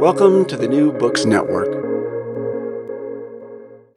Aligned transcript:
Welcome 0.00 0.44
to 0.46 0.56
the 0.56 0.68
New 0.68 0.92
Books 0.92 1.24
Network. 1.24 1.68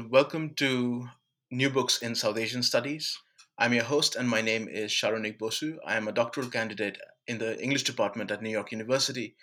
Welcome 0.09 0.53
to 0.55 1.09
New 1.51 1.69
Books 1.69 2.01
in 2.01 2.15
South 2.15 2.37
Asian 2.37 2.63
Studies. 2.63 3.17
I'm 3.57 3.73
your 3.73 3.83
host, 3.83 4.15
and 4.15 4.29
my 4.29 4.41
name 4.41 4.67
is 4.67 4.91
Saronik 4.91 5.37
Bosu. 5.37 5.77
I 5.85 5.95
am 5.95 6.07
a 6.07 6.11
doctoral 6.11 6.49
candidate 6.49 6.97
in 7.27 7.37
the 7.37 7.61
English 7.61 7.83
department 7.83 8.31
at 8.31 8.41
New 8.41 8.49
York 8.49 8.71
University, 8.71 9.35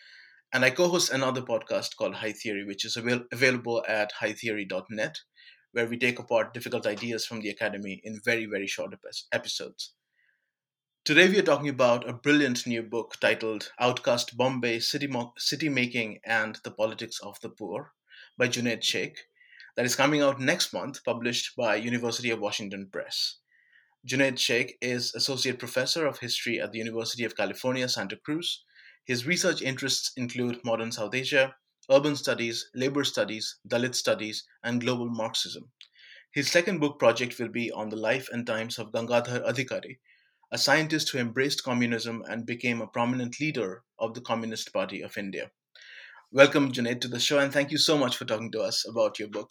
and 0.52 0.64
I 0.64 0.70
co 0.70 0.88
host 0.88 1.12
another 1.12 1.42
podcast 1.42 1.96
called 1.96 2.14
High 2.14 2.32
Theory, 2.32 2.64
which 2.64 2.84
is 2.84 2.96
avail- 2.96 3.26
available 3.32 3.84
at 3.88 4.12
hightheory.net, 4.20 5.18
where 5.72 5.86
we 5.86 5.98
take 5.98 6.18
apart 6.18 6.54
difficult 6.54 6.86
ideas 6.86 7.26
from 7.26 7.40
the 7.40 7.50
academy 7.50 8.00
in 8.04 8.20
very, 8.24 8.46
very 8.46 8.66
short 8.66 8.94
episodes. 9.32 9.94
Today, 11.04 11.28
we 11.28 11.38
are 11.38 11.42
talking 11.42 11.68
about 11.68 12.08
a 12.08 12.14
brilliant 12.14 12.66
new 12.66 12.82
book 12.82 13.16
titled 13.20 13.70
Outcaste 13.78 14.38
Bombay 14.38 14.80
City, 14.80 15.06
Mo- 15.06 15.34
City 15.36 15.68
Making 15.68 16.18
and 16.24 16.58
the 16.64 16.70
Politics 16.70 17.20
of 17.20 17.38
the 17.42 17.50
Poor 17.50 17.92
by 18.38 18.48
Juned 18.48 18.82
Shaikh, 18.82 19.18
that 19.76 19.84
is 19.84 19.96
coming 19.96 20.22
out 20.22 20.40
next 20.40 20.72
month, 20.72 21.04
published 21.04 21.56
by 21.56 21.76
University 21.76 22.30
of 22.30 22.40
Washington 22.40 22.88
Press. 22.90 23.36
Juned 24.08 24.38
Shaikh 24.38 24.78
is 24.80 25.14
Associate 25.14 25.58
Professor 25.58 26.06
of 26.06 26.20
History 26.20 26.58
at 26.58 26.72
the 26.72 26.78
University 26.78 27.24
of 27.24 27.36
California, 27.36 27.86
Santa 27.86 28.16
Cruz. 28.16 28.64
His 29.04 29.26
research 29.26 29.60
interests 29.60 30.10
include 30.16 30.64
modern 30.64 30.90
South 30.90 31.14
Asia, 31.14 31.54
urban 31.90 32.16
studies, 32.16 32.70
labor 32.74 33.04
studies, 33.04 33.58
Dalit 33.68 33.94
studies, 33.94 34.44
and 34.62 34.80
global 34.80 35.10
Marxism. 35.10 35.70
His 36.32 36.50
second 36.50 36.78
book 36.78 36.98
project 36.98 37.38
will 37.38 37.50
be 37.50 37.70
on 37.70 37.90
the 37.90 37.96
life 37.96 38.30
and 38.32 38.46
times 38.46 38.78
of 38.78 38.90
Gangadhar 38.90 39.46
Adhikari, 39.46 39.98
a 40.54 40.58
scientist 40.58 41.10
who 41.10 41.18
embraced 41.18 41.64
communism 41.64 42.22
and 42.28 42.46
became 42.46 42.80
a 42.80 42.86
prominent 42.86 43.40
leader 43.40 43.82
of 43.98 44.14
the 44.14 44.20
Communist 44.20 44.72
Party 44.72 45.02
of 45.02 45.18
India. 45.18 45.50
Welcome, 46.30 46.70
Juned, 46.70 47.00
to 47.00 47.08
the 47.08 47.18
show, 47.18 47.40
and 47.40 47.52
thank 47.52 47.72
you 47.72 47.78
so 47.78 47.98
much 47.98 48.16
for 48.16 48.24
talking 48.24 48.52
to 48.52 48.60
us 48.60 48.86
about 48.88 49.18
your 49.18 49.26
book. 49.26 49.50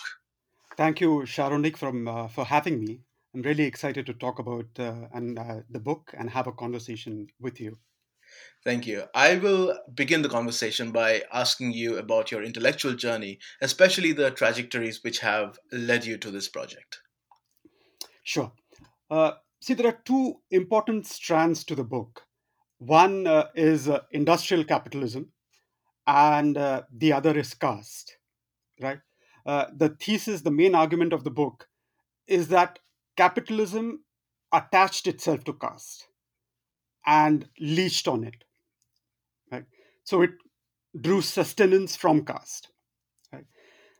Thank 0.78 1.02
you, 1.02 1.24
Saronik, 1.26 1.76
from 1.76 2.08
uh, 2.08 2.30
for 2.30 2.46
having 2.46 2.80
me. 2.80 3.02
I'm 3.36 3.42
really 3.42 3.66
excited 3.66 4.06
to 4.06 4.14
talk 4.14 4.40
about 4.40 4.68
uh, 4.80 5.08
and 5.14 5.38
uh, 5.38 5.58
the 5.70 5.82
book 5.82 6.14
and 6.18 6.30
have 6.30 6.48
a 6.48 6.54
conversation 6.54 7.28
with 7.38 7.60
you. 7.60 7.78
Thank 8.64 8.88
you. 8.88 9.04
I 9.14 9.36
will 9.36 9.78
begin 9.94 10.22
the 10.22 10.30
conversation 10.30 10.94
by 10.94 11.24
asking 11.34 11.74
you 11.74 11.98
about 11.98 12.32
your 12.32 12.44
intellectual 12.44 12.94
journey, 12.94 13.40
especially 13.62 14.14
the 14.14 14.32
trajectories 14.32 15.04
which 15.04 15.20
have 15.20 15.60
led 15.74 16.06
you 16.06 16.18
to 16.20 16.32
this 16.32 16.48
project. 16.48 17.02
Sure. 18.24 18.54
Uh, 19.12 19.34
see, 19.64 19.74
there 19.74 19.88
are 19.88 20.02
two 20.04 20.40
important 20.52 21.08
strands 21.08 21.64
to 21.64 21.76
the 21.76 21.84
book. 21.84 22.24
One 22.80 23.26
uh, 23.28 23.48
is 23.56 23.88
uh, 23.88 24.02
industrial 24.12 24.66
capitalism, 24.66 25.30
and 26.06 26.58
uh, 26.58 26.84
the 26.92 27.14
other 27.14 27.38
is 27.38 27.54
caste. 27.54 28.18
Right. 28.82 29.00
Uh, 29.46 29.68
the 29.76 29.90
thesis, 29.90 30.42
the 30.42 30.52
main 30.52 30.76
argument 30.76 31.14
of 31.14 31.24
the 31.24 31.32
book, 31.32 31.68
is 32.28 32.50
that 32.50 32.80
capitalism 33.16 34.04
attached 34.52 35.08
itself 35.08 35.44
to 35.46 35.54
caste 35.54 36.08
and 37.06 37.48
leached 37.60 38.08
on 38.08 38.24
it. 38.26 38.44
Right. 39.50 39.66
So 40.04 40.22
it 40.24 40.32
drew 41.00 41.22
sustenance 41.22 41.96
from 41.96 42.26
caste. 42.26 42.70
Right. 43.32 43.46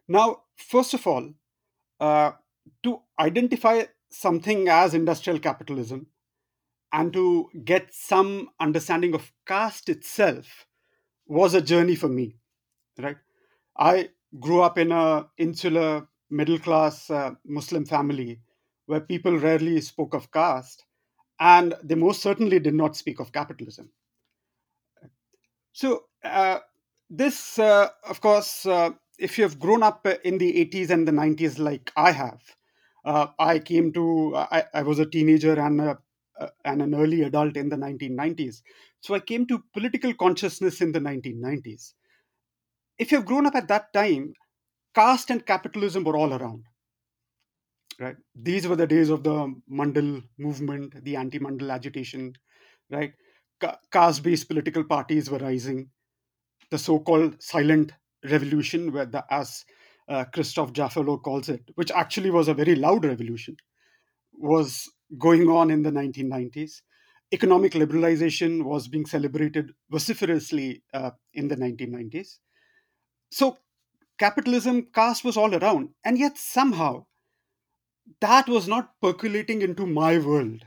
Now, 0.10 0.44
first 0.58 0.94
of 0.94 1.08
all, 1.08 1.34
uh, 2.02 2.32
to 2.84 3.00
identify 3.20 3.84
something 4.14 4.68
as 4.70 4.94
industrial 4.94 5.40
capitalism 5.40 6.08
and 6.92 7.12
to 7.14 7.50
get 7.66 7.94
some 7.94 8.50
understanding 8.60 9.14
of 9.14 9.32
caste 9.46 9.90
itself 9.90 10.68
was 11.28 11.54
a 11.54 11.62
journey 11.62 11.96
for 11.96 12.08
me 12.08 12.36
right? 13.00 13.18
I 13.78 14.10
grew 14.40 14.62
up 14.62 14.78
in 14.78 14.92
a 14.92 15.28
insular 15.38 16.08
middle 16.30 16.60
class 16.60 17.10
uh, 17.10 17.32
muslim 17.46 17.86
family 17.86 18.40
where 18.86 19.00
people 19.00 19.38
rarely 19.38 19.82
spoke 19.82 20.14
of 20.14 20.32
caste 20.32 20.86
and 21.40 21.74
they 21.84 21.96
most 21.96 22.22
certainly 22.22 22.60
did 22.60 22.74
not 22.74 22.96
speak 22.96 23.20
of 23.20 23.32
capitalism. 23.32 23.90
So 25.72 26.06
uh, 26.24 26.60
this 27.10 27.60
uh, 27.60 27.90
of 28.08 28.22
course 28.22 28.66
uh, 28.66 28.92
if 29.18 29.38
you 29.38 29.44
have 29.44 29.60
grown 29.60 29.84
up 29.84 30.06
in 30.24 30.38
the 30.38 30.66
80s 30.66 30.90
and 30.90 31.08
the 31.08 31.12
90s 31.12 31.60
like 31.60 31.92
i 31.96 32.12
have 32.12 32.42
uh, 33.06 33.28
I 33.40 33.60
came 33.60 33.92
to, 33.94 34.36
I, 34.36 34.64
I, 34.74 34.84
was 34.84 35.00
a 35.00 35.06
teenager 35.06 35.60
and, 35.60 35.82
a, 35.82 35.98
uh, 36.40 36.48
and 36.66 36.82
an 36.82 36.96
early 36.96 37.24
adult 37.24 37.58
in 37.58 37.70
the 37.70 37.76
1990s. 37.76 38.62
So 39.02 39.14
I 39.14 39.20
came 39.20 39.46
to 39.48 39.64
political 39.74 40.14
consciousness 40.14 40.82
in 40.82 40.92
the 40.92 41.00
1990s. 41.00 41.94
If 42.98 43.12
you've 43.12 43.26
grown 43.26 43.46
up 43.46 43.56
at 43.56 43.68
that 43.68 43.92
time, 43.94 44.34
caste 44.96 45.30
and 45.30 45.46
capitalism 45.46 46.04
were 46.04 46.16
all 46.16 46.34
around. 46.34 46.64
Right? 48.00 48.16
These 48.36 48.68
were 48.68 48.76
the 48.76 48.88
days 48.88 49.10
of 49.10 49.24
the 49.24 49.54
Mandal 49.72 50.24
movement, 50.38 51.04
the 51.04 51.16
anti 51.16 51.40
Mandal 51.40 51.72
agitation, 51.72 52.34
right? 52.90 53.14
caste 53.92 54.24
based 54.24 54.48
political 54.48 54.84
parties 54.84 55.30
were 55.30 55.38
rising. 55.38 55.90
The 56.72 56.78
so 56.78 57.00
called 57.00 57.42
silent 57.42 57.94
revolution, 58.30 58.92
where 58.92 59.06
the, 59.06 59.24
as 59.30 59.64
uh, 60.10 60.26
Christophe 60.26 60.74
Jaffrelot 60.74 61.24
calls 61.24 61.50
it, 61.50 61.62
which 61.76 61.92
actually 61.92 62.32
was 62.32 62.48
a 62.48 62.54
very 62.54 62.76
loud 62.76 63.06
revolution, 63.06 63.58
was 64.34 64.90
going 65.18 65.50
on 65.50 65.72
in 65.72 65.84
the 65.84 65.92
1990s. 65.92 66.82
Economic 67.32 67.74
liberalization 67.74 68.64
was 68.64 68.88
being 68.88 69.06
celebrated 69.06 69.72
vociferously 69.90 70.84
uh, 70.94 71.12
in 71.34 71.48
the 71.48 71.56
1990s. 71.56 72.38
So 73.32 73.58
capitalism, 74.20 74.88
caste 74.94 75.24
was 75.24 75.38
all 75.38 75.56
around. 75.56 75.90
And 76.06 76.18
yet 76.18 76.38
somehow 76.38 77.06
that 78.22 78.48
was 78.48 78.68
not 78.68 78.92
percolating 79.02 79.62
into 79.62 79.86
my 79.86 80.18
world, 80.18 80.66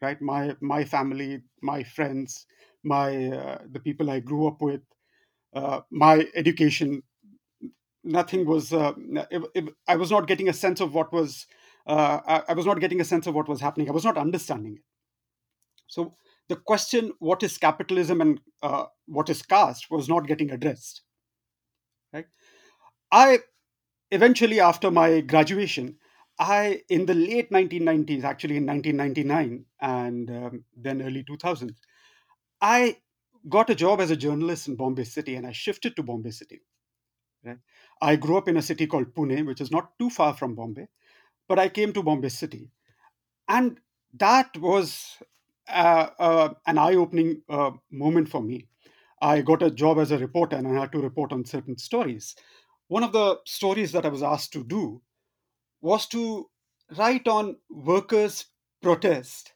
right? 0.00 0.20
My, 0.20 0.56
my 0.60 0.84
family, 0.84 1.42
my 1.62 1.82
friends, 1.82 2.46
my, 2.84 3.26
uh, 3.28 3.58
the 3.70 3.80
people 3.80 4.10
I 4.10 4.20
grew 4.20 4.46
up 4.46 4.60
with, 4.62 4.82
uh, 5.54 5.80
my 5.90 6.26
education 6.34 7.02
nothing 8.06 8.46
was 8.46 8.72
uh, 8.72 8.92
it, 9.30 9.42
it, 9.54 9.64
i 9.88 9.96
was 9.96 10.10
not 10.10 10.26
getting 10.26 10.48
a 10.48 10.52
sense 10.52 10.80
of 10.80 10.94
what 10.94 11.12
was 11.12 11.46
uh, 11.86 12.20
I, 12.26 12.42
I, 12.48 12.52
was 12.54 12.66
not 12.66 12.80
getting 12.80 13.00
a 13.00 13.04
sense 13.04 13.28
of 13.28 13.34
what 13.34 13.48
was 13.48 13.60
happening. 13.60 13.88
I 13.88 13.92
was 13.92 14.04
not 14.04 14.18
understanding 14.18 14.74
it. 14.74 14.82
So 15.86 16.16
the 16.48 16.56
question 16.56 17.12
what 17.20 17.44
is 17.44 17.58
capitalism 17.58 18.20
and 18.20 18.40
uh, 18.62 18.86
what 19.06 19.30
is 19.30 19.42
caste 19.42 19.86
was 19.88 20.08
not 20.08 20.26
getting 20.26 20.50
addressed. 20.50 21.02
Right? 22.12 22.26
I 23.12 23.38
eventually 24.10 24.60
after 24.60 24.90
my 24.90 25.20
graduation 25.20 25.96
i 26.38 26.80
in 26.88 27.06
the 27.06 27.14
late 27.14 27.50
1990s 27.50 28.22
actually 28.24 28.56
in 28.56 28.66
1999 28.66 29.64
and 29.80 30.30
um, 30.30 30.64
then 30.76 31.02
early 31.02 31.24
2000s 31.24 31.74
i 32.60 32.96
got 33.48 33.70
a 33.70 33.74
job 33.74 34.00
as 34.00 34.10
a 34.10 34.16
journalist 34.16 34.68
in 34.68 34.76
bombay 34.76 35.04
city 35.04 35.34
and 35.34 35.46
i 35.46 35.52
shifted 35.52 35.96
to 35.96 36.02
bombay 36.02 36.30
city 36.30 36.60
right 37.46 37.58
I 38.00 38.16
grew 38.16 38.36
up 38.36 38.48
in 38.48 38.56
a 38.56 38.62
city 38.62 38.86
called 38.86 39.14
Pune, 39.14 39.46
which 39.46 39.60
is 39.60 39.70
not 39.70 39.98
too 39.98 40.10
far 40.10 40.34
from 40.34 40.54
Bombay, 40.54 40.88
but 41.48 41.58
I 41.58 41.68
came 41.68 41.92
to 41.94 42.02
Bombay 42.02 42.28
City. 42.28 42.70
And 43.48 43.80
that 44.18 44.56
was 44.58 45.18
uh, 45.68 46.08
uh, 46.18 46.54
an 46.66 46.78
eye 46.78 46.94
opening 46.94 47.42
uh, 47.48 47.72
moment 47.90 48.28
for 48.28 48.42
me. 48.42 48.68
I 49.22 49.40
got 49.40 49.62
a 49.62 49.70
job 49.70 49.98
as 49.98 50.10
a 50.10 50.18
reporter 50.18 50.56
and 50.56 50.68
I 50.68 50.80
had 50.80 50.92
to 50.92 51.00
report 51.00 51.32
on 51.32 51.44
certain 51.44 51.78
stories. 51.78 52.36
One 52.88 53.02
of 53.02 53.12
the 53.12 53.38
stories 53.46 53.92
that 53.92 54.04
I 54.04 54.10
was 54.10 54.22
asked 54.22 54.52
to 54.52 54.64
do 54.64 55.02
was 55.80 56.06
to 56.08 56.50
write 56.96 57.26
on 57.26 57.56
workers' 57.70 58.46
protest 58.82 59.52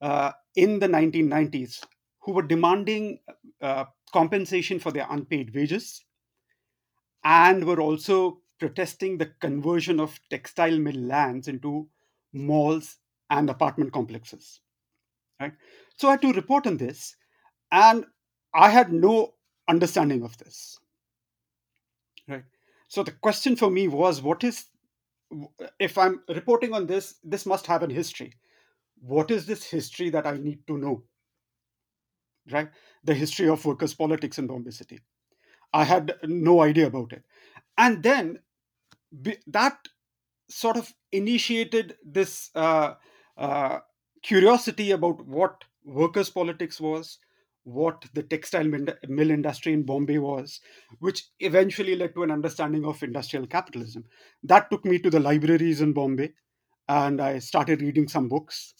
uh, 0.00 0.32
in 0.54 0.78
the 0.78 0.88
1990s 0.88 1.82
who 2.20 2.32
were 2.32 2.42
demanding 2.42 3.18
uh, 3.60 3.84
compensation 4.12 4.78
for 4.78 4.92
their 4.92 5.06
unpaid 5.10 5.54
wages 5.54 6.05
and 7.26 7.64
were 7.64 7.80
also 7.80 8.40
protesting 8.60 9.18
the 9.18 9.26
conversion 9.40 9.98
of 10.00 10.20
textile 10.30 10.78
mill 10.78 10.96
lands 10.96 11.48
into 11.48 11.88
malls 12.32 12.98
and 13.30 13.50
apartment 13.50 13.92
complexes. 13.92 14.60
Right? 15.40 15.52
So 15.96 16.08
I 16.08 16.12
had 16.12 16.22
to 16.22 16.32
report 16.32 16.68
on 16.68 16.76
this, 16.76 17.16
and 17.72 18.06
I 18.54 18.70
had 18.70 18.92
no 18.92 19.34
understanding 19.68 20.22
of 20.22 20.38
this. 20.38 20.78
right? 22.28 22.44
So 22.88 23.02
the 23.02 23.10
question 23.10 23.56
for 23.56 23.70
me 23.70 23.88
was, 23.88 24.22
what 24.22 24.44
is 24.44 24.66
if 25.80 25.98
I'm 25.98 26.22
reporting 26.28 26.72
on 26.72 26.86
this, 26.86 27.16
this 27.24 27.46
must 27.46 27.66
have 27.66 27.82
an 27.82 27.90
history. 27.90 28.32
What 29.00 29.32
is 29.32 29.46
this 29.46 29.64
history 29.64 30.10
that 30.10 30.26
I 30.26 30.36
need 30.36 30.64
to 30.68 30.78
know? 30.78 31.02
Right? 32.50 32.68
The 33.02 33.14
history 33.14 33.48
of 33.48 33.64
workers' 33.64 33.94
politics 33.94 34.38
in 34.38 34.46
Bombay 34.46 34.70
City. 34.70 35.00
I 35.72 35.84
had 35.84 36.14
no 36.24 36.62
idea 36.62 36.86
about 36.86 37.12
it. 37.12 37.24
And 37.76 38.02
then 38.02 38.40
that 39.46 39.78
sort 40.48 40.76
of 40.76 40.92
initiated 41.12 41.96
this 42.04 42.50
uh, 42.54 42.94
uh, 43.36 43.80
curiosity 44.22 44.90
about 44.90 45.26
what 45.26 45.64
workers' 45.84 46.30
politics 46.30 46.80
was, 46.80 47.18
what 47.64 48.04
the 48.14 48.22
textile 48.22 48.64
mill 49.08 49.30
industry 49.30 49.72
in 49.72 49.82
Bombay 49.82 50.18
was, 50.18 50.60
which 51.00 51.28
eventually 51.40 51.96
led 51.96 52.14
to 52.14 52.22
an 52.22 52.30
understanding 52.30 52.84
of 52.84 53.02
industrial 53.02 53.46
capitalism. 53.46 54.04
That 54.42 54.70
took 54.70 54.84
me 54.84 54.98
to 55.00 55.10
the 55.10 55.20
libraries 55.20 55.80
in 55.80 55.92
Bombay, 55.92 56.32
and 56.88 57.20
I 57.20 57.40
started 57.40 57.82
reading 57.82 58.08
some 58.08 58.28
books 58.28 58.74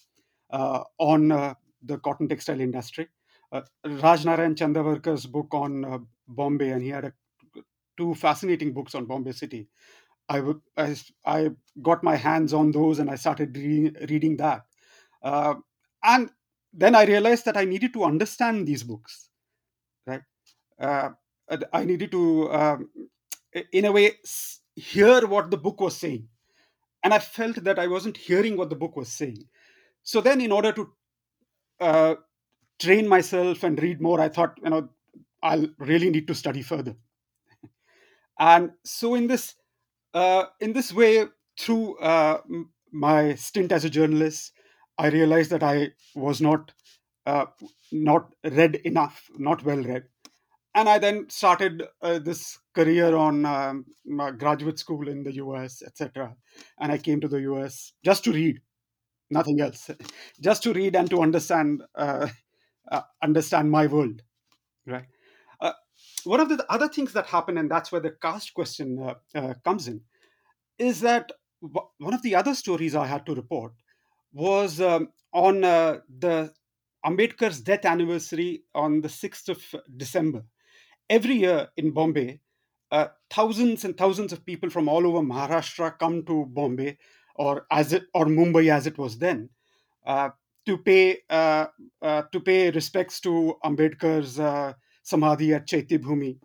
uh, 0.51 0.85
on 0.99 1.33
uh, 1.33 1.55
the 1.83 1.99
cotton 1.99 2.29
textile 2.29 2.61
industry. 2.61 3.09
Uh, 3.53 3.63
Rajnarayan 3.85 4.55
Chandavarkar's 4.55 5.27
book 5.27 5.49
on 5.53 5.85
uh, 5.85 5.99
Bombay, 6.29 6.71
and 6.71 6.83
he 6.83 6.89
had 6.89 7.05
a, 7.07 7.13
two 7.97 8.15
fascinating 8.15 8.73
books 8.73 8.95
on 8.95 9.07
Bombay 9.07 9.33
City. 9.33 9.69
I, 10.29 10.43
got 11.83 12.03
my 12.03 12.17
hands 12.17 12.53
on 12.53 12.73
those 12.73 12.99
and 12.99 13.11
I 13.11 13.15
started 13.15 13.57
re- 13.57 13.93
reading 14.09 14.37
that. 14.39 14.63
Uh, 15.23 15.55
and 16.03 16.31
then 16.73 16.95
I 16.95 17.05
realized 17.05 17.45
that 17.45 17.57
I 17.57 17.65
needed 17.65 17.93
to 17.95 18.05
understand 18.05 18.67
these 18.67 18.83
books, 18.83 19.31
right? 20.07 20.23
Uh, 20.81 21.11
I 21.73 21.85
needed 21.85 22.11
to, 22.11 22.53
um, 22.53 22.91
in 23.73 23.85
a 23.85 23.93
way, 23.93 24.13
hear 24.75 25.27
what 25.27 25.51
the 25.51 25.57
book 25.57 25.81
was 25.81 25.97
saying. 25.97 26.29
And 27.05 27.15
I 27.15 27.19
felt 27.19 27.63
that 27.65 27.79
I 27.79 27.87
wasn't 27.87 28.17
hearing 28.17 28.57
what 28.57 28.69
the 28.69 28.77
book 28.77 28.97
was 28.97 29.09
saying. 29.09 29.45
So 30.03 30.21
then, 30.21 30.41
in 30.41 30.53
order 30.53 30.73
to 30.73 30.93
uh, 31.81 32.15
train 32.81 33.09
myself 33.09 33.63
and 33.63 33.81
read 33.81 34.01
more, 34.01 34.21
I 34.21 34.29
thought, 34.29 34.59
you 34.63 34.71
know, 34.71 34.89
I'll 35.43 35.69
really 35.79 36.11
need 36.11 36.27
to 36.29 36.35
study 36.35 36.63
further. 36.63 36.97
and 38.39 38.71
so, 38.85 39.15
in 39.15 39.27
this, 39.27 39.55
uh, 40.15 40.47
in 40.61 40.73
this 40.73 40.93
way, 40.93 41.27
through 41.59 41.99
uh, 41.99 42.41
my 42.93 43.35
stint 43.35 43.73
as 43.73 43.85
a 43.85 43.91
journalist, 43.91 44.53
I 44.99 45.09
realized 45.09 45.51
that 45.51 45.63
I 45.63 45.91
was 46.15 46.41
not 46.41 46.73
uh, 47.27 47.47
not 47.93 48.33
read 48.45 48.77
enough, 48.77 49.29
not 49.37 49.65
well 49.65 49.83
read, 49.83 50.05
and 50.75 50.89
I 50.89 50.99
then 50.99 51.29
started 51.29 51.83
uh, 52.03 52.19
this 52.19 52.59
career 52.75 53.17
on 53.17 53.45
um, 53.45 53.87
graduate 54.39 54.79
school 54.79 55.09
in 55.09 55.23
the 55.23 55.35
U.S., 55.35 55.83
etc. 55.83 56.35
And 56.79 56.93
I 56.93 56.99
came 56.99 57.21
to 57.21 57.29
the 57.29 57.41
U.S. 57.43 57.95
just 58.05 58.25
to 58.25 58.33
read, 58.33 58.61
nothing 59.31 59.61
else, 59.61 59.91
just 60.41 60.63
to 60.65 60.73
read 60.73 60.95
and 60.95 61.11
to 61.11 61.23
understand 61.23 61.83
uh, 61.95 62.29
uh 62.93 63.03
understand 63.23 63.71
my 63.71 63.87
world, 63.87 64.23
right? 64.87 65.07
Uh, 66.27 66.31
one 66.31 66.41
of 66.41 66.49
the 66.49 66.65
other 66.71 66.89
things 66.89 67.13
that 67.13 67.27
happen, 67.27 67.59
and 67.59 67.71
that's 67.71 67.93
where 67.93 68.01
the 68.01 68.11
caste 68.11 68.55
question 68.55 69.15
uh, 69.35 69.55
comes 69.65 69.89
in, 69.89 70.01
is 70.79 71.01
that 71.01 71.33
one 71.61 72.15
of 72.15 72.23
the 72.23 72.35
other 72.35 72.55
stories 72.55 72.95
I 72.95 73.07
had 73.07 73.27
to 73.27 73.35
report 73.35 73.73
was 74.33 74.81
um, 74.81 75.09
on 75.33 75.65
uh, 75.65 75.99
the 76.19 76.53
Ambedkar's 77.05 77.61
death 77.61 77.85
anniversary 77.85 78.65
on 78.75 79.01
the 79.01 79.09
6th 79.09 79.49
of 79.49 79.63
December. 79.97 80.45
Every 81.09 81.37
year 81.37 81.69
in 81.77 81.93
Bombay, 81.93 82.41
uh, 82.91 83.09
thousands 83.31 83.85
and 83.85 83.97
thousands 83.97 84.33
of 84.33 84.45
people 84.45 84.71
from 84.71 84.89
all 84.89 85.07
over 85.07 85.21
Maharashtra 85.21 85.99
come 85.99 86.25
to 86.25 86.47
Bombay 86.47 86.99
or 87.37 87.67
as 87.71 87.93
it 87.93 88.05
or 88.15 88.27
Mumbai 88.27 88.71
as 88.71 88.87
it 88.87 88.99
was 88.99 89.19
then 89.19 89.49
uh, 90.07 90.31
to 90.67 90.79
pay 90.79 91.19
uh, 91.29 91.67
uh, 92.03 92.23
to 92.33 92.41
pay 92.41 92.71
respects 92.71 93.21
to 93.21 93.57
Ambedkar's 93.65 94.39
uh, 94.39 94.73
samadhi 95.07 95.55
at 95.55 95.67
Chaitya 95.69 95.99
Bhumi. 96.01 96.39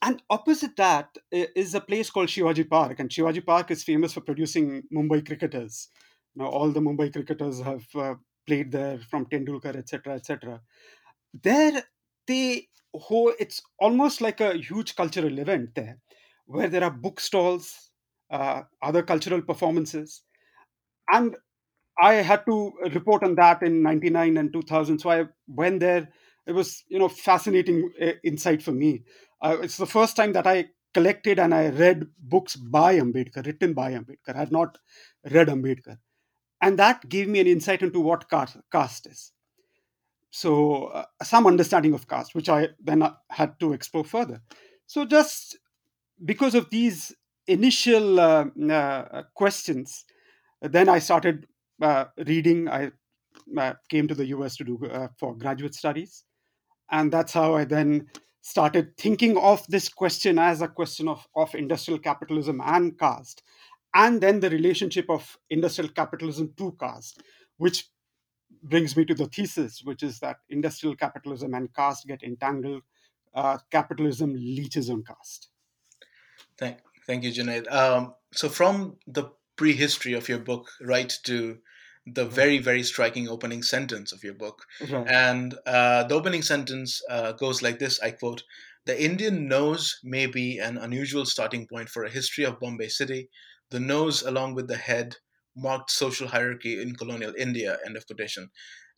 And 0.00 0.22
opposite 0.30 0.76
that 0.76 1.08
is 1.32 1.74
a 1.74 1.80
place 1.80 2.10
called 2.10 2.28
Shivaji 2.28 2.68
Park, 2.68 2.98
and 3.00 3.10
Shivaji 3.10 3.44
Park 3.44 3.70
is 3.70 3.84
famous 3.84 4.12
for 4.12 4.20
producing 4.20 4.82
Mumbai 4.94 5.24
cricketers. 5.26 5.88
Now, 6.34 6.46
all 6.46 6.70
the 6.70 6.80
Mumbai 6.80 7.12
cricketers 7.12 7.60
have 7.60 7.84
uh, 7.94 8.14
played 8.46 8.72
there, 8.72 8.98
from 9.10 9.26
Tendulkar, 9.26 9.76
etc., 9.76 10.14
etc. 10.14 10.60
There, 11.42 11.82
they 12.26 12.68
ho- 12.94 13.34
it's 13.38 13.62
almost 13.78 14.20
like 14.20 14.40
a 14.40 14.54
huge 14.54 14.96
cultural 14.96 15.38
event 15.38 15.70
there, 15.74 15.98
where 16.46 16.68
there 16.68 16.84
are 16.84 16.90
book 16.90 17.20
uh, 18.30 18.62
other 18.82 19.02
cultural 19.02 19.42
performances, 19.42 20.22
and 21.12 21.36
I 22.00 22.14
had 22.14 22.44
to 22.46 22.72
report 22.94 23.22
on 23.24 23.36
that 23.36 23.62
in 23.62 23.82
'99 23.82 24.36
and 24.36 24.52
2000. 24.52 24.98
So 24.98 25.10
I 25.10 25.24
went 25.46 25.80
there. 25.80 26.08
It 26.46 26.52
was, 26.52 26.84
you 26.88 26.98
know, 26.98 27.08
fascinating 27.08 27.90
uh, 28.00 28.12
insight 28.24 28.62
for 28.62 28.72
me. 28.72 29.04
Uh, 29.40 29.58
it's 29.62 29.76
the 29.76 29.86
first 29.86 30.16
time 30.16 30.32
that 30.32 30.46
I 30.46 30.66
collected 30.94 31.38
and 31.38 31.54
I 31.54 31.68
read 31.68 32.06
books 32.18 32.56
by 32.56 32.98
Ambedkar, 32.98 33.46
written 33.46 33.72
by 33.74 33.92
Ambedkar. 33.92 34.34
I 34.34 34.38
had 34.38 34.52
not 34.52 34.78
read 35.30 35.48
Ambedkar. 35.48 35.98
And 36.60 36.78
that 36.78 37.08
gave 37.08 37.28
me 37.28 37.40
an 37.40 37.46
insight 37.46 37.82
into 37.82 38.00
what 38.00 38.30
caste 38.30 39.06
is. 39.06 39.32
So 40.30 40.86
uh, 40.86 41.04
some 41.22 41.46
understanding 41.46 41.92
of 41.92 42.08
caste 42.08 42.34
which 42.34 42.48
i 42.48 42.68
then 42.82 43.02
uh, 43.02 43.14
had 43.30 43.58
to 43.60 43.72
explore 43.72 44.04
further. 44.04 44.40
So 44.86 45.04
just 45.04 45.58
because 46.24 46.54
of 46.54 46.70
these 46.70 47.12
initial 47.46 48.20
uh, 48.20 48.46
uh, 48.70 49.22
questions 49.34 50.04
then 50.60 50.88
i 50.88 51.00
started 51.00 51.46
uh, 51.82 52.04
reading. 52.26 52.68
I 52.68 52.92
came 53.90 54.06
to 54.06 54.14
the 54.14 54.26
us 54.26 54.56
to 54.56 54.64
do 54.64 54.78
for 55.18 55.36
graduate 55.36 55.74
studies 55.74 56.24
and 56.92 57.12
that's 57.12 57.32
how 57.32 57.54
i 57.54 57.64
then 57.64 58.06
started 58.44 58.96
thinking 58.96 59.36
of 59.36 59.64
this 59.68 59.88
question 59.88 60.38
as 60.38 60.62
a 60.62 60.68
question 60.68 61.08
of, 61.08 61.26
of 61.36 61.54
industrial 61.54 61.98
capitalism 61.98 62.60
and 62.64 62.98
caste 62.98 63.42
and 63.94 64.20
then 64.20 64.40
the 64.40 64.50
relationship 64.50 65.08
of 65.10 65.38
industrial 65.50 65.90
capitalism 65.90 66.52
to 66.56 66.74
caste, 66.80 67.22
which 67.58 67.88
brings 68.62 68.96
me 68.96 69.04
to 69.04 69.14
the 69.14 69.26
thesis, 69.26 69.82
which 69.84 70.02
is 70.02 70.18
that 70.20 70.36
industrial 70.48 70.96
capitalism 70.96 71.54
and 71.54 71.72
caste 71.74 72.06
get 72.06 72.22
entangled. 72.22 72.82
Uh, 73.34 73.56
capitalism 73.70 74.34
leeches 74.34 74.90
on 74.90 75.02
caste. 75.02 75.48
Thank, 76.58 76.78
thank 77.06 77.24
you, 77.24 77.32
Juned. 77.32 77.70
Um, 77.72 78.12
so, 78.34 78.50
from 78.50 78.96
the 79.06 79.30
prehistory 79.56 80.12
of 80.12 80.28
your 80.28 80.38
book 80.38 80.70
right 80.82 81.10
to 81.24 81.56
the 82.06 82.24
very, 82.24 82.58
very 82.58 82.82
striking 82.82 83.28
opening 83.28 83.62
sentence 83.62 84.12
of 84.12 84.24
your 84.24 84.34
book. 84.34 84.64
Right. 84.80 85.06
And 85.06 85.54
uh, 85.66 86.04
the 86.04 86.14
opening 86.14 86.42
sentence 86.42 87.00
uh, 87.08 87.32
goes 87.32 87.62
like 87.62 87.78
this 87.78 88.00
I 88.00 88.10
quote, 88.10 88.42
The 88.86 89.02
Indian 89.02 89.48
nose 89.48 89.98
may 90.02 90.26
be 90.26 90.58
an 90.58 90.78
unusual 90.78 91.26
starting 91.26 91.66
point 91.66 91.88
for 91.88 92.04
a 92.04 92.10
history 92.10 92.44
of 92.44 92.58
Bombay 92.58 92.88
City, 92.88 93.28
the 93.70 93.80
nose, 93.80 94.22
along 94.22 94.54
with 94.54 94.68
the 94.68 94.76
head, 94.76 95.16
marked 95.56 95.90
social 95.90 96.28
hierarchy 96.28 96.80
in 96.80 96.96
colonial 96.96 97.34
India. 97.38 97.78
End 97.86 97.96
of 97.96 98.06
quotation. 98.06 98.50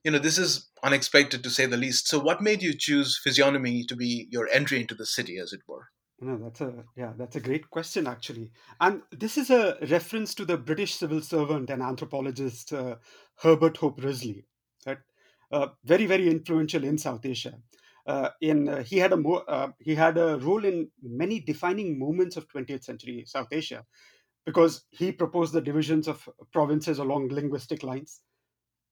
You 0.03 0.11
know, 0.11 0.19
this 0.19 0.39
is 0.39 0.71
unexpected 0.83 1.43
to 1.43 1.51
say 1.51 1.67
the 1.67 1.79
least. 1.79 2.09
So, 2.09 2.19
what 2.19 2.43
made 2.43 2.63
you 2.63 2.75
choose 2.77 3.21
physiognomy 3.23 3.85
to 3.85 3.97
be 3.97 4.29
your 4.31 4.49
entry 4.49 4.81
into 4.81 4.95
the 4.95 5.07
city, 5.07 5.39
as 5.39 5.53
it 5.53 5.61
were? 5.67 5.89
No, 6.21 6.39
that's 6.39 6.61
a 6.61 6.85
yeah, 6.97 7.13
that's 7.17 7.37
a 7.37 7.41
great 7.41 7.69
question 7.71 8.07
actually, 8.07 8.53
and 8.81 9.03
this 9.11 9.37
is 9.37 9.51
a 9.51 9.77
reference 9.91 10.35
to 10.37 10.45
the 10.45 10.57
British 10.57 10.95
civil 10.95 11.21
servant 11.21 11.71
and 11.71 11.83
anthropologist 11.83 12.73
uh, 12.73 12.97
Herbert 13.37 13.77
Hope 13.77 14.03
Risley, 14.03 14.45
right? 14.87 14.99
Uh, 15.51 15.69
very 15.85 16.07
very 16.07 16.29
influential 16.31 16.85
in 16.85 16.99
South 16.99 17.27
Asia. 17.27 17.59
Uh, 18.07 18.31
in 18.41 18.69
uh, 18.69 18.83
he 18.85 18.99
had 18.99 19.13
a 19.13 19.17
mo- 19.17 19.45
uh, 19.49 19.69
he 19.81 19.95
had 19.95 20.17
a 20.17 20.39
role 20.39 20.65
in 20.65 20.89
many 21.03 21.41
defining 21.41 21.99
moments 21.99 22.37
of 22.37 22.49
20th 22.49 22.85
century 22.85 23.25
South 23.27 23.49
Asia, 23.53 23.85
because 24.47 24.87
he 24.91 25.13
proposed 25.13 25.53
the 25.55 25.61
divisions 25.63 26.09
of 26.09 26.29
provinces 26.53 26.99
along 27.01 27.29
linguistic 27.29 27.83
lines 27.83 28.23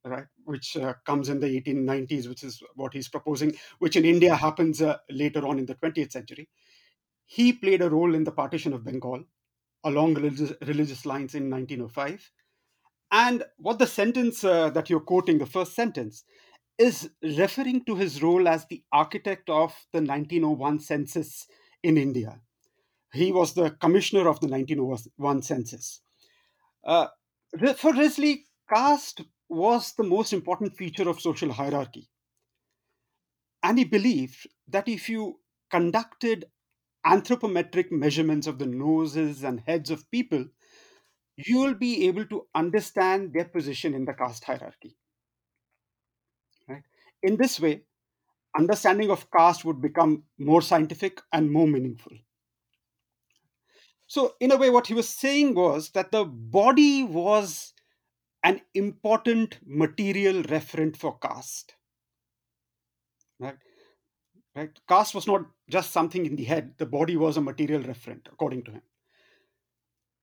right 0.04 0.26
which 0.44 0.76
uh, 0.76 0.94
comes 1.06 1.28
in 1.28 1.38
the 1.38 1.46
1890s 1.46 2.28
which 2.28 2.42
is 2.42 2.62
what 2.74 2.92
he's 2.92 3.08
proposing 3.08 3.54
which 3.78 3.94
in 3.96 4.04
india 4.04 4.34
happens 4.34 4.82
uh, 4.82 4.96
later 5.10 5.46
on 5.46 5.58
in 5.60 5.66
the 5.66 5.74
20th 5.76 6.10
century 6.10 6.48
he 7.36 7.52
played 7.52 7.82
a 7.82 7.90
role 7.96 8.14
in 8.14 8.24
the 8.24 8.36
partition 8.40 8.72
of 8.72 8.84
bengal 8.84 9.24
along 9.84 10.14
religious, 10.14 10.52
religious 10.62 11.04
lines 11.06 11.34
in 11.34 11.50
1905 11.50 12.30
and 13.10 13.44
what 13.56 13.78
the 13.78 13.86
sentence 13.86 14.44
uh, 14.44 14.70
that 14.70 14.88
you're 14.88 15.08
quoting 15.12 15.38
the 15.38 15.54
first 15.56 15.74
sentence 15.74 16.24
is 16.78 17.10
referring 17.22 17.84
to 17.84 17.94
his 17.96 18.22
role 18.22 18.48
as 18.48 18.66
the 18.66 18.82
architect 18.92 19.50
of 19.50 19.74
the 19.92 20.00
1901 20.00 20.80
census 20.80 21.46
in 21.82 21.96
india 21.96 22.40
he 23.12 23.30
was 23.30 23.52
the 23.52 23.70
commissioner 23.70 24.28
of 24.28 24.40
the 24.40 24.48
1901 24.48 25.42
census. 25.42 26.00
Uh, 26.84 27.08
for 27.76 27.92
Risley, 27.92 28.46
caste 28.72 29.20
was 29.48 29.92
the 29.92 30.02
most 30.02 30.32
important 30.32 30.76
feature 30.76 31.08
of 31.08 31.20
social 31.20 31.52
hierarchy. 31.52 32.08
And 33.62 33.78
he 33.78 33.84
believed 33.84 34.48
that 34.68 34.88
if 34.88 35.08
you 35.08 35.40
conducted 35.70 36.46
anthropometric 37.06 37.90
measurements 37.90 38.46
of 38.46 38.58
the 38.58 38.66
noses 38.66 39.42
and 39.42 39.62
heads 39.66 39.90
of 39.90 40.10
people, 40.10 40.46
you 41.36 41.58
will 41.58 41.74
be 41.74 42.06
able 42.06 42.26
to 42.26 42.46
understand 42.54 43.32
their 43.32 43.44
position 43.44 43.94
in 43.94 44.04
the 44.04 44.12
caste 44.12 44.44
hierarchy. 44.44 44.96
Right? 46.68 46.82
In 47.22 47.36
this 47.36 47.58
way, 47.58 47.82
understanding 48.56 49.10
of 49.10 49.30
caste 49.30 49.64
would 49.64 49.80
become 49.80 50.24
more 50.38 50.62
scientific 50.62 51.20
and 51.32 51.50
more 51.50 51.66
meaningful. 51.66 52.12
So, 54.06 54.34
in 54.40 54.52
a 54.52 54.58
way, 54.58 54.68
what 54.68 54.88
he 54.88 54.94
was 54.94 55.08
saying 55.08 55.54
was 55.54 55.90
that 55.90 56.12
the 56.12 56.24
body 56.24 57.02
was 57.02 57.72
an 58.44 58.60
important 58.74 59.58
material 59.64 60.42
referent 60.42 60.96
for 60.96 61.18
caste. 61.18 61.74
Right? 63.38 63.56
Right? 64.54 64.78
Caste 64.86 65.14
was 65.14 65.26
not 65.26 65.46
just 65.72 65.90
something 65.90 66.26
in 66.26 66.36
the 66.36 66.44
head, 66.44 66.74
the 66.78 66.86
body 66.86 67.16
was 67.16 67.36
a 67.36 67.40
material 67.40 67.82
referent, 67.82 68.26
according 68.26 68.64
to 68.64 68.72
him. 68.72 68.82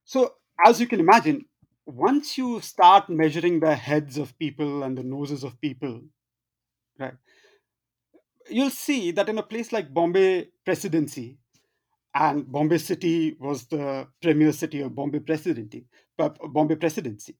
So, 0.04 0.34
as 0.64 0.80
you 0.80 0.86
can 0.86 1.00
imagine, 1.00 1.44
once 1.86 2.38
you 2.38 2.60
start 2.60 3.10
measuring 3.10 3.60
the 3.60 3.74
heads 3.74 4.16
of 4.16 4.38
people 4.38 4.84
and 4.84 4.96
the 4.96 5.02
noses 5.02 5.44
of 5.44 5.60
people, 5.60 6.00
right, 6.98 7.14
you'll 8.48 8.70
see 8.70 9.10
that 9.12 9.28
in 9.28 9.38
a 9.38 9.42
place 9.42 9.72
like 9.72 9.92
Bombay 9.92 10.48
Presidency, 10.64 11.38
and 12.14 12.50
Bombay 12.50 12.78
City 12.78 13.36
was 13.38 13.66
the 13.66 14.06
premier 14.20 14.52
city 14.52 14.80
of 14.80 14.94
Bombay 14.94 15.20
Presidency, 15.20 15.86
uh, 16.18 16.28
Bombay 16.28 16.76
Presidency. 16.76 17.36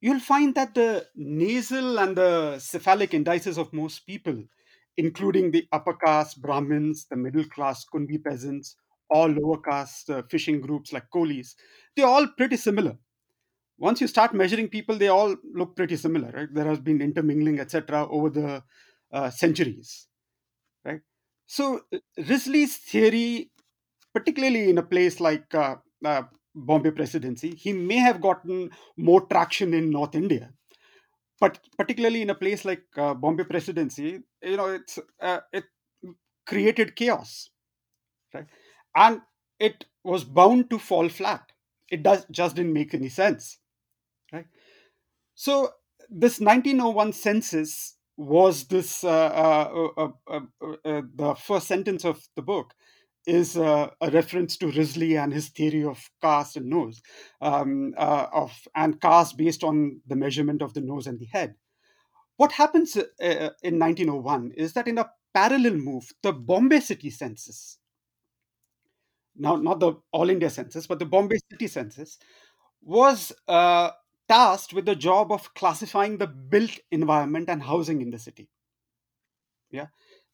You'll 0.00 0.20
find 0.20 0.54
that 0.54 0.74
the 0.74 1.06
nasal 1.16 1.98
and 1.98 2.16
the 2.16 2.58
cephalic 2.58 3.14
indices 3.14 3.58
of 3.58 3.72
most 3.72 4.06
people, 4.06 4.44
including 4.98 5.50
the 5.50 5.66
upper 5.72 5.94
caste 5.94 6.42
Brahmins, 6.42 7.06
the 7.10 7.16
middle 7.16 7.44
class 7.44 7.84
Kunbi 7.92 8.22
peasants, 8.22 8.76
all 9.10 9.28
lower 9.28 9.58
caste 9.58 10.10
uh, 10.10 10.22
fishing 10.30 10.60
groups 10.60 10.92
like 10.92 11.04
Kolis, 11.14 11.54
they're 11.96 12.06
all 12.06 12.26
pretty 12.36 12.56
similar. 12.56 12.98
Once 13.78 14.00
you 14.00 14.06
start 14.06 14.34
measuring 14.34 14.68
people, 14.68 14.98
they 14.98 15.08
all 15.08 15.36
look 15.54 15.74
pretty 15.76 15.96
similar. 15.96 16.30
Right? 16.30 16.48
There 16.52 16.66
has 16.66 16.80
been 16.80 17.00
intermingling, 17.00 17.60
etc., 17.60 18.06
over 18.10 18.28
the 18.28 18.62
uh, 19.12 19.30
centuries. 19.30 20.08
Right. 20.84 21.00
So 21.46 21.80
Risley's 22.18 22.76
theory 22.76 23.50
particularly 24.14 24.70
in 24.70 24.78
a 24.78 24.82
place 24.82 25.20
like 25.20 25.54
uh, 25.54 25.76
uh, 26.04 26.22
Bombay 26.54 26.90
Presidency, 26.90 27.54
he 27.54 27.72
may 27.72 27.96
have 27.96 28.20
gotten 28.20 28.70
more 28.96 29.26
traction 29.26 29.74
in 29.74 29.90
North 29.90 30.14
India. 30.14 30.50
But 31.40 31.60
particularly 31.76 32.22
in 32.22 32.30
a 32.30 32.34
place 32.34 32.64
like 32.64 32.82
uh, 32.96 33.14
Bombay 33.14 33.44
Presidency, 33.44 34.20
you 34.42 34.56
know, 34.56 34.66
it's 34.66 34.98
uh, 35.20 35.40
it 35.52 35.64
created 36.46 36.96
chaos, 36.96 37.50
right? 38.34 38.46
And 38.94 39.20
it 39.58 39.84
was 40.04 40.24
bound 40.24 40.70
to 40.70 40.78
fall 40.78 41.08
flat. 41.08 41.52
It 41.90 42.02
does 42.02 42.26
just 42.30 42.56
didn't 42.56 42.72
make 42.72 42.94
any 42.94 43.08
sense, 43.08 43.58
right? 44.32 44.46
So 45.34 45.70
this 46.10 46.40
1901 46.40 47.12
census 47.12 47.96
was 48.16 48.64
this 48.64 49.04
uh, 49.04 49.08
uh, 49.08 50.08
the 50.24 51.36
first 51.40 51.68
sentence 51.68 52.04
of 52.04 52.20
the 52.34 52.42
book 52.42 52.74
is 53.26 53.56
uh, 53.56 53.90
a 54.00 54.10
reference 54.10 54.56
to 54.56 54.70
Risley 54.70 55.16
and 55.16 55.32
his 55.32 55.48
theory 55.50 55.84
of 55.84 56.10
caste 56.22 56.56
and 56.56 56.70
nose, 56.70 57.02
um, 57.42 57.94
uh, 57.96 58.26
of 58.32 58.52
and 58.74 59.00
caste 59.00 59.36
based 59.36 59.62
on 59.62 60.00
the 60.06 60.16
measurement 60.16 60.62
of 60.62 60.72
the 60.72 60.80
nose 60.80 61.06
and 61.06 61.20
the 61.20 61.26
head. 61.26 61.54
What 62.38 62.52
happens 62.52 62.96
uh, 62.96 63.02
uh 63.20 63.50
in 63.62 63.78
1901 63.78 64.52
is 64.56 64.72
that 64.72 64.88
in 64.88 64.98
a 64.98 65.10
parallel 65.34 65.74
move, 65.74 66.12
the 66.22 66.32
Bombay 66.32 66.80
City 66.80 67.10
Census, 67.10 67.78
now 69.36 69.56
not 69.56 69.80
the 69.80 69.94
All 70.12 70.30
India 70.30 70.48
Census, 70.48 70.86
but 70.86 70.98
the 70.98 71.04
Bombay 71.04 71.38
City 71.50 71.66
Census, 71.66 72.18
was 72.80 73.32
uh, 73.48 73.90
tasked 74.28 74.72
with 74.72 74.86
the 74.86 74.94
job 74.94 75.32
of 75.32 75.52
classifying 75.54 76.18
the 76.18 76.28
built 76.28 76.78
environment 76.92 77.48
and 77.48 77.62
housing 77.62 78.00
in 78.00 78.10
the 78.10 78.18
city. 78.18 78.48
Yeah, 79.70 79.86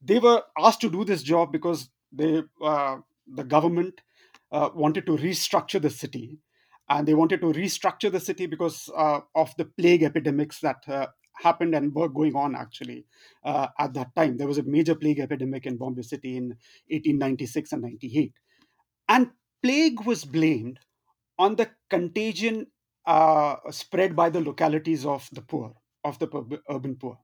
they 0.02 0.18
were 0.18 0.42
asked 0.58 0.82
to 0.82 0.90
do 0.90 1.04
this 1.04 1.22
job 1.22 1.52
because 1.52 1.88
they 2.12 2.42
uh, 2.62 2.98
the 3.26 3.44
government 3.44 4.02
uh, 4.52 4.68
wanted 4.74 5.06
to 5.06 5.16
restructure 5.16 5.80
the 5.80 5.90
city 5.90 6.38
and 6.88 7.08
they 7.08 7.14
wanted 7.14 7.40
to 7.40 7.46
restructure 7.46 8.12
the 8.12 8.20
city 8.20 8.46
because 8.46 8.90
uh, 8.94 9.20
of 9.34 9.54
the 9.56 9.64
plague 9.64 10.02
epidemics 10.02 10.60
that 10.60 10.86
uh, 10.86 11.06
happened 11.36 11.74
and 11.74 11.94
were 11.94 12.08
going 12.08 12.34
on 12.36 12.54
actually 12.54 13.06
uh, 13.44 13.68
at 13.78 13.94
that 13.94 14.14
time 14.16 14.36
there 14.36 14.46
was 14.48 14.58
a 14.58 14.62
major 14.64 14.94
plague 14.94 15.18
epidemic 15.20 15.66
in 15.66 15.76
bombay 15.76 16.02
city 16.02 16.36
in 16.36 16.48
1896 16.90 17.72
and 17.72 17.82
98 17.82 18.32
and 19.08 19.30
plague 19.62 20.00
was 20.04 20.24
blamed 20.24 20.78
on 21.38 21.56
the 21.56 21.70
contagion 21.90 22.66
uh, 23.06 23.56
spread 23.70 24.14
by 24.16 24.30
the 24.30 24.40
localities 24.40 25.04
of 25.06 25.28
the 25.32 25.42
poor 25.42 25.74
of 26.04 26.18
the 26.18 26.60
urban 26.70 26.96
poor 26.96 27.18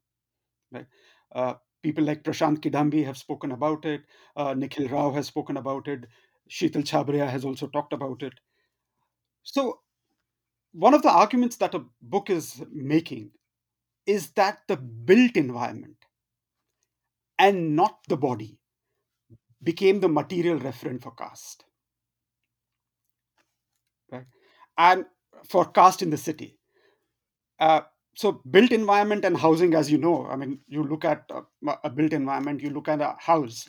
right 0.73 0.87
people 1.83 2.05
like 2.05 2.23
Prashant 2.23 2.59
Kidambi 2.61 3.05
have 3.05 3.17
spoken 3.17 3.53
about 3.53 3.85
it. 3.85 4.03
Uh, 4.37 4.55
Nikhil 4.55 4.89
Rao 4.89 5.13
has 5.13 5.27
spoken 5.27 5.57
about 5.57 5.89
it. 5.89 6.05
Sheetal 6.51 6.83
Chhabria 6.85 7.29
has 7.29 7.45
also 7.45 7.67
talked 7.69 7.93
about 7.93 8.23
it. 8.23 8.35
So, 9.43 9.81
one 10.73 10.95
of 10.95 11.03
the 11.03 11.11
arguments 11.11 11.57
that 11.57 11.75
a 11.75 11.85
book 12.03 12.31
is 12.31 12.63
making 12.73 13.31
is 14.07 14.31
that 14.33 14.61
the 14.69 14.77
built 14.77 15.37
environment 15.37 15.97
and 17.39 17.77
not 17.77 17.99
the 18.09 18.17
body 18.17 18.59
became 19.63 20.01
the 20.01 20.09
material 20.09 20.59
referent 20.59 21.03
for 21.03 21.13
caste. 21.13 21.65
Right? 24.11 24.27
And 24.77 25.05
for 25.49 25.67
caste 25.67 26.03
in 26.03 26.11
the 26.11 26.17
city. 26.17 26.59
Uh, 27.59 27.83
so 28.15 28.43
built 28.51 28.73
environment 28.73 29.25
and 29.25 29.37
housing 29.37 29.75
as 29.75 29.91
you 29.91 29.99
know 29.99 30.27
i 30.27 30.37
mean 30.37 30.59
you 30.67 30.83
look 30.83 31.05
at 31.05 31.25
a, 31.31 31.79
a, 31.85 31.91
built 31.91 32.13
environment 32.13 32.61
you 32.61 32.71
look 32.71 32.89
at 32.89 33.01
a 33.01 33.15
house 33.19 33.69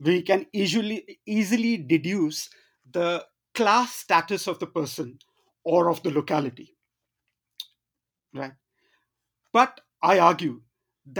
we 0.00 0.22
can 0.22 0.44
easily 0.52 1.18
easily 1.26 1.76
deduce 1.76 2.50
the 2.92 3.24
class 3.54 3.94
status 3.94 4.46
of 4.46 4.58
the 4.58 4.66
person 4.66 5.18
or 5.64 5.88
of 5.88 6.02
the 6.02 6.10
locality 6.10 6.76
right 8.34 8.52
but 9.58 9.80
i 10.02 10.18
argue 10.18 10.60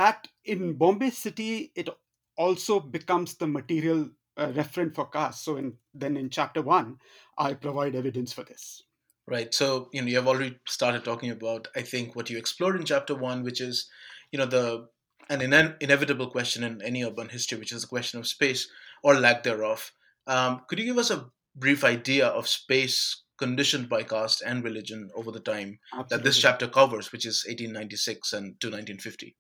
that 0.01 0.29
in 0.45 0.73
bombay 0.83 1.11
city 1.11 1.73
it 1.75 1.89
also 2.37 2.79
becomes 2.97 3.37
the 3.37 3.47
material 3.47 4.09
uh, 4.37 4.49
referent 4.61 4.95
for 4.95 5.07
caste 5.17 5.45
so 5.45 5.57
in 5.57 5.73
then 5.95 6.17
in 6.17 6.29
chapter 6.39 6.63
1 6.63 6.99
i 7.39 7.55
provide 7.55 7.95
evidence 8.03 8.33
for 8.33 8.45
this 8.51 8.83
Right. 9.29 9.53
So, 9.53 9.89
you 9.93 10.03
know, 10.03 10.09
you 10.09 10.17
have 10.17 10.29
already 10.29 10.57
started 10.69 11.05
talking 11.05 11.31
about, 11.31 11.67
I 11.75 11.83
think, 11.83 12.15
what 12.15 12.31
you 12.31 12.39
explored 12.39 12.77
in 12.77 12.85
chapter 12.85 13.15
one, 13.15 13.43
which 13.43 13.61
is, 13.61 13.89
you 14.31 14.39
know, 14.39 14.47
the 14.47 14.89
an 15.29 15.41
ine- 15.43 15.75
inevitable 15.81 16.31
question 16.31 16.63
in 16.63 16.81
any 16.83 17.05
urban 17.05 17.29
history, 17.29 17.59
which 17.59 17.73
is 17.73 17.83
the 17.83 17.89
question 17.89 18.21
of 18.21 18.29
space 18.29 18.69
or 19.03 19.19
lack 19.19 19.43
thereof. 19.43 19.91
Um, 20.29 20.63
could 20.69 20.79
you 20.79 20.85
give 20.85 20.99
us 20.99 21.11
a 21.11 21.27
brief 21.57 21.83
idea 21.83 22.29
of 22.29 22.47
space 22.47 23.23
conditioned 23.39 23.89
by 23.89 24.03
caste 24.03 24.43
and 24.45 24.65
religion 24.65 25.11
over 25.15 25.31
the 25.31 25.41
time 25.41 25.79
Absolutely. 25.93 26.17
that 26.17 26.25
this 26.25 26.39
chapter 26.39 26.69
covers, 26.69 27.13
which 27.13 27.27
is 27.27 27.45
1896 27.47 28.33
and 28.33 28.61
to 28.61 28.69
1950? 28.69 29.37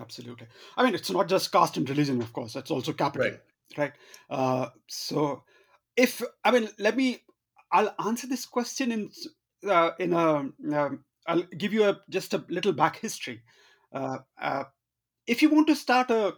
Absolutely. 0.00 0.46
I 0.76 0.84
mean, 0.84 0.94
it's 0.94 1.10
not 1.10 1.28
just 1.28 1.50
caste 1.50 1.76
and 1.76 1.88
religion, 1.88 2.20
of 2.20 2.32
course. 2.32 2.54
It's 2.54 2.70
also 2.70 2.92
capital, 2.92 3.30
right? 3.30 3.40
right? 3.76 3.92
Uh, 4.28 4.68
so, 4.86 5.42
if 5.96 6.22
I 6.44 6.52
mean, 6.52 6.68
let 6.78 6.96
me 6.96 7.22
I'll 7.72 7.94
answer 8.04 8.26
this 8.26 8.46
question 8.46 8.92
in 8.92 9.10
uh, 9.68 9.90
in 9.98 10.12
a. 10.12 10.26
Um, 10.72 11.04
I'll 11.26 11.42
give 11.42 11.72
you 11.72 11.84
a 11.84 12.00
just 12.08 12.34
a 12.34 12.44
little 12.48 12.72
back 12.72 12.96
history. 12.96 13.42
Uh, 13.92 14.18
uh, 14.40 14.64
if 15.26 15.42
you 15.42 15.50
want 15.50 15.66
to 15.68 15.76
start 15.76 16.10
a 16.10 16.34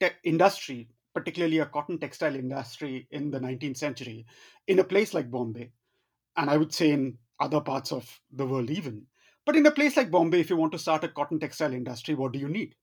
te- 0.00 0.10
industry, 0.24 0.88
particularly 1.14 1.58
a 1.58 1.66
cotton 1.66 1.98
textile 1.98 2.34
industry 2.34 3.08
in 3.10 3.30
the 3.30 3.40
19th 3.40 3.76
century, 3.76 4.26
in 4.66 4.78
a 4.78 4.84
place 4.84 5.12
like 5.12 5.30
Bombay, 5.30 5.72
and 6.40 6.48
I 6.48 6.56
would 6.56 6.72
say 6.72 6.90
in 6.90 7.18
other 7.38 7.60
parts 7.60 7.92
of 7.92 8.18
the 8.32 8.46
world 8.46 8.70
even, 8.70 9.06
but 9.44 9.56
in 9.56 9.66
a 9.66 9.70
place 9.70 9.96
like 9.96 10.10
Bombay, 10.10 10.40
if 10.40 10.48
you 10.48 10.56
want 10.56 10.72
to 10.72 10.78
start 10.78 11.04
a 11.04 11.08
cotton 11.08 11.38
textile 11.38 11.74
industry, 11.74 12.14
what 12.14 12.32
do 12.32 12.38
you 12.38 12.48
need? 12.48 12.74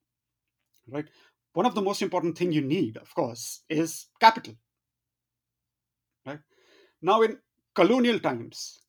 Right. 0.87 1.07
One 1.53 1.65
of 1.65 1.73
the 1.73 1.81
most 1.81 2.03
important 2.03 2.37
thing 2.37 2.51
you 2.51 2.61
need, 2.61 2.97
of 2.97 3.13
course, 3.15 3.63
is 3.67 4.05
capital. 4.19 4.53
Right. 6.25 6.39
Now, 7.01 7.23
in 7.23 7.39
colonial 7.73 8.19
times, 8.19 8.79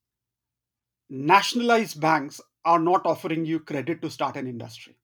nationalized 1.09 1.99
banks 1.99 2.39
are 2.67 2.79
not 2.79 3.07
offering 3.07 3.47
you 3.47 3.61
credit 3.61 4.03
to 4.03 4.11
start 4.11 4.37
an 4.37 4.47
industry. 4.47 4.99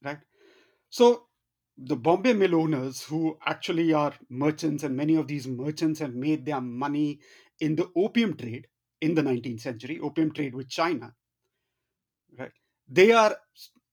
Right? 0.00 0.18
So, 0.90 1.26
the 1.76 1.96
Bombay 1.96 2.34
mill 2.34 2.54
owners, 2.54 3.02
who 3.02 3.36
actually 3.44 3.92
are 3.92 4.14
merchants, 4.30 4.84
and 4.84 4.96
many 4.96 5.16
of 5.16 5.26
these 5.26 5.48
merchants 5.48 5.98
have 5.98 6.14
made 6.14 6.46
their 6.46 6.60
money 6.60 7.18
in 7.60 7.76
the 7.76 7.90
opium 7.96 8.36
trade 8.36 8.66
in 9.00 9.14
the 9.14 9.22
19th 9.22 9.60
century, 9.60 9.98
opium 10.00 10.32
trade 10.32 10.54
with 10.54 10.68
China. 10.68 11.14
Right? 12.38 12.52
They 12.88 13.12
are 13.12 13.36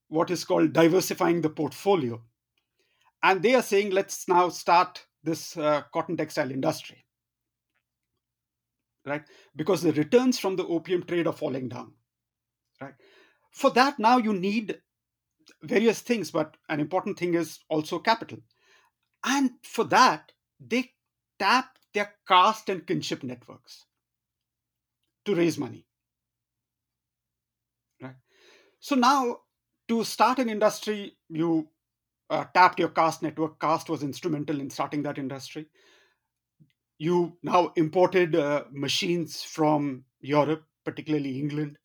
what 0.07 0.29
is 0.29 0.43
called 0.43 0.73
diversifying 0.73 1.41
the 1.41 1.49
portfolio. 1.49 2.21
And 3.23 3.41
they 3.41 3.55
are 3.55 3.61
saying, 3.61 3.91
let's 3.91 4.27
now 4.27 4.49
start 4.49 5.05
this 5.23 5.55
uh, 5.55 5.83
cotton 5.93 6.17
textile 6.17 6.51
industry, 6.51 7.05
right? 9.05 9.23
Because 9.55 9.83
the 9.83 9.93
returns 9.93 10.39
from 10.39 10.55
the 10.55 10.65
opium 10.65 11.03
trade 11.03 11.27
are 11.27 11.33
falling 11.33 11.69
down, 11.69 11.93
right? 12.81 12.95
For 13.51 13.69
that, 13.71 13.99
now 13.99 14.17
you 14.17 14.33
need 14.33 14.81
various 15.61 16.01
things, 16.01 16.31
but 16.31 16.57
an 16.69 16.79
important 16.79 17.19
thing 17.19 17.35
is 17.35 17.59
also 17.69 17.99
capital. 17.99 18.39
And 19.23 19.51
for 19.63 19.83
that, 19.85 20.31
they 20.59 20.91
tap 21.37 21.77
their 21.93 22.13
caste 22.27 22.69
and 22.69 22.85
kinship 22.85 23.23
networks 23.23 23.85
to 25.25 25.35
raise 25.35 25.57
money. 25.57 25.85
Right? 28.01 28.15
So 28.79 28.95
now, 28.95 29.41
to 29.87 30.03
start 30.03 30.39
an 30.39 30.49
industry, 30.49 31.17
you 31.29 31.67
uh, 32.29 32.45
tapped 32.53 32.79
your 32.79 32.89
caste 32.89 33.21
network. 33.21 33.59
Caste 33.59 33.89
was 33.89 34.03
instrumental 34.03 34.59
in 34.59 34.69
starting 34.69 35.03
that 35.03 35.17
industry. 35.17 35.67
You 36.97 37.37
now 37.43 37.73
imported 37.75 38.35
uh, 38.35 38.63
machines 38.71 39.43
from 39.43 40.05
Europe, 40.21 40.63
particularly 40.85 41.39
England. 41.39 41.77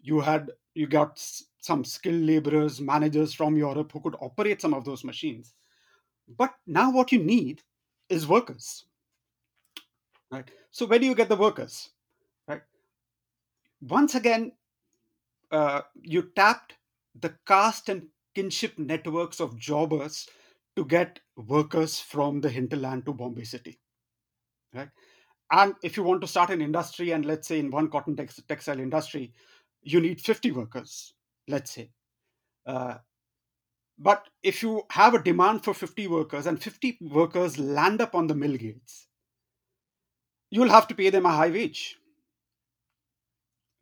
You 0.00 0.20
had 0.20 0.50
you 0.74 0.86
got 0.86 1.22
some 1.60 1.84
skilled 1.84 2.22
laborers, 2.22 2.80
managers 2.80 3.34
from 3.34 3.56
Europe 3.56 3.92
who 3.92 4.00
could 4.00 4.16
operate 4.20 4.60
some 4.60 4.74
of 4.74 4.84
those 4.84 5.04
machines. 5.04 5.54
But 6.36 6.54
now 6.66 6.90
what 6.90 7.12
you 7.12 7.18
need 7.18 7.62
is 8.08 8.26
workers. 8.26 8.84
Right. 10.30 10.50
So 10.70 10.86
where 10.86 10.98
do 10.98 11.06
you 11.06 11.14
get 11.14 11.28
the 11.28 11.36
workers? 11.36 11.90
Right. 12.46 12.62
Once 13.80 14.14
again, 14.14 14.52
uh, 15.50 15.82
you 16.02 16.30
tapped 16.36 16.74
the 17.18 17.34
caste 17.46 17.88
and 17.88 18.08
kinship 18.34 18.78
networks 18.78 19.40
of 19.40 19.58
jobbers 19.58 20.28
to 20.76 20.84
get 20.84 21.20
workers 21.36 21.98
from 21.98 22.40
the 22.40 22.50
hinterland 22.50 23.06
to 23.06 23.12
Bombay 23.12 23.44
City. 23.44 23.80
Right. 24.74 24.90
And 25.50 25.74
if 25.82 25.96
you 25.96 26.02
want 26.02 26.20
to 26.20 26.26
start 26.28 26.50
an 26.50 26.60
industry, 26.60 27.12
and 27.12 27.24
let's 27.24 27.48
say 27.48 27.58
in 27.58 27.70
one 27.70 27.90
cotton 27.90 28.16
tex- 28.16 28.40
textile 28.48 28.78
industry, 28.78 29.32
you 29.82 30.00
need 30.00 30.20
50 30.20 30.52
workers, 30.52 31.14
let's 31.48 31.70
say. 31.70 31.90
Uh, 32.66 32.98
but 33.98 34.28
if 34.42 34.62
you 34.62 34.82
have 34.90 35.14
a 35.14 35.22
demand 35.22 35.64
for 35.64 35.74
50 35.74 36.06
workers 36.08 36.46
and 36.46 36.62
50 36.62 36.98
workers 37.00 37.58
land 37.58 38.00
up 38.00 38.14
on 38.14 38.26
the 38.26 38.34
mill 38.34 38.56
gates, 38.56 39.07
you'll 40.50 40.70
have 40.70 40.88
to 40.88 40.94
pay 40.94 41.10
them 41.10 41.26
a 41.26 41.30
high 41.30 41.50
wage. 41.50 41.96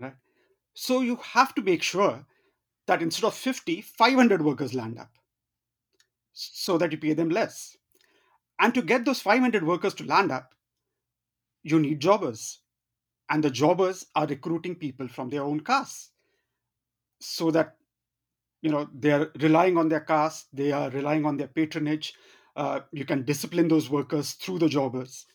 Right? 0.01 0.15
So 0.75 1.01
you 1.01 1.17
have 1.17 1.55
to 1.55 1.63
make 1.63 1.83
sure 1.83 2.25
that 2.87 3.03
instead 3.03 3.27
of 3.27 3.35
50, 3.35 3.83
500 3.83 4.43
workers 4.43 4.75
land 4.75 4.99
up 4.99 5.11
so 6.33 6.79
that 6.79 6.93
you 6.93 6.99
pay 6.99 7.15
them 7.15 7.31
less. 7.31 7.77
And 8.59 8.75
to 8.75 8.83
get 8.83 9.05
those 9.05 9.21
500 9.21 9.67
workers 9.67 9.95
to 9.95 10.05
land 10.05 10.33
up, 10.33 10.55
you 11.63 11.81
need 11.81 12.01
jobbers. 12.01 12.61
And 13.29 13.43
the 13.43 13.51
jobbers 13.51 14.07
are 14.15 14.27
recruiting 14.27 14.77
people 14.77 15.09
from 15.09 15.31
their 15.31 15.43
own 15.43 15.61
caste 15.61 16.13
so 17.21 17.51
that 17.51 17.77
you 18.63 18.71
know 18.71 18.89
they're 18.95 19.31
relying 19.41 19.77
on 19.77 19.89
their 19.89 20.01
caste 20.01 20.47
they 20.53 20.73
are 20.73 20.91
relying 20.91 21.25
on 21.25 21.37
their 21.37 21.49
patronage 21.49 22.15
uh, 22.57 22.81
you 22.93 23.05
can 23.05 23.23
discipline 23.25 23.69
those 23.69 23.91
workers 23.91 24.33
through 24.33 24.59
the 24.59 24.69
jobbers 24.69 25.27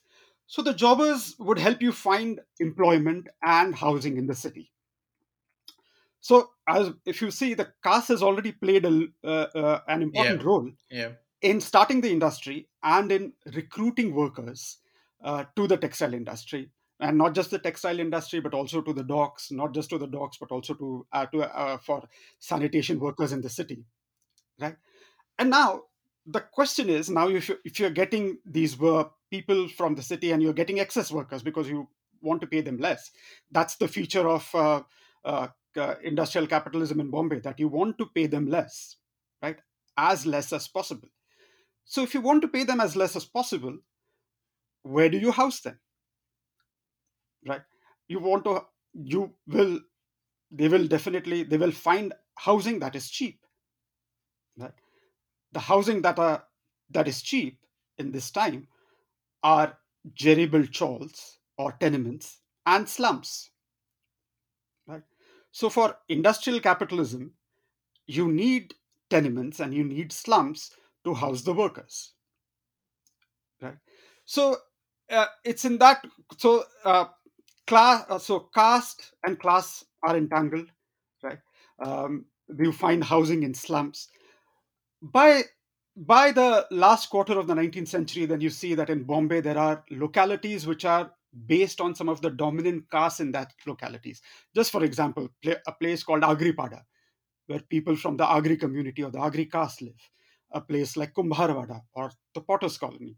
so 0.52 0.62
the 0.62 0.74
jobbers 0.74 1.36
would 1.40 1.58
help 1.58 1.82
you 1.82 1.94
find 1.94 2.42
employment 2.60 3.28
and 3.42 3.74
housing 3.74 4.18
in 4.18 4.28
the 4.28 4.36
city 4.36 4.70
so 6.20 6.52
as 6.68 6.92
if 7.06 7.22
you 7.22 7.32
see 7.32 7.54
the 7.54 7.74
caste 7.84 8.10
has 8.10 8.22
already 8.22 8.52
played 8.52 8.86
a, 8.86 9.08
uh, 9.24 9.48
uh, 9.56 9.82
an 9.88 10.02
important 10.02 10.42
Yeah. 10.42 10.46
role 10.50 10.70
Yeah. 10.90 11.12
in 11.42 11.62
starting 11.62 12.02
the 12.02 12.12
industry 12.12 12.68
and 12.84 13.12
in 13.12 13.34
recruiting 13.54 14.14
workers 14.14 14.80
uh, 15.24 15.46
to 15.56 15.68
the 15.68 15.78
textile 15.78 16.14
industry 16.14 16.70
and 17.00 17.18
not 17.18 17.34
just 17.34 17.52
the 17.52 17.60
textile 17.60 18.00
industry 18.00 18.42
but 18.42 18.54
also 18.54 18.82
to 18.82 18.94
the 18.94 19.04
docks 19.04 19.52
not 19.52 19.74
just 19.74 19.90
to 19.92 19.98
the 19.98 20.08
docks 20.08 20.38
but 20.38 20.52
also 20.52 20.74
to, 20.74 21.06
uh, 21.14 21.26
to 21.28 21.44
uh, 21.44 21.78
for 21.78 22.04
sanitation 22.40 23.00
workers 23.00 23.32
in 23.32 23.42
the 23.42 23.50
city 23.50 23.86
right 24.60 24.78
and 25.40 25.50
now 25.50 25.84
the 26.26 26.40
question 26.40 26.90
is 26.90 27.10
now 27.10 27.28
if, 27.28 27.50
you, 27.50 27.58
if 27.66 27.80
you're 27.80 27.90
getting 27.90 28.38
these 28.46 28.78
were 28.78 29.10
people 29.30 29.68
from 29.68 29.96
the 29.96 30.02
city 30.02 30.32
and 30.32 30.42
you're 30.42 30.54
getting 30.54 30.80
excess 30.80 31.12
workers 31.12 31.42
because 31.42 31.68
you 31.68 31.88
want 32.22 32.42
to 32.42 32.48
pay 32.48 32.62
them 32.62 32.78
less 32.78 33.12
that's 33.52 33.76
the 33.78 33.88
feature 33.88 34.28
of 34.28 34.48
uh, 34.54 34.82
uh, 35.26 35.48
uh, 35.76 35.96
industrial 36.04 36.48
capitalism 36.48 37.00
in 37.00 37.10
bombay 37.10 37.40
that 37.40 37.60
you 37.60 37.68
want 37.68 37.98
to 37.98 38.06
pay 38.06 38.28
them 38.28 38.46
less 38.48 38.98
right? 39.42 39.58
As 39.98 40.26
less 40.26 40.54
as 40.54 40.68
possible. 40.68 41.10
So 41.86 42.04
if 42.04 42.14
you 42.14 42.22
want 42.22 42.42
to 42.44 42.48
pay 42.48 42.64
them 42.64 42.80
as 42.80 42.96
less 42.96 43.16
as 43.16 43.26
possible 43.26 43.78
where 44.84 45.10
do 45.10 45.18
you 45.18 45.32
house 45.32 45.62
them? 45.62 45.80
Right? 47.46 47.62
You 48.08 48.20
want 48.20 48.46
to 48.46 48.66
you 48.94 49.34
will 49.48 49.80
they 50.52 50.68
will 50.68 50.88
definitely 50.88 51.44
they 51.44 51.58
will 51.58 51.72
find 51.72 52.14
housing 52.36 52.80
that 52.80 52.96
is 52.96 53.10
cheap 53.10 53.40
the 55.52 55.60
housing 55.60 56.02
that 56.02 56.20
are 56.20 56.44
that 56.90 57.08
is 57.08 57.22
cheap 57.22 57.60
in 57.98 58.12
this 58.12 58.32
time 58.32 58.68
are 59.44 59.78
jerry 60.14 60.46
built 60.46 60.72
chawls 60.72 61.40
or 61.58 61.74
tenements 61.74 62.40
and 62.66 62.88
slums 62.88 63.52
right? 64.88 65.04
So 65.52 65.70
for 65.70 65.98
industrial 66.10 66.60
capitalism 66.60 67.34
you 68.08 68.32
need 68.32 68.74
tenements 69.10 69.60
and 69.60 69.74
you 69.74 69.84
need 69.84 70.12
slums 70.12 70.72
to 71.04 71.14
house 71.14 71.42
the 71.42 71.54
workers 71.54 72.14
right? 73.62 73.78
So 74.26 74.58
uh, 75.10 75.26
it's 75.44 75.66
in 75.66 75.78
that 75.80 76.06
so 76.38 76.64
uh, 76.86 77.06
class 77.68 78.06
uh, 78.10 78.18
so 78.18 78.50
caste 78.54 79.14
and 79.26 79.40
class 79.40 79.84
are 80.04 80.18
entangled 80.18 80.72
right? 81.24 81.40
Um, 81.84 82.26
you 82.58 82.72
find 82.72 83.04
housing 83.04 83.44
in 83.44 83.54
slums 83.54 84.10
by 85.02 85.44
by 85.96 86.32
the 86.32 86.66
last 86.72 87.10
quarter 87.10 87.38
of 87.38 87.48
the 87.48 87.54
19th 87.54 87.88
century 87.88 88.26
then 88.26 88.40
you 88.42 88.50
see 88.50 88.76
that 88.76 88.90
in 88.90 89.04
bombay 89.04 89.42
there 89.42 89.58
are 89.58 89.84
localities 89.92 90.66
which 90.66 90.86
are 90.86 91.12
based 91.48 91.82
on 91.82 91.96
some 91.96 92.10
of 92.10 92.22
the 92.22 92.30
dominant 92.30 92.90
castes 92.92 93.20
in 93.20 93.32
that 93.32 93.54
localities. 93.66 94.22
Just 94.56 94.72
for 94.72 94.84
example 94.84 95.30
a 95.68 95.72
place 95.74 96.04
called 96.04 96.24
agripada 96.24 96.82
where 97.48 97.60
people 97.60 97.96
from 97.96 98.18
the 98.18 98.30
agri 98.30 98.58
community 98.58 99.04
or 99.04 99.12
the 99.12 99.20
agri 99.20 99.46
caste 99.46 99.82
live. 99.82 100.10
A 100.54 100.62
place 100.62 100.98
like 100.98 101.14
kumbharwada 101.14 101.82
or 101.94 102.12
the 102.34 102.42
potters 102.42 102.78
colony 102.78 103.16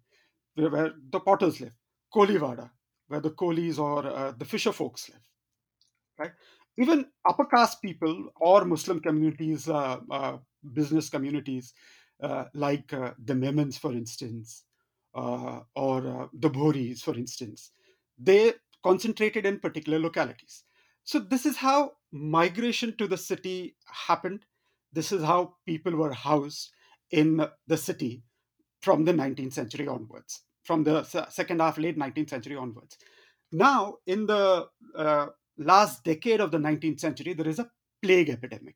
where, 0.55 0.69
where 0.69 0.93
the 1.09 1.19
potters 1.19 1.59
live. 1.59 1.73
Kolivada 2.13 2.69
where 3.07 3.19
the 3.19 3.31
Kolis 3.31 3.79
or 3.79 4.05
uh, 4.05 4.31
the 4.37 4.45
fisher 4.45 4.71
folks 4.71 5.09
live. 5.09 5.21
Right 6.17 6.31
even 6.77 7.05
upper 7.27 7.45
caste 7.45 7.81
people 7.81 8.29
or 8.35 8.65
muslim 8.65 8.99
communities 8.99 9.69
uh, 9.69 9.97
uh, 10.11 10.37
business 10.73 11.09
communities 11.09 11.73
uh, 12.23 12.45
like 12.53 12.93
uh, 12.93 13.11
the 13.25 13.33
Memons, 13.33 13.77
for 13.77 13.91
instance, 13.91 14.63
uh, 15.13 15.59
or 15.75 16.07
uh, 16.07 16.27
the 16.33 16.49
Bhoris, 16.49 17.01
for 17.01 17.15
instance, 17.15 17.71
they 18.17 18.53
concentrated 18.81 19.45
in 19.45 19.59
particular 19.59 19.99
localities. 19.99 20.63
So, 21.03 21.19
this 21.19 21.45
is 21.45 21.57
how 21.57 21.93
migration 22.13 22.95
to 22.97 23.07
the 23.07 23.17
city 23.17 23.75
happened. 23.87 24.45
This 24.93 25.11
is 25.11 25.21
how 25.21 25.55
people 25.65 25.95
were 25.95 26.13
housed 26.13 26.71
in 27.11 27.45
the 27.67 27.77
city 27.77 28.23
from 28.81 29.03
the 29.03 29.11
19th 29.11 29.53
century 29.53 29.87
onwards, 29.87 30.43
from 30.63 30.83
the 30.83 31.03
second 31.29 31.59
half, 31.59 31.77
late 31.77 31.97
19th 31.97 32.29
century 32.29 32.55
onwards. 32.55 32.97
Now, 33.51 33.95
in 34.07 34.25
the 34.27 34.67
last 35.57 36.03
decade 36.03 36.39
of 36.39 36.51
the 36.51 36.57
19th 36.57 36.99
century, 36.99 37.33
there 37.33 37.47
is 37.47 37.59
a 37.59 37.69
plague 38.01 38.29
epidemic. 38.29 38.75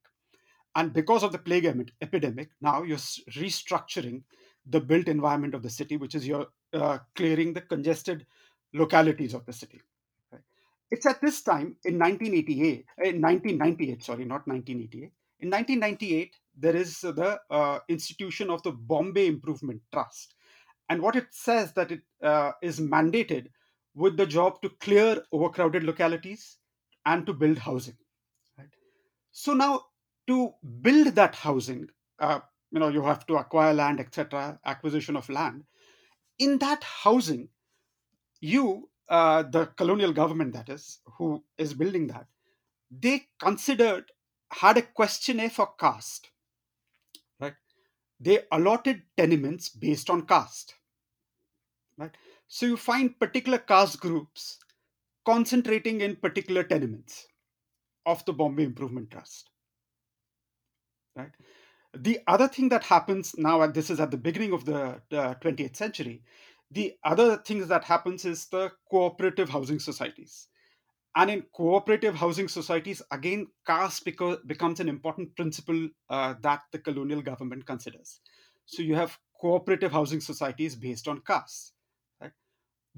And 0.75 0.93
because 0.93 1.23
of 1.23 1.31
the 1.31 1.39
plague 1.39 1.65
epidemic 2.01 2.49
now 2.61 2.83
you're 2.83 2.97
restructuring 2.97 4.21
the 4.69 4.79
built 4.79 5.07
environment 5.07 5.55
of 5.55 5.63
the 5.63 5.69
city 5.69 5.97
which 5.97 6.13
is 6.13 6.27
you're 6.27 6.47
uh, 6.73 6.99
clearing 7.15 7.53
the 7.53 7.61
congested 7.61 8.25
localities 8.73 9.33
of 9.33 9.45
the 9.45 9.53
city. 9.53 9.81
Right? 10.31 10.41
it's 10.91 11.05
at 11.05 11.19
this 11.21 11.41
time 11.41 11.75
in 11.83 11.97
1988 11.97 12.85
in 13.05 13.21
1998 13.21 14.03
sorry 14.03 14.25
not 14.25 14.47
1988 14.47 15.11
in 15.39 15.49
1998 15.49 16.35
there 16.57 16.75
is 16.75 17.01
the 17.01 17.39
uh, 17.51 17.79
institution 17.87 18.49
of 18.49 18.63
the 18.63 18.71
bombay 18.71 19.27
improvement 19.27 19.81
trust. 19.93 20.33
And 20.89 21.01
what 21.01 21.15
it 21.15 21.27
says 21.31 21.73
that 21.73 21.91
it 21.91 22.01
uh, 22.23 22.53
is 22.61 22.79
mandated 22.79 23.47
with 23.93 24.17
the 24.17 24.25
job 24.25 24.61
to 24.61 24.69
clear 24.81 25.21
overcrowded 25.31 25.83
localities 25.83 26.57
and 27.07 27.25
to 27.25 27.33
build 27.43 27.57
housing 27.67 27.97
right 28.57 28.77
so 29.31 29.53
now 29.53 29.73
to 30.27 30.53
build 30.81 31.15
that 31.15 31.35
housing, 31.35 31.87
uh, 32.19 32.39
you 32.71 32.79
know, 32.79 32.89
you 32.89 33.01
have 33.03 33.25
to 33.27 33.35
acquire 33.37 33.73
land, 33.73 33.99
etc., 33.99 34.59
acquisition 34.65 35.15
of 35.15 35.29
land. 35.29 35.63
In 36.37 36.57
that 36.59 36.83
housing, 36.83 37.49
you, 38.41 38.89
uh, 39.09 39.43
the 39.43 39.67
colonial 39.77 40.11
government, 40.11 40.53
that 40.53 40.69
is, 40.69 40.99
who 41.17 41.43
is 41.57 41.73
building 41.73 42.07
that, 42.07 42.27
they 42.91 43.27
considered 43.39 44.05
had 44.51 44.77
a 44.77 44.81
questionnaire 44.81 45.49
for 45.49 45.69
caste, 45.79 46.29
right? 47.39 47.55
They 48.19 48.39
allotted 48.51 49.03
tenements 49.17 49.69
based 49.69 50.09
on 50.09 50.25
caste, 50.25 50.75
right? 51.97 52.11
So 52.47 52.65
you 52.65 52.77
find 52.77 53.19
particular 53.19 53.57
caste 53.57 53.99
groups 53.99 54.59
concentrating 55.27 56.01
in 56.01 56.15
particular 56.15 56.63
tenements 56.63 57.27
of 58.05 58.23
the 58.25 58.33
Bombay 58.33 58.63
Improvement 58.63 59.11
Trust, 59.11 59.49
right? 61.15 61.31
The 61.93 62.19
other 62.27 62.47
thing 62.47 62.69
that 62.69 62.83
happens 62.83 63.35
now, 63.37 63.61
and 63.61 63.73
this 63.73 63.89
is 63.89 63.99
at 63.99 64.11
the 64.11 64.17
beginning 64.17 64.53
of 64.53 64.65
the, 64.65 65.01
the 65.09 65.37
20th 65.41 65.75
century, 65.75 66.23
the 66.71 66.93
other 67.03 67.37
things 67.37 67.67
that 67.67 67.83
happens 67.83 68.25
is 68.25 68.47
the 68.47 68.71
cooperative 68.89 69.49
housing 69.49 69.79
societies 69.79 70.47
and 71.15 71.31
in 71.31 71.43
cooperative 71.53 72.15
housing 72.15 72.47
societies 72.47 73.01
again 73.11 73.47
caste 73.65 74.05
beco- 74.05 74.45
becomes 74.45 74.79
an 74.79 74.89
important 74.89 75.35
principle 75.35 75.89
uh, 76.09 76.35
that 76.41 76.61
the 76.71 76.79
colonial 76.79 77.21
government 77.21 77.65
considers 77.65 78.19
so 78.65 78.83
you 78.83 78.95
have 78.95 79.17
cooperative 79.39 79.93
housing 79.93 80.19
societies 80.19 80.75
based 80.75 81.07
on 81.07 81.21
caste? 81.21 81.73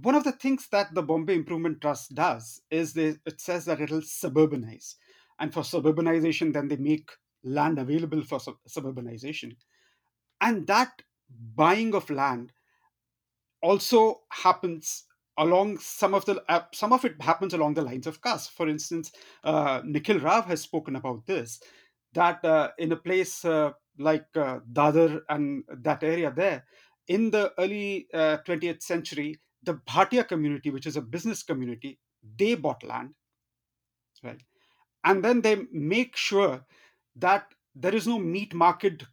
One 0.01 0.15
of 0.15 0.23
the 0.23 0.31
things 0.31 0.67
that 0.71 0.93
the 0.93 1.01
bombay 1.01 1.35
improvement 1.35 1.81
trust 1.81 2.13
does 2.15 2.61
is 2.69 2.93
they, 2.93 3.15
it 3.25 3.39
says 3.41 3.65
that 3.65 3.81
it'll 3.81 4.01
suburbanize 4.01 4.95
and 5.39 5.53
for 5.53 5.61
suburbanization 5.61 6.53
then 6.53 6.67
they 6.67 6.77
make 6.77 7.09
land 7.43 7.79
available 7.79 8.21
for 8.21 8.39
sub- 8.39 8.57
suburbanization 8.67 9.55
and 10.41 10.67
that 10.67 11.01
buying 11.55 11.93
of 11.95 12.09
land 12.09 12.51
also 13.61 14.21
happens 14.29 15.05
along 15.37 15.77
some 15.77 16.13
of 16.13 16.25
the 16.25 16.43
uh, 16.49 16.63
some 16.73 16.93
of 16.93 17.05
it 17.05 17.21
happens 17.21 17.53
along 17.53 17.73
the 17.73 17.81
lines 17.81 18.07
of 18.07 18.21
caste. 18.21 18.51
For 18.51 18.67
instance, 18.67 19.11
uh, 19.43 19.81
Nikhil 19.85 20.19
Rao 20.19 20.41
has 20.43 20.61
spoken 20.61 20.95
about 20.95 21.25
this 21.25 21.59
that 22.13 22.43
uh, 22.43 22.69
in 22.77 22.91
a 22.91 22.97
place 22.97 23.45
uh, 23.45 23.71
like 23.97 24.25
uh, 24.35 24.59
Dadar 24.71 25.21
and 25.29 25.63
that 25.69 26.03
area 26.03 26.33
there, 26.35 26.65
in 27.07 27.31
the 27.31 27.53
early 27.57 28.07
20th 28.13 28.77
uh, 28.77 28.79
century, 28.79 29.39
the 29.69 29.75
Bhatia 29.87 30.27
community, 30.27 30.71
which 30.71 30.87
is 30.87 30.97
a 30.97 31.01
business 31.15 31.43
community, 31.43 31.99
they 32.37 32.55
bought 32.55 32.83
land, 32.83 33.13
right, 34.23 34.41
and 35.03 35.23
then 35.23 35.41
they 35.41 35.55
make 35.71 36.15
sure 36.15 36.65
that 37.15 37.53
there 37.75 37.93
is 37.93 38.07
no 38.07 38.17
meat 38.17 38.55
market 38.55 39.03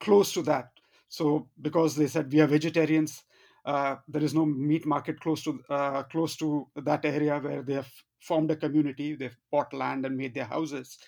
close 0.00 0.32
to 0.32 0.42
that. 0.42 0.70
So 1.10 1.48
because 1.60 1.94
they 1.94 2.06
said 2.06 2.32
we 2.32 2.40
are 2.40 2.46
vegetarians, 2.46 3.22
uh, 3.66 3.96
there 4.08 4.24
is 4.24 4.32
no 4.32 4.46
meat 4.46 4.86
market 4.86 5.20
close 5.20 5.44
to 5.44 5.60
uh, 5.68 6.02
close 6.04 6.36
to 6.36 6.66
that 6.76 7.04
area 7.04 7.38
where 7.38 7.62
they 7.62 7.74
have 7.74 7.92
formed 8.20 8.50
a 8.50 8.56
community. 8.56 9.14
They've 9.14 9.36
bought 9.52 9.74
land 9.74 10.06
and 10.06 10.16
made 10.16 10.34
their 10.34 10.50
houses. 10.56 10.98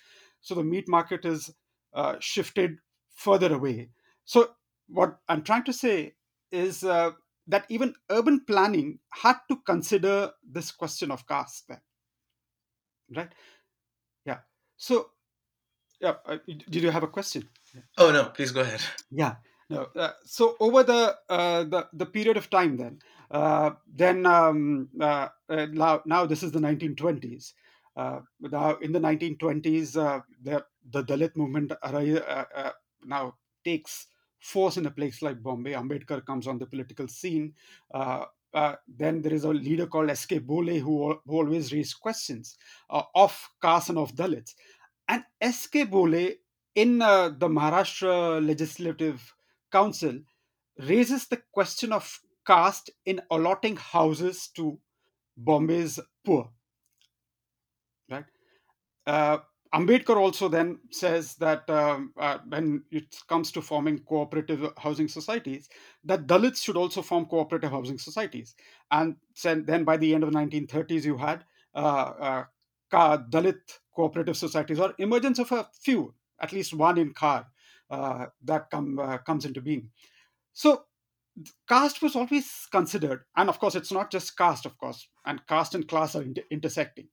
So 0.41 0.53
the 0.53 0.63
meat 0.63 0.87
market 0.87 1.25
is 1.25 1.49
uh, 1.95 2.15
shifted 2.19 2.77
further 3.15 3.53
away. 3.55 3.89
So 4.25 4.51
what 4.87 5.17
I'm 5.27 5.43
trying 5.43 5.63
to 5.63 5.73
say 5.73 6.13
is 6.51 6.83
uh, 6.83 7.11
that 7.51 7.65
even 7.69 7.93
urban 8.09 8.39
planning 8.47 8.99
had 9.09 9.35
to 9.49 9.57
consider 9.65 10.31
this 10.41 10.71
question 10.71 11.11
of 11.11 11.27
caste 11.27 11.67
there, 11.67 11.83
right? 13.15 13.31
Yeah. 14.25 14.39
So, 14.77 15.11
yeah. 15.99 16.15
Uh, 16.25 16.37
did 16.47 16.81
you 16.81 16.91
have 16.91 17.03
a 17.03 17.07
question? 17.07 17.49
Oh 17.97 18.11
no, 18.11 18.25
please 18.25 18.51
go 18.51 18.61
ahead. 18.61 18.81
Yeah. 19.11 19.35
No, 19.69 19.87
uh, 19.95 20.11
so 20.25 20.55
over 20.59 20.83
the, 20.83 21.15
uh, 21.29 21.63
the 21.63 21.87
the 21.93 22.05
period 22.05 22.35
of 22.35 22.49
time, 22.49 22.75
then, 22.75 22.99
uh, 23.31 23.71
then 23.87 24.25
um, 24.25 24.89
uh, 24.99 25.29
uh, 25.47 25.67
now, 25.71 26.01
now 26.05 26.25
this 26.25 26.43
is 26.43 26.51
the 26.51 26.59
1920s. 26.59 27.53
Uh, 27.95 28.19
now 28.39 28.75
in 28.77 28.91
the 28.91 28.99
1920s, 28.99 29.93
the 30.43 30.65
the 30.89 31.03
Dalit 31.03 31.35
movement 31.37 31.71
now 33.05 33.33
takes 33.63 34.07
force 34.41 34.77
in 34.77 34.85
a 34.87 34.91
place 34.91 35.21
like 35.21 35.41
Bombay. 35.41 35.73
Ambedkar 35.73 36.25
comes 36.25 36.47
on 36.47 36.57
the 36.57 36.65
political 36.65 37.07
scene. 37.07 37.53
Uh, 37.93 38.25
uh, 38.53 38.75
then 38.87 39.21
there 39.21 39.33
is 39.33 39.45
a 39.45 39.49
leader 39.49 39.87
called 39.87 40.09
S.K. 40.09 40.39
Bole 40.39 40.79
who, 40.79 41.19
who 41.25 41.37
always 41.37 41.71
raised 41.71 41.99
questions 42.01 42.57
uh, 42.89 43.03
of 43.15 43.49
caste 43.61 43.89
and 43.89 43.97
of 43.97 44.13
Dalits. 44.15 44.55
And 45.07 45.23
S.K. 45.39 45.85
Bole 45.85 46.31
in 46.75 46.97
the 46.99 47.37
Maharashtra 47.39 48.45
legislative 48.45 49.33
council 49.71 50.19
raises 50.79 51.27
the 51.27 51.41
question 51.51 51.93
of 51.93 52.19
caste 52.45 52.89
in 53.05 53.21
allotting 53.29 53.77
houses 53.77 54.49
to 54.55 54.79
Bombay's 55.37 55.99
poor. 56.25 56.49
Right? 58.09 58.25
Ambedkar 59.73 60.17
also 60.17 60.49
then 60.49 60.79
says 60.89 61.35
that 61.35 61.69
um, 61.69 62.13
uh, 62.17 62.39
when 62.47 62.83
it 62.91 63.15
comes 63.29 63.51
to 63.53 63.61
forming 63.61 63.99
cooperative 63.99 64.69
housing 64.77 65.07
societies, 65.07 65.69
that 66.03 66.27
Dalits 66.27 66.61
should 66.61 66.75
also 66.75 67.01
form 67.01 67.25
cooperative 67.25 67.71
housing 67.71 67.97
societies. 67.97 68.55
And 68.91 69.15
then 69.43 69.85
by 69.85 69.95
the 69.95 70.13
end 70.13 70.23
of 70.23 70.31
the 70.31 70.37
1930s, 70.37 71.05
you 71.05 71.17
had 71.17 71.45
uh, 71.73 72.43
uh, 72.91 73.17
Dalit 73.29 73.79
cooperative 73.95 74.35
societies 74.35 74.79
or 74.79 74.93
emergence 74.97 75.39
of 75.39 75.51
a 75.53 75.69
few, 75.79 76.13
at 76.41 76.51
least 76.51 76.73
one 76.73 76.97
in 76.97 77.13
Khar, 77.13 77.47
uh, 77.89 78.25
that 78.43 78.69
come, 78.69 78.99
uh, 78.99 79.19
comes 79.19 79.45
into 79.45 79.61
being. 79.61 79.89
So 80.53 80.83
caste 81.69 82.01
was 82.01 82.15
always 82.15 82.67
considered, 82.71 83.23
and 83.37 83.49
of 83.49 83.59
course, 83.59 83.75
it's 83.75 83.91
not 83.91 84.11
just 84.11 84.37
caste, 84.37 84.65
of 84.65 84.77
course, 84.77 85.07
and 85.25 85.45
caste 85.47 85.75
and 85.75 85.87
class 85.87 86.15
are 86.15 86.23
inter- 86.23 86.43
intersecting, 86.51 87.07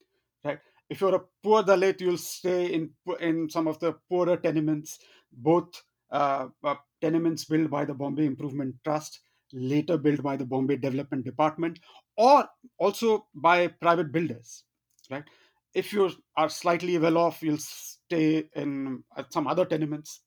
right? 0.44 0.60
If 0.90 1.00
you're 1.00 1.14
a 1.14 1.22
poor 1.42 1.62
Dalit, 1.62 2.00
you'll 2.00 2.18
stay 2.18 2.72
in 2.72 2.90
in 3.20 3.50
some 3.50 3.66
of 3.66 3.78
the 3.78 3.94
poorer 4.08 4.36
tenements, 4.36 4.98
both 5.32 5.82
uh, 6.10 6.48
uh, 6.64 6.76
tenements 7.00 7.44
built 7.44 7.70
by 7.70 7.84
the 7.84 7.94
Bombay 7.94 8.26
Improvement 8.26 8.74
Trust, 8.84 9.20
later 9.52 9.98
built 9.98 10.22
by 10.22 10.36
the 10.36 10.46
Bombay 10.46 10.76
Development 10.76 11.24
Department, 11.24 11.78
or 12.16 12.48
also 12.78 13.26
by 13.34 13.66
private 13.66 14.12
builders, 14.12 14.64
right? 15.10 15.24
If 15.74 15.92
you 15.92 16.10
are 16.36 16.48
slightly 16.48 16.96
well 16.98 17.18
off, 17.18 17.42
you'll 17.42 17.58
stay 17.58 18.48
in 18.56 19.04
some 19.30 19.46
other 19.46 19.66
tenements 19.66 20.22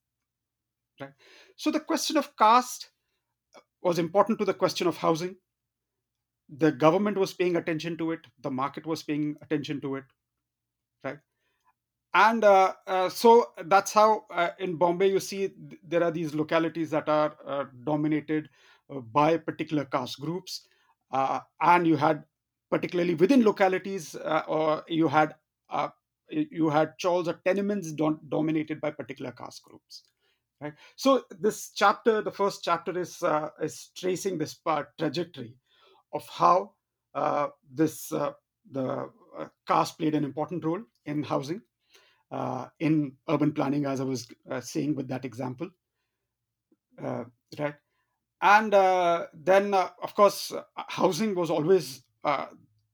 right? 1.01 1.11
So 1.55 1.71
the 1.71 1.79
question 1.79 2.15
of 2.17 2.35
caste 2.37 2.89
was 3.81 3.99
important 3.99 4.39
to 4.39 4.45
the 4.45 4.53
question 4.53 4.87
of 4.87 4.97
housing. 4.97 5.35
The 6.57 6.71
government 6.71 7.17
was 7.17 7.33
paying 7.33 7.55
attention 7.55 7.97
to 7.97 8.11
it. 8.11 8.19
The 8.41 8.51
market 8.51 8.85
was 8.85 9.03
paying 9.03 9.35
attention 9.41 9.81
to 9.81 9.95
it 9.95 10.03
right? 11.03 11.17
And 12.13 12.43
uh, 12.43 12.73
uh, 12.87 13.09
so 13.09 13.51
that's 13.65 13.93
how 13.93 14.25
uh, 14.31 14.49
in 14.59 14.75
bombay 14.75 15.09
you 15.09 15.19
see 15.19 15.47
th- 15.49 15.81
there 15.87 16.03
are 16.03 16.11
these 16.11 16.33
localities 16.33 16.89
that 16.91 17.07
are 17.07 17.71
dominated 17.85 18.49
by 19.13 19.37
particular 19.37 19.85
caste 19.85 20.19
groups. 20.19 20.67
And 21.11 21.87
you 21.87 21.95
had 21.95 22.25
particularly 22.69 23.15
within 23.15 23.43
localities 23.43 24.15
or 24.15 24.83
you 24.87 25.07
had 25.07 25.35
you 26.29 26.69
had 26.69 26.97
chawls 26.97 27.27
or 27.27 27.39
tenements 27.45 27.91
don- 27.91 28.19
dominated 28.29 28.79
by 28.81 28.91
particular 28.91 29.31
caste 29.31 29.63
groups 29.63 30.03
right? 30.61 30.73
So 30.95 31.23
this 31.39 31.71
chapter 31.75 32.21
the 32.21 32.31
first 32.31 32.63
chapter 32.63 32.97
is 32.97 33.21
uh, 33.23 33.49
is 33.61 33.89
tracing 33.95 34.37
this 34.37 34.53
part 34.53 34.97
trajectory 34.97 35.55
of 36.13 36.27
how 36.29 36.73
uh, 37.15 37.47
this 37.73 38.11
uh, 38.11 38.31
the 38.71 39.09
uh, 39.37 39.47
caste 39.67 39.97
played 39.97 40.15
an 40.15 40.23
important 40.23 40.63
role 40.63 40.81
in 41.05 41.23
housing 41.23 41.61
uh, 42.31 42.67
in 42.79 43.13
urban 43.29 43.51
planning 43.51 43.85
as 43.85 44.01
i 44.01 44.03
was 44.03 44.27
uh, 44.49 44.61
saying 44.61 44.95
with 44.95 45.07
that 45.07 45.25
example 45.25 45.69
right 47.59 47.75
and 48.41 48.73
then 49.33 49.73
of 49.73 50.13
course 50.15 50.51
housing 50.75 51.33
was 51.35 51.49
always 51.49 52.03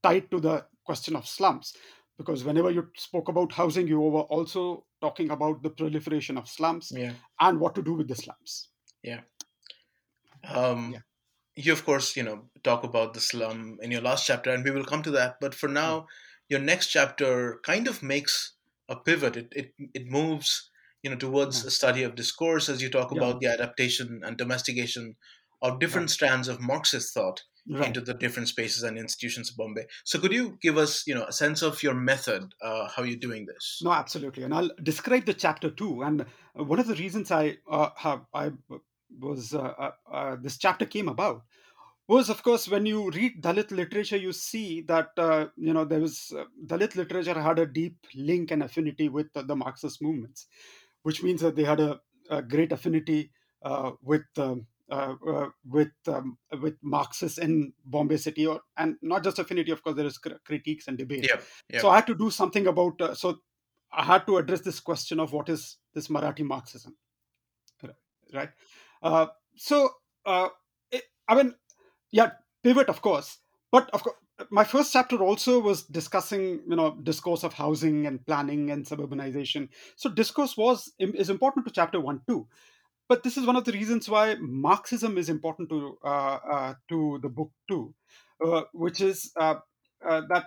tied 0.02 0.30
to 0.30 0.40
the 0.40 0.64
question 0.84 1.16
of 1.16 1.26
slums 1.26 1.74
because 2.18 2.44
whenever 2.44 2.70
you 2.70 2.88
spoke 2.96 3.28
about 3.28 3.52
housing 3.52 3.86
you 3.86 4.00
were 4.00 4.22
also 4.22 4.84
talking 5.00 5.30
about 5.30 5.62
the 5.62 5.70
proliferation 5.70 6.36
of 6.36 6.48
slums 6.48 6.92
yeah. 6.94 7.12
and 7.40 7.60
what 7.60 7.74
to 7.74 7.82
do 7.82 7.94
with 7.94 8.08
the 8.08 8.16
slums 8.16 8.68
yeah 9.02 9.20
um 10.44 10.92
yeah. 10.92 11.00
you 11.54 11.72
of 11.72 11.84
course 11.84 12.16
you 12.16 12.22
know 12.22 12.42
talk 12.64 12.84
about 12.84 13.14
the 13.14 13.20
slum 13.20 13.78
in 13.82 13.90
your 13.90 14.00
last 14.00 14.26
chapter 14.26 14.50
and 14.50 14.64
we 14.64 14.70
will 14.70 14.84
come 14.84 15.02
to 15.02 15.12
that 15.12 15.36
but 15.40 15.54
for 15.54 15.68
now 15.68 15.96
yeah. 15.96 16.02
Your 16.48 16.60
next 16.60 16.88
chapter 16.88 17.60
kind 17.64 17.86
of 17.88 18.02
makes 18.02 18.54
a 18.88 18.96
pivot 18.96 19.36
it 19.36 19.52
it, 19.54 19.72
it 19.94 20.06
moves 20.06 20.70
you 21.02 21.10
know 21.10 21.16
towards 21.16 21.62
yeah. 21.62 21.68
a 21.68 21.70
study 21.70 22.02
of 22.02 22.14
discourse 22.14 22.68
as 22.68 22.82
you 22.82 22.90
talk 22.90 23.12
about 23.12 23.40
the 23.40 23.46
adaptation 23.46 24.20
and 24.24 24.36
domestication 24.36 25.16
of 25.62 25.80
different 25.80 26.10
strands 26.10 26.48
of 26.48 26.60
marxist 26.60 27.12
thought 27.12 27.42
right. 27.70 27.86
into 27.86 28.00
the 28.00 28.14
different 28.14 28.48
spaces 28.48 28.82
and 28.82 28.98
institutions 28.98 29.50
of 29.50 29.56
Bombay. 29.56 29.86
So 30.04 30.18
could 30.18 30.32
you 30.32 30.58
give 30.62 30.78
us, 30.78 31.06
you 31.06 31.14
know, 31.14 31.24
a 31.24 31.32
sense 31.32 31.62
of 31.62 31.82
your 31.82 31.94
method, 31.94 32.54
uh, 32.62 32.88
how 32.88 33.02
you're 33.02 33.18
doing 33.18 33.46
this? 33.46 33.80
No, 33.82 33.92
absolutely, 33.92 34.44
and 34.44 34.54
I'll 34.54 34.70
describe 34.82 35.26
the 35.26 35.34
chapter 35.34 35.70
too. 35.70 36.02
And 36.02 36.24
one 36.54 36.78
of 36.78 36.86
the 36.86 36.94
reasons 36.94 37.30
I 37.30 37.58
uh, 37.70 37.90
have 37.96 38.22
I 38.32 38.52
was 39.20 39.54
uh, 39.54 39.60
uh, 39.60 39.90
uh, 40.12 40.36
this 40.40 40.58
chapter 40.58 40.86
came 40.86 41.08
about 41.08 41.42
was 42.08 42.30
of 42.30 42.42
course 42.42 42.68
when 42.68 42.86
you 42.86 43.10
read 43.10 43.42
dalit 43.42 43.70
literature 43.70 44.16
you 44.16 44.32
see 44.32 44.80
that 44.82 45.08
uh, 45.18 45.46
you 45.56 45.72
know 45.72 45.84
there 45.84 46.00
was 46.00 46.32
uh, 46.36 46.44
dalit 46.66 46.96
literature 46.96 47.40
had 47.40 47.58
a 47.58 47.66
deep 47.66 47.96
link 48.14 48.50
and 48.50 48.62
affinity 48.62 49.08
with 49.08 49.32
the, 49.34 49.42
the 49.42 49.56
marxist 49.56 50.02
movements 50.02 50.46
which 51.02 51.22
means 51.22 51.40
that 51.40 51.54
they 51.56 51.64
had 51.64 51.80
a, 51.80 52.00
a 52.30 52.42
great 52.42 52.72
affinity 52.72 53.30
uh, 53.62 53.92
with 54.02 54.26
um, 54.36 54.66
uh, 54.90 55.14
uh, 55.28 55.48
with 55.68 55.92
um, 56.06 56.38
with 56.62 56.76
Marxists 56.82 57.38
in 57.38 57.74
Bombay 57.84 58.16
City, 58.16 58.46
or 58.46 58.60
and 58.78 58.96
not 59.02 59.22
just 59.22 59.38
affinity. 59.38 59.70
Of 59.70 59.82
course, 59.82 59.96
there 59.96 60.06
is 60.06 60.16
cr- 60.16 60.40
critiques 60.46 60.88
and 60.88 60.96
debate. 60.96 61.26
Yeah. 61.28 61.40
yeah. 61.68 61.80
So 61.80 61.90
I 61.90 61.96
had 61.96 62.06
to 62.06 62.14
do 62.14 62.30
something 62.30 62.66
about. 62.66 63.00
Uh, 63.00 63.14
so 63.14 63.38
I 63.92 64.04
had 64.04 64.26
to 64.26 64.38
address 64.38 64.62
this 64.62 64.80
question 64.80 65.20
of 65.20 65.32
what 65.32 65.50
is 65.50 65.76
this 65.94 66.08
Marathi 66.08 66.42
Marxism, 66.42 66.96
right? 68.32 68.50
Uh, 69.02 69.26
so 69.56 69.90
uh, 70.24 70.48
I 71.28 71.34
mean, 71.34 71.54
yeah, 72.12 72.30
pivot, 72.62 72.88
of 72.88 73.02
course, 73.02 73.38
but 73.70 73.90
of 73.90 74.02
course, 74.02 74.16
my 74.50 74.64
first 74.64 74.92
chapter 74.92 75.16
also 75.18 75.60
was 75.60 75.82
discussing, 75.84 76.60
you 76.68 76.76
know, 76.76 76.96
discourse 77.02 77.42
of 77.42 77.52
housing 77.52 78.06
and 78.06 78.24
planning 78.24 78.70
and 78.70 78.86
suburbanization. 78.86 79.68
So 79.96 80.08
discourse 80.08 80.56
was 80.56 80.92
is 80.98 81.30
important 81.30 81.66
to 81.66 81.72
chapter 81.72 82.00
one 82.00 82.20
too, 82.28 82.46
but 83.08 83.22
this 83.22 83.36
is 83.36 83.46
one 83.46 83.56
of 83.56 83.64
the 83.64 83.72
reasons 83.72 84.08
why 84.08 84.36
Marxism 84.40 85.18
is 85.18 85.28
important 85.28 85.68
to 85.70 85.98
uh, 86.04 86.38
uh, 86.52 86.74
to 86.88 87.18
the 87.22 87.28
book 87.28 87.50
too, 87.68 87.94
uh, 88.44 88.62
which 88.72 89.00
is 89.00 89.32
uh, 89.40 89.56
uh, 90.08 90.22
that 90.28 90.46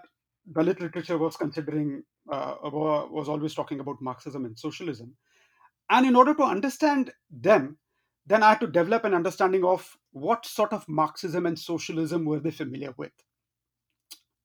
Dalit 0.52 0.80
literature 0.80 1.18
was 1.18 1.36
considering 1.36 2.04
uh, 2.32 2.56
was 2.64 3.30
always 3.30 3.54
talking 3.54 3.80
about 3.80 4.02
Marxism 4.02 4.46
and 4.46 4.58
socialism, 4.58 5.16
and 5.90 6.06
in 6.06 6.16
order 6.16 6.34
to 6.34 6.44
understand 6.44 7.12
them, 7.30 7.78
then 8.26 8.44
I 8.44 8.50
had 8.50 8.60
to 8.62 8.68
develop 8.68 9.04
an 9.06 9.14
understanding 9.14 9.64
of 9.64 9.98
what 10.12 10.46
sort 10.46 10.74
of 10.74 10.88
Marxism 10.88 11.46
and 11.46 11.58
socialism 11.58 12.26
were 12.26 12.40
they 12.40 12.52
familiar 12.52 12.94
with. 12.98 13.12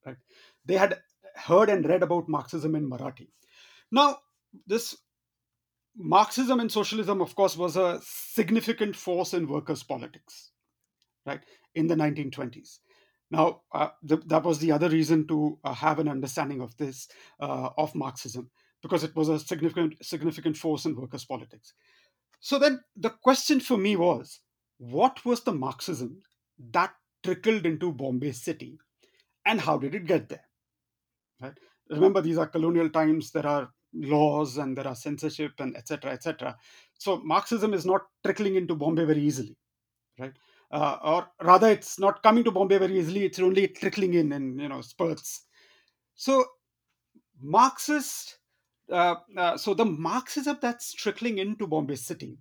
Right? 0.05 0.17
They 0.65 0.77
had 0.77 0.99
heard 1.35 1.69
and 1.69 1.87
read 1.87 2.03
about 2.03 2.29
Marxism 2.29 2.75
in 2.75 2.89
Marathi. 2.89 3.29
Now, 3.91 4.19
this 4.67 4.97
Marxism 5.97 6.61
and 6.61 6.71
socialism, 6.71 7.21
of 7.21 7.35
course, 7.35 7.57
was 7.57 7.77
a 7.77 8.01
significant 8.03 8.95
force 8.95 9.33
in 9.33 9.49
workers' 9.49 9.83
politics, 9.83 10.53
right, 11.25 11.41
in 11.75 11.87
the 11.87 11.95
1920s. 11.95 12.81
Now, 13.31 13.63
uh, 13.73 13.89
th- 14.07 14.21
that 14.27 14.45
was 14.45 14.59
the 14.59 14.73
other 14.73 14.89
reason 14.89 15.27
to 15.29 15.59
uh, 15.65 15.73
have 15.73 15.99
an 15.99 16.09
understanding 16.09 16.61
of 16.61 16.77
this, 16.77 17.09
uh, 17.41 17.71
of 17.79 17.95
Marxism, 17.95 18.51
because 18.83 19.05
it 19.05 19.17
was 19.17 19.29
a 19.29 19.39
significant, 19.39 19.95
significant 20.03 20.57
force 20.57 20.85
in 20.85 20.95
workers' 20.95 21.25
politics. 21.25 21.73
So 22.47 22.61
then 22.61 22.79
the 22.95 23.11
question 23.11 23.59
for 23.59 23.77
me 23.77 23.97
was 23.97 24.39
what 24.79 25.25
was 25.25 25.41
the 25.41 25.53
Marxism 25.53 26.23
that 26.71 26.93
trickled 27.25 27.67
into 27.67 27.91
Bombay 27.91 28.31
city 28.31 28.79
and 29.45 29.61
how 29.61 29.79
did 29.79 29.97
it 29.97 30.07
get 30.07 30.29
there? 30.29 30.45
Right? 31.43 31.59
Remember, 31.91 32.21
these 32.21 32.39
are 32.39 32.47
colonial 32.47 32.89
times, 32.89 33.33
there 33.33 33.49
are 33.49 33.71
laws 33.93 34.59
and 34.59 34.79
there 34.79 34.87
are 34.87 34.95
censorship 34.95 35.55
and 35.59 35.77
etc. 35.77 36.13
etc. 36.13 36.57
So 36.97 37.17
Marxism 37.25 37.75
is 37.75 37.85
not 37.85 38.03
trickling 38.25 38.55
into 38.55 38.77
Bombay 38.77 39.07
very 39.07 39.23
easily, 39.23 39.57
right? 40.17 40.35
Uh, 40.71 40.99
or 41.03 41.27
rather, 41.43 41.69
it's 41.69 41.99
not 41.99 42.23
coming 42.23 42.45
to 42.45 42.53
Bombay 42.53 42.79
very 42.79 42.97
easily. 42.97 43.25
It's 43.25 43.41
only 43.41 43.67
trickling 43.67 44.15
in 44.15 44.33
in 44.33 44.57
you 44.57 44.69
know 44.69 44.83
spurts. 44.83 45.47
So 46.15 46.45
Marxist 47.43 48.39
so 49.57 49.75
the 49.75 49.85
Marxism 49.85 50.59
that's 50.61 50.93
trickling 50.95 51.39
into 51.39 51.67
Bombay 51.67 51.97
City 51.97 52.39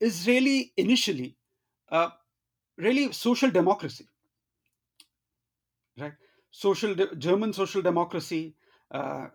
is 0.00 0.26
really 0.26 0.72
initially 0.76 1.36
uh, 1.90 2.10
really 2.76 3.12
social 3.12 3.50
democracy, 3.50 4.08
right? 5.98 6.12
Social 6.50 6.94
de- 6.94 7.14
German 7.16 7.52
social 7.52 7.82
democracy, 7.82 8.54
uh, 8.90 9.28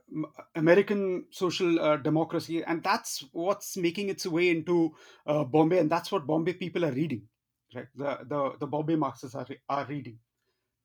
American 0.56 1.26
social 1.32 1.80
uh, 1.80 1.98
democracy, 1.98 2.64
and 2.64 2.84
that's 2.84 3.24
what's 3.32 3.78
making 3.78 4.10
its 4.10 4.26
way 4.26 4.50
into 4.50 4.96
uh, 5.28 5.44
Bombay, 5.44 5.80
and 5.80 5.90
that's 5.90 6.12
what 6.12 6.26
Bombay 6.28 6.54
people 6.54 6.86
are 6.86 6.92
reading, 6.92 7.28
right? 7.76 7.88
The 7.96 8.20
the, 8.28 8.52
the 8.60 8.68
Bombay 8.68 8.96
Marxists 8.96 9.36
are, 9.36 9.48
are 9.70 9.86
reading, 9.86 10.20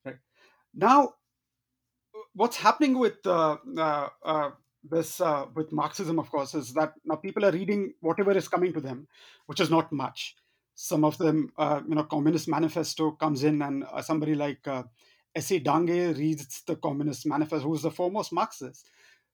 right? 0.05 0.17
Now, 0.73 1.15
what's 2.33 2.57
happening 2.57 2.97
with 2.99 3.25
this 4.83 5.19
uh, 5.19 5.45
with 5.55 5.71
Marxism, 5.71 6.19
of 6.19 6.29
course, 6.29 6.55
is 6.55 6.73
that 6.73 6.93
now 7.05 7.15
people 7.15 7.45
are 7.45 7.51
reading 7.51 7.93
whatever 7.99 8.35
is 8.35 8.47
coming 8.47 8.73
to 8.73 8.81
them, 8.81 9.07
which 9.45 9.59
is 9.59 9.69
not 9.69 9.91
much. 9.91 10.35
Some 10.75 11.03
of 11.03 11.17
them, 11.17 11.51
uh, 11.57 11.81
you 11.87 11.95
know, 11.95 12.03
Communist 12.03 12.47
Manifesto 12.47 13.11
comes 13.11 13.43
in, 13.43 13.61
and 13.61 13.83
uh, 13.83 14.01
somebody 14.01 14.35
like 14.35 14.65
uh, 14.67 14.83
S.A. 15.35 15.59
Dange 15.59 16.17
reads 16.17 16.63
the 16.65 16.75
Communist 16.77 17.25
Manifesto, 17.25 17.67
who's 17.67 17.81
the 17.81 17.91
foremost 17.91 18.31
Marxist, 18.31 18.89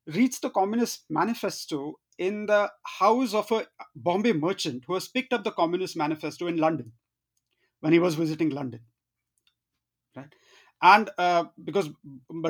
reads 0.08 0.40
the 0.40 0.50
Communist 0.50 1.06
Manifesto 1.10 2.00
in 2.18 2.46
the 2.46 2.72
house 2.84 3.34
of 3.34 3.52
a 3.52 3.68
Bombay 3.96 4.34
merchant 4.34 4.84
who 4.88 4.94
has 4.94 5.08
picked 5.08 5.34
up 5.34 5.44
the 5.44 5.52
Communist 5.52 5.96
Manifesto 5.98 6.48
in 6.48 6.58
London 6.58 6.92
when 7.82 7.94
he 7.94 8.00
was 8.00 8.16
visiting 8.16 8.50
London. 8.50 8.82
Right? 10.16 10.34
And 10.82 11.10
uh, 11.18 11.46
because 11.64 11.90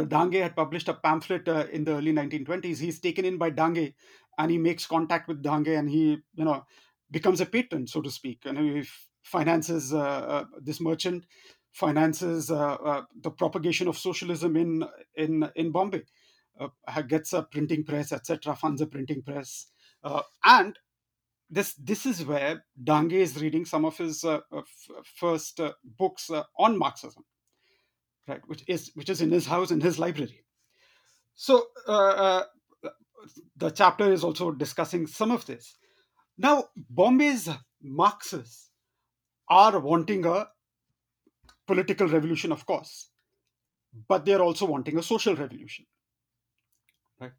Dange 0.08 0.36
had 0.36 0.56
published 0.56 0.90
a 0.90 0.94
pamphlet 0.94 1.48
uh, 1.48 1.68
in 1.72 1.84
the 1.84 1.94
early 1.94 2.12
1920s, 2.12 2.78
he's 2.78 3.00
taken 3.00 3.26
in 3.26 3.38
by 3.38 3.50
Dange 3.50 3.94
and 4.38 4.52
he 4.52 4.58
makes 4.58 4.86
contact 4.86 5.28
with 5.28 5.42
Dange 5.42 5.70
and 5.70 5.90
he, 5.90 6.18
you 6.34 6.46
know, 6.46 6.66
becomes 7.12 7.40
a 7.40 7.46
patron, 7.46 7.88
so 7.88 8.02
to 8.02 8.10
speak. 8.10 8.42
And 8.46 8.58
he 8.58 8.84
finances 9.24 9.94
uh, 9.94 10.00
uh 10.00 10.46
this 10.62 10.82
merchant, 10.82 11.26
finances 11.72 12.52
uh, 12.52 12.74
uh, 12.74 13.04
the 13.22 13.32
propagation 13.32 13.88
of 13.88 13.98
socialism 13.98 14.56
in 14.56 14.84
in 15.16 15.50
in 15.56 15.72
Bombay, 15.72 16.04
gets 17.08 17.34
a 17.34 17.44
printing 17.44 17.84
press, 17.84 18.12
etc., 18.12 18.56
funds 18.56 18.82
a 18.82 18.88
printing 18.88 19.22
press, 19.22 19.68
and 20.44 20.78
this 21.50 21.74
this 21.76 22.06
is 22.06 22.26
where 22.26 22.66
Dange 22.84 23.14
is 23.14 23.42
reading 23.42 23.66
some 23.66 23.86
of 23.86 23.98
his 23.98 24.26
f- 24.26 24.44
first 25.04 25.60
books 25.84 26.30
on 26.58 26.78
Marxism 26.78 27.24
right 28.28 28.42
which 28.48 28.64
is 28.68 28.92
which 28.96 29.10
is 29.10 29.22
in 29.22 29.32
his 29.32 29.46
house 29.46 29.72
in 29.72 29.82
his 29.82 30.00
library. 30.00 30.44
So 31.36 31.66
uh, 31.88 31.92
uh, 31.92 32.44
the 33.58 33.70
chapter 33.70 34.12
is 34.12 34.24
also 34.24 34.52
discussing 34.52 35.08
some 35.08 35.32
of 35.32 35.46
this. 35.46 35.78
Now 36.38 36.66
bombay's 36.90 37.50
marxists 37.82 38.72
are 39.50 39.80
wanting 39.80 40.26
a 40.26 40.48
political 41.68 42.08
revolution 42.08 42.52
of 42.52 42.66
course 42.66 43.10
but 44.08 44.26
they're 44.26 44.42
also 44.42 44.66
wanting 44.66 44.98
a 44.98 45.04
social 45.04 45.36
revolution. 45.36 45.86
Right? 47.20 47.32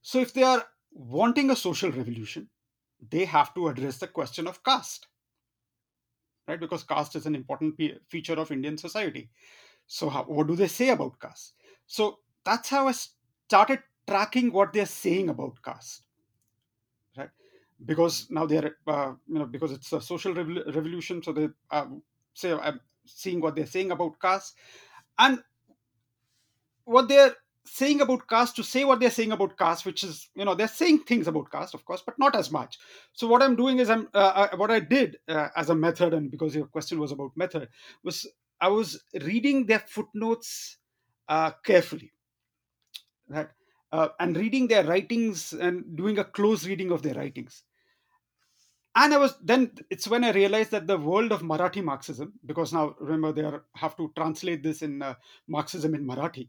So 0.00 0.20
if 0.20 0.32
they 0.32 0.42
are 0.42 0.64
wanting 0.92 1.50
a 1.50 1.56
social 1.56 1.90
revolution 1.90 2.48
they 3.10 3.24
have 3.24 3.54
to 3.54 3.68
address 3.68 3.98
the 3.98 4.06
question 4.06 4.46
of 4.46 4.62
caste. 4.62 5.06
Right? 6.46 6.60
Because 6.60 6.84
caste 6.84 7.16
is 7.16 7.26
an 7.26 7.34
important 7.34 7.80
feature 8.08 8.34
of 8.34 8.50
indian 8.50 8.78
society 8.78 9.30
so, 9.92 10.08
how, 10.08 10.22
what 10.22 10.46
do 10.46 10.54
they 10.54 10.68
say 10.68 10.90
about 10.90 11.18
caste? 11.18 11.54
So, 11.88 12.20
that's 12.44 12.68
how 12.68 12.86
I 12.86 12.92
started 12.92 13.80
tracking 14.06 14.52
what 14.52 14.72
they're 14.72 14.86
saying 14.86 15.28
about 15.30 15.60
caste, 15.64 16.02
right? 17.18 17.30
Because 17.84 18.28
now 18.30 18.46
they're, 18.46 18.76
uh, 18.86 19.14
you 19.26 19.40
know, 19.40 19.46
because 19.46 19.72
it's 19.72 19.92
a 19.92 20.00
social 20.00 20.32
revolution, 20.32 21.24
so 21.24 21.32
they 21.32 21.48
uh, 21.72 21.86
say 22.34 22.52
I'm 22.52 22.78
seeing 23.04 23.40
what 23.40 23.56
they're 23.56 23.66
saying 23.66 23.90
about 23.90 24.20
caste, 24.20 24.54
and 25.18 25.42
what 26.84 27.08
they're 27.08 27.34
saying 27.64 28.00
about 28.00 28.28
caste 28.28 28.54
to 28.56 28.62
say 28.62 28.84
what 28.84 29.00
they're 29.00 29.10
saying 29.10 29.32
about 29.32 29.56
caste 29.56 29.84
which 29.84 30.02
is 30.02 30.30
you 30.34 30.44
know 30.44 30.54
they're 30.54 30.66
saying 30.66 30.98
things 31.00 31.28
about 31.28 31.50
caste 31.52 31.74
of 31.74 31.84
course 31.84 32.02
but 32.04 32.18
not 32.18 32.34
as 32.34 32.50
much 32.50 32.78
so 33.12 33.28
what 33.28 33.42
i'm 33.42 33.54
doing 33.54 33.78
is 33.78 33.90
i'm 33.90 34.08
uh, 34.14 34.48
uh, 34.52 34.56
what 34.56 34.70
i 34.70 34.80
did 34.80 35.18
uh, 35.28 35.48
as 35.56 35.68
a 35.68 35.74
method 35.74 36.14
and 36.14 36.30
because 36.30 36.54
your 36.54 36.66
question 36.66 36.98
was 36.98 37.12
about 37.12 37.30
method 37.36 37.68
was 38.02 38.26
I 38.60 38.68
was 38.68 39.02
reading 39.22 39.66
their 39.66 39.80
footnotes 39.80 40.78
uh, 41.28 41.52
carefully, 41.64 42.12
right, 43.28 43.48
uh, 43.92 44.08
and 44.18 44.36
reading 44.36 44.68
their 44.68 44.84
writings 44.84 45.52
and 45.52 45.96
doing 45.96 46.18
a 46.18 46.24
close 46.24 46.66
reading 46.66 46.90
of 46.90 47.02
their 47.02 47.14
writings. 47.14 47.62
And 48.96 49.14
I 49.14 49.18
was 49.18 49.36
then 49.42 49.70
it's 49.88 50.08
when 50.08 50.24
I 50.24 50.32
realized 50.32 50.72
that 50.72 50.86
the 50.86 50.98
world 50.98 51.30
of 51.32 51.42
Marathi 51.42 51.82
Marxism, 51.82 52.32
because 52.44 52.72
now 52.72 52.96
remember 52.98 53.32
they 53.32 53.44
are, 53.44 53.64
have 53.76 53.96
to 53.96 54.12
translate 54.16 54.62
this 54.62 54.82
in 54.82 55.00
uh, 55.00 55.14
Marxism 55.46 55.94
in 55.94 56.04
Marathi, 56.04 56.48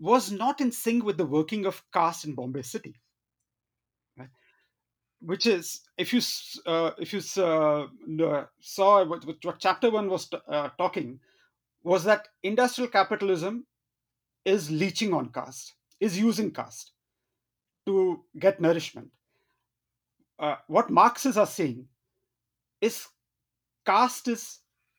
was 0.00 0.32
not 0.32 0.60
in 0.60 0.72
sync 0.72 1.04
with 1.04 1.16
the 1.16 1.24
working 1.24 1.64
of 1.64 1.82
caste 1.92 2.24
in 2.24 2.34
Bombay 2.34 2.62
City. 2.62 2.96
Which 5.24 5.46
is, 5.46 5.80
if 5.98 6.12
you 6.12 6.20
uh, 6.66 6.90
if 6.98 7.12
you 7.12 7.20
uh, 7.42 7.86
saw 8.60 9.04
what, 9.04 9.24
what, 9.24 9.58
chapter 9.60 9.88
one 9.90 10.08
was 10.08 10.28
uh, 10.48 10.70
talking, 10.78 11.20
was 11.84 12.02
that 12.04 12.28
industrial 12.42 12.90
capitalism 12.90 13.64
is 14.44 14.70
leeching 14.70 15.12
on 15.14 15.28
caste, 15.28 15.74
is 16.00 16.18
using 16.18 16.50
caste 16.50 16.90
to 17.86 18.24
get 18.38 18.60
nourishment. 18.60 19.08
Uh, 20.38 20.56
what 20.66 20.90
Marxists 20.90 21.38
are 21.38 21.46
saying 21.46 21.86
is 22.80 23.06
caste 23.86 24.26
is 24.26 24.58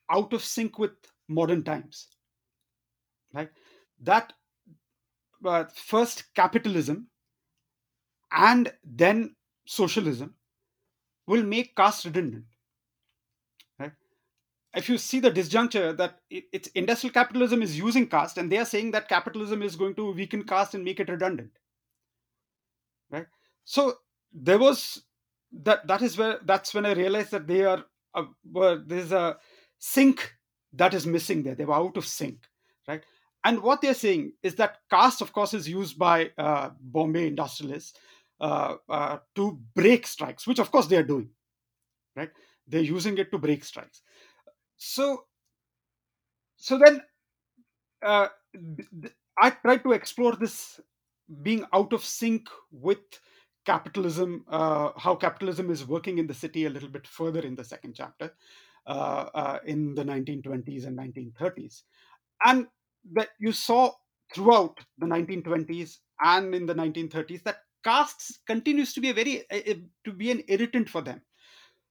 out 0.10 0.32
of 0.32 0.44
sync 0.44 0.80
with 0.80 0.92
modern 1.28 1.64
times. 1.64 2.08
Right? 3.34 3.50
That 4.02 4.32
uh, 5.44 5.66
first 5.74 6.34
capitalism 6.34 7.08
and 8.32 8.72
then 8.84 9.36
socialism 9.66 10.36
will 11.28 11.44
make 11.44 11.76
caste 11.76 12.06
redundant. 12.06 12.46
Right? 13.80 13.92
if 14.76 14.90
you 14.90 14.98
see 14.98 15.20
the 15.20 15.32
disjuncture 15.32 15.96
that 15.98 16.20
it's 16.30 16.68
industrial 16.70 17.14
capitalism 17.14 17.62
is 17.62 17.78
using 17.78 18.08
caste 18.08 18.38
and 18.38 18.52
they 18.52 18.58
are 18.58 18.66
saying 18.66 18.92
that 18.92 19.08
capitalism 19.08 19.62
is 19.62 19.76
going 19.76 19.96
to 19.96 20.12
weaken 20.12 20.44
caste 20.44 20.74
and 20.74 20.84
make 20.84 21.00
it 21.00 21.10
redundant 21.10 21.52
right 23.12 23.28
so 23.64 23.94
there 24.34 24.58
was 24.58 25.04
that 25.52 25.86
that 25.88 26.02
is 26.02 26.18
where 26.18 26.40
that's 26.46 26.74
when 26.74 26.86
i 26.86 26.94
realized 26.94 27.32
that 27.32 27.48
they 27.48 27.64
are 27.64 27.84
uh, 28.16 28.26
well, 28.52 28.82
there's 28.86 29.12
a 29.12 29.38
sync 29.80 30.36
that 30.72 30.94
is 30.94 31.06
missing 31.06 31.44
there 31.44 31.56
they 31.56 31.66
were 31.66 31.74
out 31.74 31.98
of 31.98 32.06
sync 32.06 32.38
right 32.88 33.04
and 33.46 33.62
what 33.62 33.82
they're 33.82 33.94
saying 33.94 34.32
is 34.42 34.56
that 34.56 34.78
caste 34.90 35.22
of 35.22 35.34
course 35.34 35.54
is 35.54 35.70
used 35.70 36.00
by 36.00 36.32
uh, 36.38 36.70
bombay 36.80 37.28
industrialists 37.28 38.00
uh, 38.44 38.76
uh, 38.90 39.18
to 39.36 39.60
break 39.76 40.06
strikes 40.06 40.46
which 40.46 40.60
of 40.60 40.70
course 40.72 40.88
they 40.88 40.98
are 40.98 41.10
doing 41.14 41.30
right 42.18 42.32
they're 42.68 42.90
using 42.98 43.18
it 43.18 43.32
to 43.32 43.38
break 43.38 43.64
strikes 43.64 44.02
so 44.78 45.26
so 46.58 46.78
then 46.78 47.02
uh, 48.02 48.28
i 49.38 49.50
tried 49.50 49.84
to 49.84 49.94
explore 49.94 50.36
this 50.36 50.80
being 51.42 51.66
out 51.74 51.94
of 51.94 52.04
sync 52.04 52.50
with 52.72 53.00
capitalism, 53.66 54.44
uh, 54.50 54.92
how 54.98 55.16
capitalism 55.16 55.72
is 55.72 55.88
working 55.88 56.18
in 56.18 56.28
the 56.28 56.34
city 56.34 56.66
a 56.66 56.70
little 56.70 56.90
bit 56.90 57.08
further 57.08 57.40
in 57.40 57.56
the 57.56 57.64
second 57.64 57.94
chapter 57.96 58.32
in 59.66 59.96
the 59.96 60.04
1920s 60.04 60.86
and 60.86 60.98
1930s. 60.98 61.84
And 62.46 62.68
that 63.14 63.30
you 63.40 63.54
saw 63.54 63.92
throughout 64.34 64.80
the 64.98 65.06
1920s 65.06 66.00
and 66.24 66.54
in 66.54 66.66
the 66.66 66.76
1930s 66.76 67.44
that 67.44 67.58
castes 67.84 68.40
continues 68.48 68.94
to 68.94 69.02
be 69.02 69.10
a 69.10 69.14
very 69.14 69.44
to 70.04 70.12
be 70.12 70.32
an 70.32 70.44
irritant 70.48 70.90
for 70.90 71.02
them. 71.02 71.22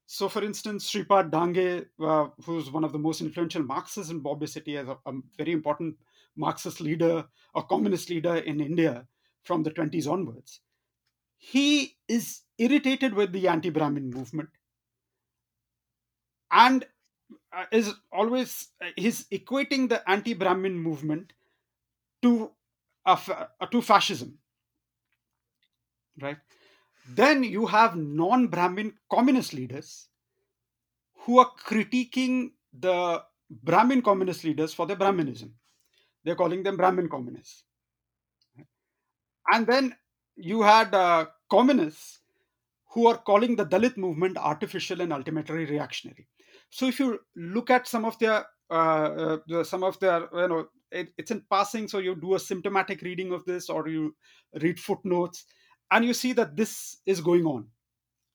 So, 0.07 0.29
for 0.29 0.45
instance, 0.45 0.91
Shripad 0.91 1.31
Dange, 1.31 1.87
uh, 2.01 2.27
who's 2.45 2.71
one 2.71 2.85
of 2.85 2.93
the 2.93 2.99
most 2.99 3.21
influential 3.21 3.63
Marxists 3.63 4.11
in 4.11 4.21
Bombay 4.21 4.47
City, 4.47 4.77
as 4.77 4.89
a, 4.89 4.99
a 5.07 5.13
very 5.39 5.53
important 5.53 5.97
Marxist 6.37 6.81
leader, 6.81 7.25
a 7.55 7.63
communist 7.63 8.11
leader 8.11 8.37
in 8.37 8.61
India 8.61 9.07
from 9.43 9.63
the 9.63 9.71
20s 9.71 10.11
onwards, 10.11 10.61
he 11.39 11.97
is 12.09 12.43
irritated 12.59 13.15
with 13.15 13.33
the 13.33 13.49
anti 13.49 13.71
Brahmin 13.71 14.11
movement 14.11 14.51
and 16.51 16.85
uh, 17.53 17.65
is 17.73 17.95
always 18.13 18.69
he's 18.97 19.25
equating 19.29 19.89
the 19.89 20.09
anti 20.09 20.35
Brahmin 20.35 20.79
movement 20.79 21.33
to 22.23 22.51
uh, 23.07 23.17
to 23.71 23.83
fascism 23.83 24.39
right 26.21 26.39
then 27.09 27.43
you 27.43 27.67
have 27.67 27.97
non 27.97 28.47
Brahmin 28.47 28.95
communist 29.11 29.53
leaders 29.53 30.09
who 31.25 31.39
are 31.39 31.51
critiquing 31.67 32.53
the 32.73 33.23
Brahmin 33.51 34.03
communist 34.03 34.45
leaders 34.45 34.73
for 34.73 34.87
their 34.87 34.97
Brahminism. 34.97 35.51
They're 36.25 36.37
calling 36.37 36.63
them 36.63 36.77
Brahmin 36.77 37.09
communists. 37.09 37.65
And 39.53 39.67
then 39.67 39.97
you 40.37 40.63
had 40.63 40.95
uh, 40.95 41.27
communists 41.51 42.21
who 42.93 43.09
are 43.09 43.19
calling 43.19 43.57
the 43.57 43.67
Dalit 43.67 43.97
movement 43.97 44.37
artificial 44.39 45.01
and 45.01 45.13
ultimately 45.13 45.65
reactionary. 45.65 46.29
So 46.71 46.87
if 46.87 47.01
you 47.01 47.19
look 47.37 47.71
at 47.71 47.89
some 47.89 48.05
of 48.05 48.19
their 48.19 48.47
uh, 48.71 49.39
uh, 49.53 49.65
some 49.65 49.83
of 49.83 49.99
their 50.01 50.29
you 50.33 50.49
know 50.49 50.69
it, 50.91 51.09
it's 51.19 51.31
in 51.31 51.43
passing, 51.51 51.89
so 51.89 51.99
you 51.99 52.15
do 52.15 52.35
a 52.35 52.41
symptomatic 52.41 53.03
reading 53.03 53.33
of 53.33 53.45
this 53.45 53.69
or 53.69 53.89
you 53.89 54.15
read 54.63 54.81
footnotes, 54.81 55.45
and 55.93 56.05
you 56.05 56.15
see 56.15 56.33
that 56.33 56.57
this 56.57 56.97
is 57.07 57.21
going 57.21 57.47
on, 57.47 57.69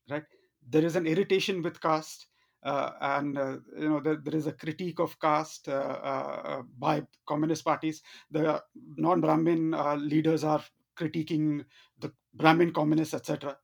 right? 0.10 0.24
There 0.70 0.86
is 0.86 0.96
an 0.96 1.08
irritation 1.08 1.62
with 1.62 1.82
caste. 1.82 2.28
Uh, 2.63 2.91
and 3.02 3.38
uh, 3.38 3.58
you 3.80 3.88
know 3.88 4.00
there, 4.00 4.17
there 4.17 4.36
is 4.36 4.48
a 4.48 4.52
critique 4.52 5.00
of 5.00 5.17
caste 5.20 5.70
uh, 5.70 5.72
uh 5.72 6.62
by 6.80 7.04
communist 7.28 7.63
parties. 7.63 8.02
The 8.32 8.62
non-Brahmin 8.98 9.72
leaders 10.10 10.43
are 10.43 10.63
critiquing 10.98 11.63
the 12.00 12.12
Brahmin 12.34 12.74
communists, 12.74 13.13
etc. 13.13 13.58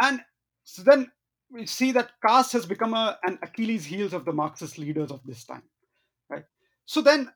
And 0.00 0.20
so 0.64 0.82
then 0.82 1.10
we 1.50 1.66
see 1.66 1.92
that 1.92 2.12
caste 2.26 2.52
has 2.52 2.66
become 2.66 2.94
a, 2.94 3.18
an 3.24 3.38
Achilles' 3.42 3.84
heels 3.84 4.12
of 4.12 4.24
the 4.24 4.32
Marxist 4.32 4.78
leaders 4.78 5.10
of 5.10 5.20
this 5.24 5.44
time, 5.44 5.64
right? 6.28 6.44
So 6.86 7.02
then, 7.02 7.30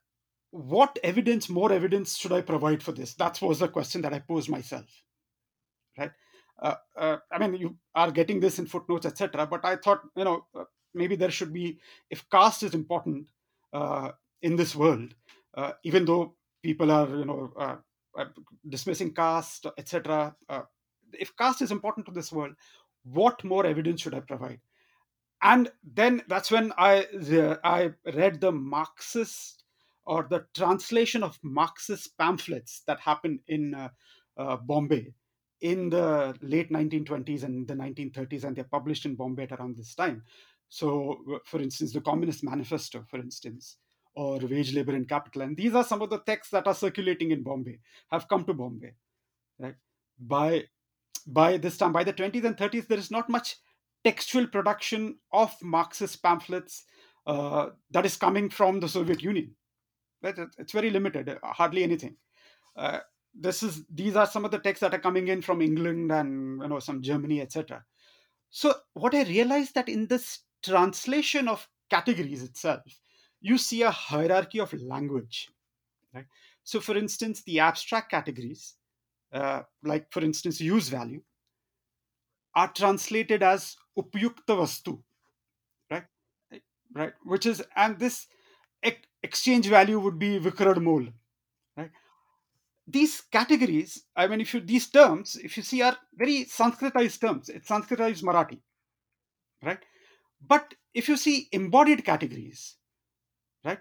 what 0.50 0.98
evidence, 1.02 1.48
more 1.48 1.72
evidence, 1.72 2.16
should 2.16 2.32
I 2.32 2.40
provide 2.40 2.82
for 2.82 2.92
this? 2.92 3.14
That 3.14 3.40
was 3.42 3.58
the 3.58 3.68
question 3.68 4.02
that 4.02 4.14
I 4.14 4.20
posed 4.20 4.48
myself, 4.48 4.86
right? 5.98 6.10
Uh, 6.60 6.74
uh, 6.96 7.16
I 7.32 7.38
mean, 7.38 7.60
you 7.60 7.76
are 7.94 8.10
getting 8.10 8.40
this 8.40 8.58
in 8.58 8.66
footnotes, 8.66 9.06
etc. 9.06 9.46
But 9.46 9.64
I 9.64 9.76
thought, 9.76 10.02
you 10.16 10.24
know, 10.24 10.46
uh, 10.54 10.64
maybe 10.94 11.16
there 11.16 11.30
should 11.30 11.52
be, 11.52 11.78
if 12.10 12.28
caste 12.30 12.62
is 12.62 12.74
important 12.74 13.28
uh, 13.72 14.12
in 14.42 14.56
this 14.56 14.74
world, 14.74 15.14
uh, 15.54 15.72
even 15.82 16.04
though 16.04 16.34
people 16.62 16.90
are, 16.90 17.08
you 17.08 17.24
know, 17.24 17.52
uh, 17.58 17.76
dismissing 18.68 19.12
caste, 19.12 19.66
etc. 19.76 20.34
If 21.12 21.36
caste 21.36 21.62
is 21.62 21.72
important 21.72 22.06
to 22.06 22.12
this 22.12 22.32
world, 22.32 22.54
what 23.02 23.42
more 23.44 23.66
evidence 23.66 24.02
should 24.02 24.14
I 24.14 24.20
provide? 24.20 24.60
And 25.42 25.70
then 25.82 26.22
that's 26.28 26.50
when 26.50 26.72
I 26.78 27.06
I 27.62 27.90
read 28.14 28.40
the 28.40 28.52
Marxist 28.52 29.64
or 30.06 30.26
the 30.30 30.46
translation 30.54 31.22
of 31.22 31.38
Marxist 31.42 32.16
pamphlets 32.16 32.82
that 32.86 33.00
happened 33.00 33.40
in 33.48 33.90
Bombay 34.36 35.12
in 35.64 35.88
the 35.88 36.36
late 36.42 36.70
1920s 36.70 37.42
and 37.42 37.66
the 37.66 37.72
1930s, 37.72 38.44
and 38.44 38.54
they're 38.54 38.64
published 38.64 39.06
in 39.06 39.14
Bombay 39.14 39.44
at 39.44 39.52
around 39.52 39.78
this 39.78 39.94
time. 39.94 40.22
So, 40.68 41.40
for 41.46 41.58
instance, 41.58 41.90
the 41.94 42.02
Communist 42.02 42.44
Manifesto, 42.44 43.02
for 43.08 43.18
instance, 43.18 43.78
or 44.14 44.40
wage 44.40 44.74
labor 44.74 44.94
and 44.94 45.08
capital. 45.08 45.40
And 45.40 45.56
these 45.56 45.74
are 45.74 45.82
some 45.82 46.02
of 46.02 46.10
the 46.10 46.18
texts 46.18 46.50
that 46.50 46.66
are 46.66 46.74
circulating 46.74 47.30
in 47.30 47.42
Bombay, 47.42 47.78
have 48.10 48.28
come 48.28 48.44
to 48.44 48.52
Bombay. 48.52 48.92
Right? 49.58 49.76
By 50.18 50.64
by 51.26 51.56
this 51.56 51.78
time, 51.78 51.94
by 51.94 52.04
the 52.04 52.12
20s 52.12 52.44
and 52.44 52.58
30s, 52.58 52.86
there 52.86 52.98
is 52.98 53.10
not 53.10 53.30
much 53.30 53.56
textual 54.04 54.46
production 54.46 55.16
of 55.32 55.56
Marxist 55.62 56.22
pamphlets 56.22 56.84
uh, 57.26 57.68
that 57.90 58.04
is 58.04 58.18
coming 58.18 58.50
from 58.50 58.80
the 58.80 58.88
Soviet 58.88 59.22
Union. 59.22 59.54
It's 60.22 60.72
very 60.72 60.90
limited, 60.90 61.30
uh, 61.30 61.38
hardly 61.42 61.82
anything. 61.82 62.16
Uh, 62.76 62.98
this 63.38 63.62
is 63.62 63.84
these 63.92 64.16
are 64.16 64.26
some 64.26 64.44
of 64.44 64.50
the 64.50 64.58
texts 64.58 64.80
that 64.80 64.94
are 64.94 64.98
coming 64.98 65.28
in 65.28 65.42
from 65.42 65.60
England 65.60 66.12
and 66.12 66.62
you 66.62 66.68
know 66.68 66.78
some 66.78 67.02
Germany, 67.02 67.40
etc. 67.40 67.84
So 68.50 68.74
what 68.92 69.14
I 69.14 69.24
realized 69.24 69.74
that 69.74 69.88
in 69.88 70.06
this 70.06 70.40
translation 70.62 71.48
of 71.48 71.68
categories 71.90 72.42
itself, 72.42 72.82
you 73.40 73.58
see 73.58 73.82
a 73.82 73.90
hierarchy 73.90 74.60
of 74.60 74.72
language. 74.72 75.50
Right? 76.14 76.26
So, 76.62 76.80
for 76.80 76.96
instance, 76.96 77.42
the 77.42 77.60
abstract 77.60 78.10
categories, 78.10 78.74
uh, 79.32 79.62
like 79.82 80.10
for 80.12 80.22
instance, 80.22 80.60
use 80.60 80.88
value, 80.88 81.22
are 82.54 82.72
translated 82.72 83.42
as 83.42 83.76
upyukta 83.98 84.56
vastu, 84.60 85.02
right? 85.90 86.04
Right, 86.94 87.12
which 87.24 87.46
is 87.46 87.62
and 87.74 87.98
this 87.98 88.28
ex- 88.82 89.08
exchange 89.22 89.66
value 89.66 89.98
would 89.98 90.18
be 90.18 90.38
vikrad 90.38 90.80
mol? 90.80 91.08
These 92.86 93.22
categories, 93.32 94.04
I 94.14 94.26
mean, 94.26 94.40
if 94.40 94.52
you 94.52 94.60
these 94.60 94.90
terms, 94.90 95.36
if 95.36 95.56
you 95.56 95.62
see, 95.62 95.80
are 95.82 95.96
very 96.14 96.44
Sanskritized 96.44 97.20
terms. 97.20 97.48
It's 97.48 97.68
Sanskritized 97.68 98.22
Marathi, 98.22 98.60
right? 99.62 99.78
But 100.46 100.74
if 100.92 101.08
you 101.08 101.16
see 101.16 101.48
embodied 101.52 102.04
categories, 102.04 102.76
right? 103.64 103.78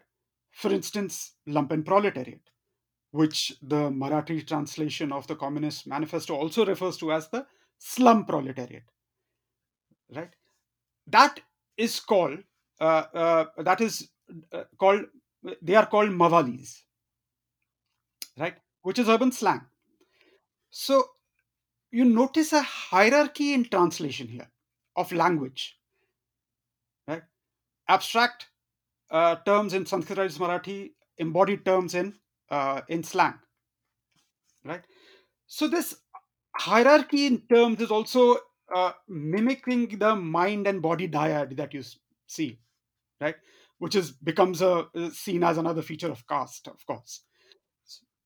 For 0.51 0.71
instance, 0.71 1.33
lumpen 1.47 1.85
proletariat, 1.85 2.39
which 3.11 3.53
the 3.61 3.89
Marathi 3.91 4.47
translation 4.47 5.11
of 5.11 5.27
the 5.27 5.35
Communist 5.35 5.85
Manifesto 5.85 6.35
also 6.35 6.65
refers 6.65 6.97
to 6.97 7.11
as 7.11 7.27
the 7.27 7.45
slum 7.79 8.25
proletariat, 8.25 8.83
right? 10.15 10.31
That 11.07 11.41
is 11.75 11.99
called 11.99 12.39
uh, 12.79 13.03
uh, 13.13 13.45
that 13.57 13.81
is 13.81 14.09
uh, 14.51 14.63
called 14.79 15.01
they 15.61 15.75
are 15.75 15.85
called 15.85 16.09
mavalis, 16.09 16.83
right? 18.37 18.55
Which 18.83 18.99
is 18.99 19.09
urban 19.09 19.31
slang. 19.31 19.61
So 20.69 21.05
you 21.91 22.05
notice 22.05 22.53
a 22.53 22.61
hierarchy 22.61 23.53
in 23.53 23.65
translation 23.65 24.27
here 24.27 24.49
of 24.95 25.11
language, 25.11 25.77
right? 27.07 27.23
Abstract 27.87 28.47
uh, 29.09 29.35
terms 29.45 29.73
in 29.73 29.85
Sanskritized 29.85 30.39
Marathi, 30.39 30.91
embodied 31.17 31.65
terms 31.65 31.95
in 31.95 32.13
uh, 32.49 32.81
in 32.89 33.03
slang, 33.03 33.35
right? 34.65 34.81
So 35.47 35.67
this 35.67 35.95
hierarchy 36.55 37.27
in 37.27 37.41
terms 37.53 37.79
is 37.79 37.91
also 37.91 38.37
uh, 38.73 38.91
mimicking 39.07 39.99
the 39.99 40.15
mind 40.15 40.67
and 40.67 40.81
body 40.81 41.07
dyad 41.07 41.55
that 41.57 41.73
you 41.73 41.83
see, 42.27 42.59
right? 43.21 43.35
Which 43.77 43.95
is 43.95 44.11
becomes 44.11 44.61
a 44.61 44.87
seen 45.13 45.43
as 45.43 45.57
another 45.57 45.83
feature 45.83 46.11
of 46.11 46.27
caste, 46.27 46.67
of 46.67 46.85
course. 46.85 47.21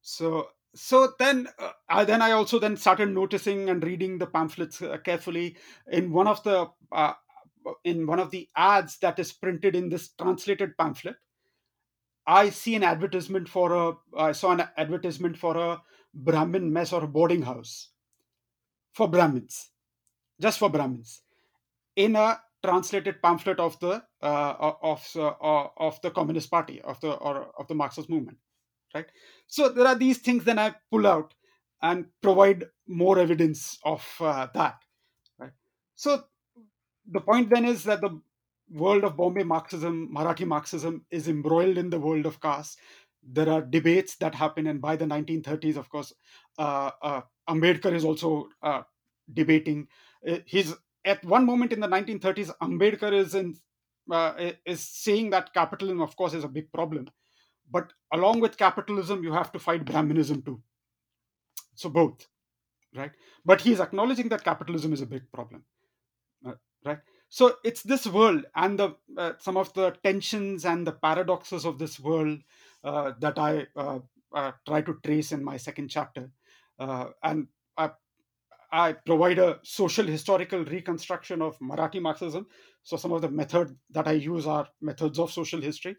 So 0.08 0.50
so 0.74 1.14
then 1.20 1.48
uh, 1.90 2.06
then 2.06 2.22
i 2.22 2.32
also 2.32 2.60
then 2.60 2.78
started 2.78 3.10
noticing 3.10 3.70
and 3.70 3.84
reading 3.84 4.18
the 4.18 4.28
pamphlets 4.28 4.82
uh, 4.82 4.98
carefully 5.04 5.58
in 5.92 6.12
one 6.12 6.28
of 6.28 6.44
the 6.44 6.68
uh, 6.92 7.14
in 7.84 8.06
one 8.08 8.20
of 8.20 8.32
the 8.32 8.48
ads 8.56 8.98
that 9.00 9.20
is 9.20 9.34
printed 9.34 9.76
in 9.76 9.90
this 9.90 10.10
translated 10.10 10.78
pamphlet, 10.78 11.18
I 12.26 12.50
see 12.50 12.76
an 12.76 12.84
advertisement 12.84 13.50
for 13.50 13.74
a 13.74 13.94
I 14.18 14.32
saw 14.32 14.52
an 14.52 14.64
advertisement 14.78 15.38
for 15.38 15.58
a 15.58 15.82
Brahmin 16.14 16.72
mess 16.72 16.94
or 16.94 17.04
a 17.04 17.08
boarding 17.08 17.42
house 17.42 17.90
for 18.94 19.10
Brahmins, 19.10 19.72
just 20.40 20.60
for 20.60 20.70
Brahmins, 20.70 21.22
in 21.98 22.16
a 22.16 22.40
translated 22.64 23.22
pamphlet 23.22 23.60
of 23.60 23.78
the 23.82 24.04
uh, 24.22 24.72
of 24.82 25.06
uh, 25.16 25.68
of 25.78 26.02
the 26.02 26.12
Communist 26.12 26.50
Party 26.50 26.82
of 26.82 27.02
the 27.02 27.14
or 27.14 27.52
of 27.60 27.68
the 27.68 27.76
Marxist 27.76 28.10
movement, 28.10 28.38
right? 28.94 29.06
So 29.48 29.70
there 29.70 29.88
are 29.88 29.96
these 29.96 30.20
things. 30.20 30.44
Then 30.44 30.60
I 30.60 30.76
pull 30.92 31.08
out 31.08 31.34
and 31.82 32.06
provide 32.22 32.66
more 32.88 33.20
evidence 33.20 33.78
of 33.84 34.06
uh, 34.20 34.48
that, 34.54 34.78
right? 35.40 35.52
So 35.96 36.24
the 37.10 37.22
point 37.22 37.50
then 37.50 37.66
is 37.66 37.84
that 37.84 38.02
the 38.02 38.20
world 38.70 39.04
of 39.04 39.16
Bombay 39.16 39.44
Marxism, 39.44 40.14
Marathi 40.14 40.46
Marxism, 40.46 41.06
is 41.12 41.28
embroiled 41.28 41.78
in 41.78 41.90
the 41.90 42.00
world 42.00 42.26
of 42.26 42.42
caste. 42.42 42.80
There 43.24 43.50
are 43.50 43.62
debates 43.62 44.16
that 44.18 44.36
happen, 44.36 44.68
and 44.68 44.82
by 44.82 44.96
the 44.96 45.06
1930s, 45.06 45.78
of 45.78 45.90
course, 45.90 46.14
uh, 46.58 46.92
uh, 47.02 47.22
Ambedkar 47.50 47.94
is 47.94 48.06
also 48.06 48.50
uh, 48.62 48.82
debating. 49.34 49.88
Uh, 50.28 50.38
he's 50.46 50.74
at 51.06 51.24
one 51.24 51.46
moment 51.46 51.72
in 51.74 51.80
the 51.80 51.88
1930s, 51.88 52.52
Ambedkar 52.62 53.14
is 53.14 53.36
in 53.36 53.56
uh, 54.12 54.52
is 54.66 54.82
saying 54.82 55.30
that 55.32 55.54
capitalism, 55.54 56.02
of 56.02 56.16
course, 56.16 56.34
is 56.34 56.44
a 56.44 56.50
big 56.50 56.72
problem, 56.72 57.08
but 57.72 57.94
along 58.12 58.40
with 58.40 58.58
capitalism, 58.58 59.24
you 59.24 59.34
have 59.34 59.52
to 59.52 59.60
fight 59.60 59.86
Brahminism 59.86 60.46
too. 60.46 60.62
So 61.76 61.90
both, 61.90 62.28
right? 62.96 63.12
But 63.46 63.62
he's 63.62 63.80
acknowledging 63.80 64.30
that 64.30 64.44
capitalism 64.44 64.94
is 64.94 65.02
a 65.02 65.06
big 65.06 65.32
problem, 65.32 65.64
uh, 66.46 66.54
right? 66.86 67.00
so 67.30 67.56
it's 67.64 67.84
this 67.84 68.08
world 68.08 68.46
and 68.56 68.80
the 68.80 68.96
uh, 69.18 69.34
some 69.38 69.58
of 69.58 69.74
the 69.74 69.92
tensions 70.04 70.66
and 70.66 70.88
the 70.88 70.92
paradoxes 70.92 71.66
of 71.66 71.78
this 71.78 72.00
world 72.00 72.40
uh, 72.84 73.12
that 73.20 73.38
i 73.38 73.66
uh, 73.76 74.00
uh 74.34 74.52
try 74.66 74.82
to 74.82 74.98
trace 75.04 75.32
in 75.32 75.44
my 75.44 75.58
second 75.58 75.90
chapter 75.90 76.30
uh, 76.80 77.08
and 77.24 77.48
I, 77.78 77.92
I 78.72 78.94
provide 78.94 79.40
a 79.40 79.60
social 79.64 80.06
historical 80.06 80.64
reconstruction 80.64 81.42
of 81.42 81.60
marathi 81.60 82.02
marxism 82.02 82.48
so 82.84 82.98
some 82.98 83.12
of 83.12 83.22
the 83.22 83.30
methods 83.30 83.74
that 83.92 84.08
i 84.08 84.14
use 84.14 84.48
are 84.48 84.68
methods 84.82 85.20
of 85.20 85.32
social 85.32 85.62
history 85.62 85.98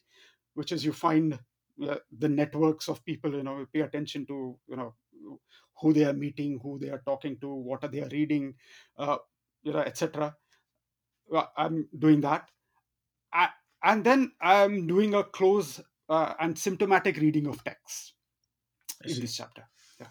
which 0.54 0.72
is 0.72 0.84
you 0.84 0.92
find 0.92 1.38
the 1.78 2.28
networks 2.28 2.88
of 2.88 3.04
people 3.04 3.34
you 3.34 3.42
know 3.42 3.64
pay 3.72 3.80
attention 3.80 4.26
to 4.26 4.58
you 4.68 4.76
know 4.76 4.94
who 5.80 5.92
they 5.92 6.04
are 6.04 6.12
meeting 6.12 6.58
who 6.62 6.78
they 6.78 6.88
are 6.88 7.02
talking 7.06 7.36
to 7.40 7.52
what 7.54 7.84
are 7.84 7.88
they 7.88 8.00
are 8.00 8.08
reading 8.10 8.54
you 8.98 9.72
know 9.72 9.80
etc 9.80 10.34
I'm 11.56 11.88
doing 11.96 12.20
that. 12.22 12.48
I, 13.32 13.48
and 13.82 14.04
then 14.04 14.32
I'm 14.40 14.86
doing 14.86 15.14
a 15.14 15.24
close 15.24 15.80
uh, 16.08 16.34
and 16.40 16.58
symptomatic 16.58 17.16
reading 17.18 17.46
of 17.46 17.62
text 17.62 18.14
in 19.04 19.20
this 19.20 19.36
chapter. 19.36 19.64
Yeah. 20.00 20.06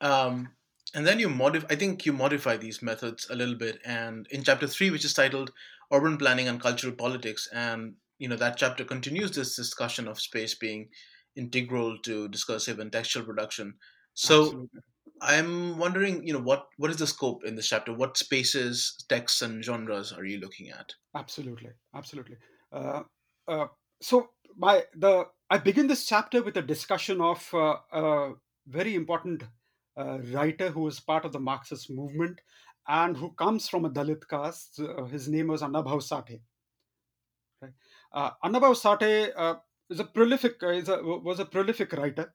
Um, 0.00 0.50
and 0.94 1.06
then 1.06 1.18
you 1.18 1.28
modify. 1.28 1.66
I 1.70 1.76
think 1.76 2.04
you 2.04 2.12
modify 2.12 2.56
these 2.56 2.82
methods 2.82 3.28
a 3.30 3.34
little 3.34 3.54
bit. 3.54 3.78
And 3.84 4.26
in 4.30 4.44
chapter 4.44 4.66
three, 4.66 4.90
which 4.90 5.04
is 5.04 5.14
titled 5.14 5.52
"Urban 5.92 6.18
Planning 6.18 6.48
and 6.48 6.60
Cultural 6.60 6.94
Politics," 6.94 7.48
and 7.52 7.94
you 8.20 8.28
know 8.28 8.36
that 8.36 8.56
chapter 8.56 8.84
continues 8.84 9.32
this 9.32 9.56
discussion 9.56 10.06
of 10.06 10.20
space 10.20 10.54
being 10.54 10.88
integral 11.34 11.98
to 12.04 12.28
discursive 12.28 12.78
and 12.78 12.92
textual 12.92 13.24
production. 13.24 13.74
So 14.14 14.42
Absolutely. 14.42 14.80
I'm 15.22 15.78
wondering, 15.78 16.26
you 16.26 16.32
know, 16.32 16.40
what 16.40 16.66
what 16.76 16.90
is 16.90 16.98
the 16.98 17.06
scope 17.06 17.44
in 17.44 17.56
this 17.56 17.68
chapter? 17.68 17.92
What 17.92 18.16
spaces, 18.16 19.04
texts, 19.08 19.42
and 19.42 19.64
genres 19.64 20.12
are 20.12 20.24
you 20.24 20.38
looking 20.38 20.70
at? 20.70 20.92
Absolutely, 21.16 21.70
absolutely. 21.94 22.36
Uh, 22.72 23.02
uh, 23.48 23.66
so, 24.00 24.30
my 24.56 24.84
the 24.94 25.24
I 25.50 25.58
begin 25.58 25.88
this 25.88 26.06
chapter 26.06 26.42
with 26.42 26.56
a 26.56 26.62
discussion 26.62 27.20
of 27.20 27.48
uh, 27.52 27.76
a 27.92 28.32
very 28.66 28.94
important 28.94 29.42
uh, 29.96 30.18
writer 30.32 30.70
who 30.70 30.86
is 30.86 31.00
part 31.00 31.24
of 31.24 31.32
the 31.32 31.40
Marxist 31.40 31.90
movement 31.90 32.40
and 32.88 33.16
who 33.16 33.32
comes 33.32 33.68
from 33.68 33.84
a 33.84 33.90
Dalit 33.90 34.26
caste. 34.28 34.80
Uh, 34.80 35.04
his 35.04 35.28
name 35.28 35.48
was 35.48 35.62
Annabhau 35.62 36.00
Sathe. 36.00 36.40
Uh, 38.12 38.30
Annabhau 38.44 38.74
Sathe 38.74 39.60
is 39.88 40.00
a 40.00 40.04
prolific 40.04 40.56
is 40.62 40.88
a, 40.88 41.00
was 41.02 41.40
a 41.40 41.44
prolific 41.44 41.92
writer 41.92 42.32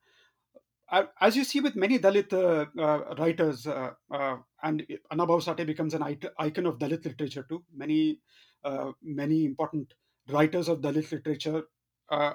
as 1.22 1.36
you 1.36 1.44
see 1.44 1.60
with 1.60 1.76
many 1.76 2.00
Dalit 2.00 2.32
uh, 2.32 2.66
uh, 2.80 3.16
writers, 3.18 3.66
uh, 3.68 3.92
uh 4.12 4.38
and 4.64 4.86
Annabhau 5.12 5.44
Sathe 5.44 5.66
becomes 5.66 5.94
an 5.94 6.04
icon 6.04 6.66
of 6.66 6.78
Dalit 6.78 7.06
literature 7.06 7.46
too. 7.48 7.64
Many, 7.76 8.20
uh, 8.64 8.92
many 9.02 9.46
important 9.46 9.94
writers 10.30 10.68
of 10.70 10.82
Dalit 10.82 11.12
literature 11.12 11.64
uh, 12.10 12.34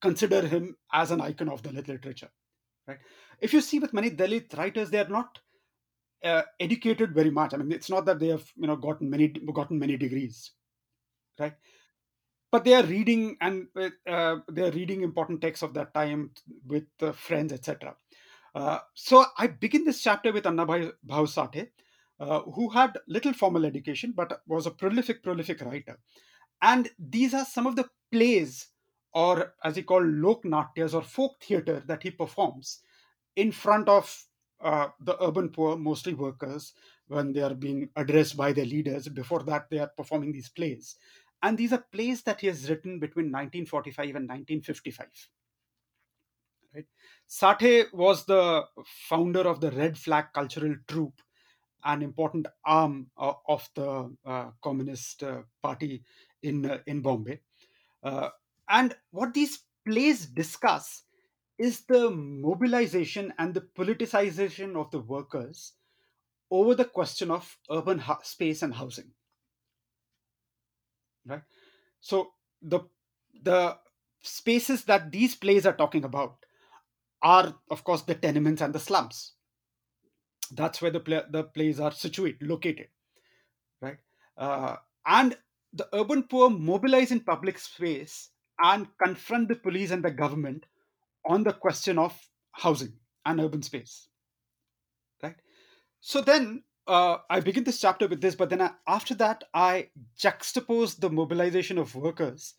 consider 0.00 0.46
him 0.46 0.76
as 0.92 1.10
an 1.10 1.20
icon 1.20 1.48
of 1.48 1.62
Dalit 1.62 1.88
literature. 1.88 2.30
Right? 2.86 2.98
If 3.40 3.52
you 3.52 3.60
see 3.60 3.78
with 3.78 3.92
many 3.92 4.10
Dalit 4.10 4.56
writers, 4.56 4.90
they 4.90 4.98
are 4.98 5.08
not 5.08 5.38
educated 6.58 7.14
very 7.14 7.30
much. 7.30 7.54
I 7.54 7.56
mean, 7.58 7.72
it's 7.72 7.88
not 7.88 8.04
that 8.06 8.18
they 8.18 8.28
have 8.28 8.44
you 8.56 8.66
know 8.66 8.76
gotten 8.76 9.08
many 9.08 9.28
gotten 9.28 9.78
many 9.78 9.96
degrees, 9.96 10.52
right? 11.38 11.54
But 12.52 12.64
they 12.64 12.74
are 12.74 12.82
reading 12.82 13.36
and 13.40 13.68
uh, 13.76 14.36
they 14.50 14.62
are 14.62 14.72
reading 14.72 15.02
important 15.02 15.40
texts 15.40 15.62
of 15.62 15.74
that 15.74 15.94
time 15.94 16.32
with 16.66 16.84
uh, 17.00 17.12
friends 17.12 17.52
etc 17.52 17.94
uh, 18.54 18.78
so 18.94 19.24
i 19.38 19.46
begin 19.46 19.84
this 19.84 20.02
chapter 20.02 20.32
with 20.32 20.44
Annabhau 20.44 20.92
Sathe 21.08 21.68
uh, 22.20 22.40
who 22.40 22.68
had 22.68 22.98
little 23.06 23.32
formal 23.32 23.64
education 23.64 24.12
but 24.14 24.42
was 24.46 24.66
a 24.66 24.70
prolific 24.70 25.22
prolific 25.22 25.60
writer. 25.62 25.98
And 26.62 26.90
these 26.98 27.32
are 27.32 27.46
some 27.46 27.66
of 27.66 27.76
the 27.76 27.88
plays 28.12 28.68
or 29.14 29.54
as 29.64 29.76
he 29.76 29.82
called 29.82 30.06
lok 30.06 30.44
natyas 30.44 30.92
or 30.92 31.02
folk 31.02 31.42
theater 31.42 31.82
that 31.86 32.02
he 32.02 32.10
performs 32.10 32.80
in 33.36 33.50
front 33.50 33.88
of 33.88 34.24
uh, 34.60 34.88
the 35.00 35.16
urban 35.24 35.48
poor 35.48 35.78
mostly 35.78 36.12
workers 36.12 36.74
when 37.08 37.32
they 37.32 37.40
are 37.40 37.54
being 37.54 37.88
addressed 37.96 38.36
by 38.36 38.52
their 38.52 38.66
leaders. 38.66 39.08
Before 39.08 39.42
that 39.44 39.70
they 39.70 39.78
are 39.78 39.90
performing 39.96 40.32
these 40.32 40.50
plays 40.50 40.96
and 41.42 41.56
these 41.56 41.72
are 41.72 41.84
plays 41.92 42.22
that 42.22 42.40
he 42.40 42.46
has 42.46 42.68
written 42.68 42.98
between 42.98 43.26
1945 43.26 44.04
and 44.04 44.28
1955 44.28 45.08
right? 46.74 46.86
Sathe 47.28 47.92
was 47.92 48.24
the 48.24 48.64
founder 49.08 49.40
of 49.40 49.60
the 49.60 49.70
red 49.72 49.96
flag 49.96 50.26
cultural 50.34 50.74
troupe 50.86 51.20
an 51.84 52.02
important 52.02 52.46
arm 52.64 53.06
uh, 53.16 53.32
of 53.48 53.68
the 53.74 54.14
uh, 54.24 54.50
communist 54.62 55.22
uh, 55.22 55.42
party 55.62 56.02
in 56.42 56.66
uh, 56.66 56.78
in 56.86 57.00
bombay. 57.00 57.40
Uh, 58.02 58.28
and 58.68 58.94
what 59.10 59.34
these 59.34 59.64
plays 59.86 60.26
discuss 60.26 61.04
is 61.58 61.80
the 61.86 62.10
mobilization 62.10 63.32
and 63.38 63.52
the 63.52 63.60
politicization 63.60 64.76
of 64.76 64.90
the 64.90 65.00
workers 65.00 65.74
over 66.50 66.74
the 66.74 66.84
question 66.84 67.30
of 67.30 67.58
urban 67.70 68.02
space 68.22 68.62
and 68.62 68.74
housing 68.74 69.10
right? 71.26 71.42
So 72.00 72.32
the 72.62 72.80
the 73.42 73.76
spaces 74.22 74.84
that 74.84 75.10
these 75.10 75.34
plays 75.34 75.66
are 75.66 75.76
talking 75.76 76.04
about 76.04 76.36
are 77.22 77.54
of 77.70 77.84
course 77.84 78.02
the 78.02 78.14
tenements 78.14 78.62
and 78.62 78.74
the 78.74 78.78
slums. 78.80 79.32
That's 80.52 80.82
where 80.82 80.90
the 80.90 81.00
play, 81.00 81.22
the 81.30 81.44
plays 81.44 81.80
are 81.80 81.92
situated 81.92 82.42
located 82.42 82.88
right? 83.80 83.98
Uh, 84.36 84.76
and 85.06 85.36
the 85.72 85.88
urban 85.94 86.24
poor 86.24 86.50
mobilize 86.50 87.10
in 87.10 87.20
public 87.20 87.58
space 87.58 88.30
and 88.62 88.86
confront 89.02 89.48
the 89.48 89.54
police 89.54 89.90
and 89.90 90.04
the 90.04 90.10
government 90.10 90.66
on 91.26 91.44
the 91.44 91.52
question 91.52 91.98
of 91.98 92.18
housing 92.52 92.92
and 93.24 93.40
urban 93.40 93.62
space 93.62 94.08
right? 95.22 95.36
So 96.00 96.20
then 96.20 96.62
uh, 96.90 97.18
I 97.30 97.38
begin 97.38 97.62
this 97.62 97.80
chapter 97.80 98.08
with 98.08 98.20
this, 98.20 98.34
but 98.34 98.50
then 98.50 98.60
I, 98.60 98.72
after 98.86 99.14
that, 99.14 99.44
I 99.54 99.90
juxtapose 100.18 100.98
the 100.98 101.08
mobilization 101.08 101.78
of 101.78 101.94
workers 101.94 102.54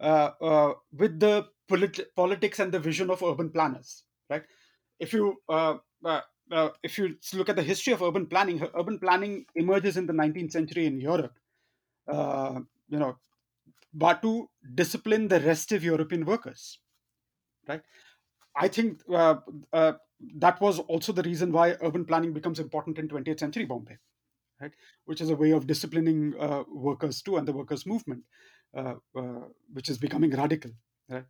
uh, 0.00 0.30
uh, 0.40 0.74
with 0.92 1.20
the 1.20 1.46
polit- 1.68 2.14
politics 2.16 2.58
and 2.58 2.72
the 2.72 2.80
vision 2.80 3.10
of 3.10 3.22
urban 3.22 3.50
planners. 3.50 4.02
Right? 4.28 4.42
If 4.98 5.12
you 5.12 5.36
uh, 5.48 5.76
uh, 6.04 6.22
uh, 6.50 6.70
if 6.82 6.98
you 6.98 7.14
look 7.34 7.48
at 7.48 7.54
the 7.54 7.62
history 7.62 7.92
of 7.92 8.02
urban 8.02 8.26
planning, 8.26 8.60
urban 8.76 8.98
planning 8.98 9.46
emerges 9.54 9.96
in 9.96 10.06
the 10.06 10.12
19th 10.12 10.50
century 10.50 10.86
in 10.86 11.00
Europe. 11.00 11.38
you 12.08 12.98
know, 12.98 13.16
but 13.94 14.20
to 14.22 14.48
discipline 14.74 15.28
the 15.28 15.40
restive 15.40 15.84
European 15.84 16.24
workers. 16.24 16.80
Right? 17.68 17.82
I 18.56 18.68
think 18.68 19.02
that 20.36 20.60
was 20.60 20.78
also 20.78 21.12
the 21.12 21.22
reason 21.22 21.52
why 21.52 21.76
urban 21.82 22.04
planning 22.04 22.32
becomes 22.32 22.58
important 22.58 22.98
in 22.98 23.08
20th 23.08 23.40
century 23.40 23.64
Bombay, 23.64 23.96
right? 24.60 24.72
Which 25.04 25.20
is 25.20 25.30
a 25.30 25.36
way 25.36 25.50
of 25.50 25.66
disciplining 25.66 26.34
uh, 26.38 26.64
workers 26.68 27.22
too, 27.22 27.36
and 27.36 27.46
the 27.46 27.52
workers' 27.52 27.86
movement, 27.86 28.22
uh, 28.76 28.94
uh, 29.16 29.48
which 29.72 29.88
is 29.88 29.98
becoming 29.98 30.30
radical. 30.30 30.70
Right? 31.08 31.24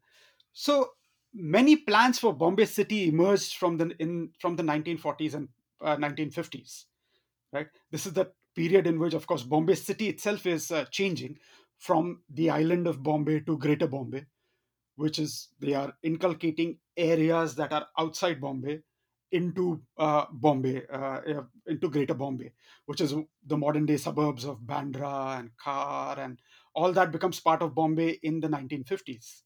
So 0.53 0.91
many 1.35 1.77
plans 1.77 2.19
for 2.19 2.33
Bombay 2.33 2.67
city 2.67 3.09
emerged 3.09 3.57
from 3.57 3.77
the 3.77 3.95
in 3.99 4.31
from 4.41 4.57
the 4.57 4.63
1940s 4.63 5.35
and 5.35 5.49
1950s. 5.83 6.85
Uh, 7.53 7.59
right, 7.59 7.67
this 7.91 8.07
is 8.07 8.13
the 8.13 8.31
period 8.55 8.87
in 8.87 8.99
which, 8.99 9.15
of 9.15 9.27
course, 9.27 9.43
Bombay 9.43 9.75
city 9.75 10.09
itself 10.09 10.47
is 10.47 10.71
uh, 10.71 10.85
changing 10.91 11.37
from 11.79 12.23
the 12.31 12.51
island 12.51 12.87
of 12.87 13.03
Bombay 13.03 13.41
to 13.41 13.59
Greater 13.59 13.87
Bombay, 13.87 14.25
which 14.97 15.19
is 15.19 15.49
they 15.61 15.75
are 15.75 15.93
inculcating 16.03 16.79
areas 16.97 17.55
that 17.57 17.73
are 17.73 17.87
outside 17.99 18.41
Bombay 18.41 18.81
into 19.33 19.83
uh, 19.99 20.27
Bombay, 20.33 20.83
uh, 20.93 20.97
uh, 20.97 21.43
into 21.67 21.89
Greater 21.91 22.15
Bombay, 22.15 22.53
which 22.87 23.01
is 23.01 23.15
the 23.47 23.57
modern 23.57 23.87
day 23.87 23.97
suburbs 23.97 24.45
of 24.45 24.61
Bandra 24.61 25.39
and 25.39 25.51
Khar, 25.63 26.19
and 26.19 26.39
all 26.75 26.93
that 26.93 27.13
becomes 27.13 27.41
part 27.41 27.63
of 27.63 27.75
Bombay 27.75 28.19
in 28.23 28.41
the 28.41 28.49
1950s, 28.49 29.43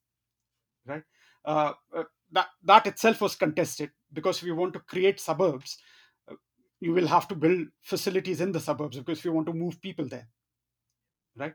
right? 0.87 1.03
Uh, 1.45 1.73
uh, 1.97 2.05
that 2.33 2.49
that 2.63 2.87
itself 2.87 3.21
was 3.23 3.35
contested 3.35 3.91
because 4.13 4.39
if 4.39 4.45
you 4.45 4.55
want 4.55 4.75
to 4.75 4.81
create 4.81 5.19
suburbs, 5.19 5.79
uh, 6.31 6.35
you 6.81 6.93
will 6.93 7.07
have 7.07 7.27
to 7.29 7.35
build 7.35 7.69
facilities 7.83 8.41
in 8.41 8.53
the 8.53 8.61
suburbs 8.61 8.99
because 8.99 9.25
you 9.25 9.33
want 9.33 9.47
to 9.47 9.53
move 9.55 9.81
people 9.81 10.07
there, 10.07 10.29
right? 11.37 11.55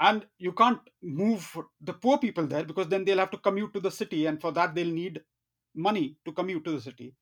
And 0.00 0.26
you 0.38 0.52
can't 0.52 0.80
move 1.02 1.56
the 1.80 1.92
poor 1.94 2.18
people 2.18 2.46
there 2.46 2.64
because 2.64 2.88
then 2.88 3.04
they'll 3.04 3.18
have 3.18 3.30
to 3.30 3.38
commute 3.38 3.72
to 3.74 3.80
the 3.80 3.90
city, 3.90 4.26
and 4.26 4.40
for 4.40 4.52
that 4.52 4.74
they'll 4.74 4.86
need 4.86 5.20
money 5.74 6.16
to 6.24 6.32
commute 6.32 6.64
to 6.64 6.72
the 6.72 6.80
city 6.80 7.14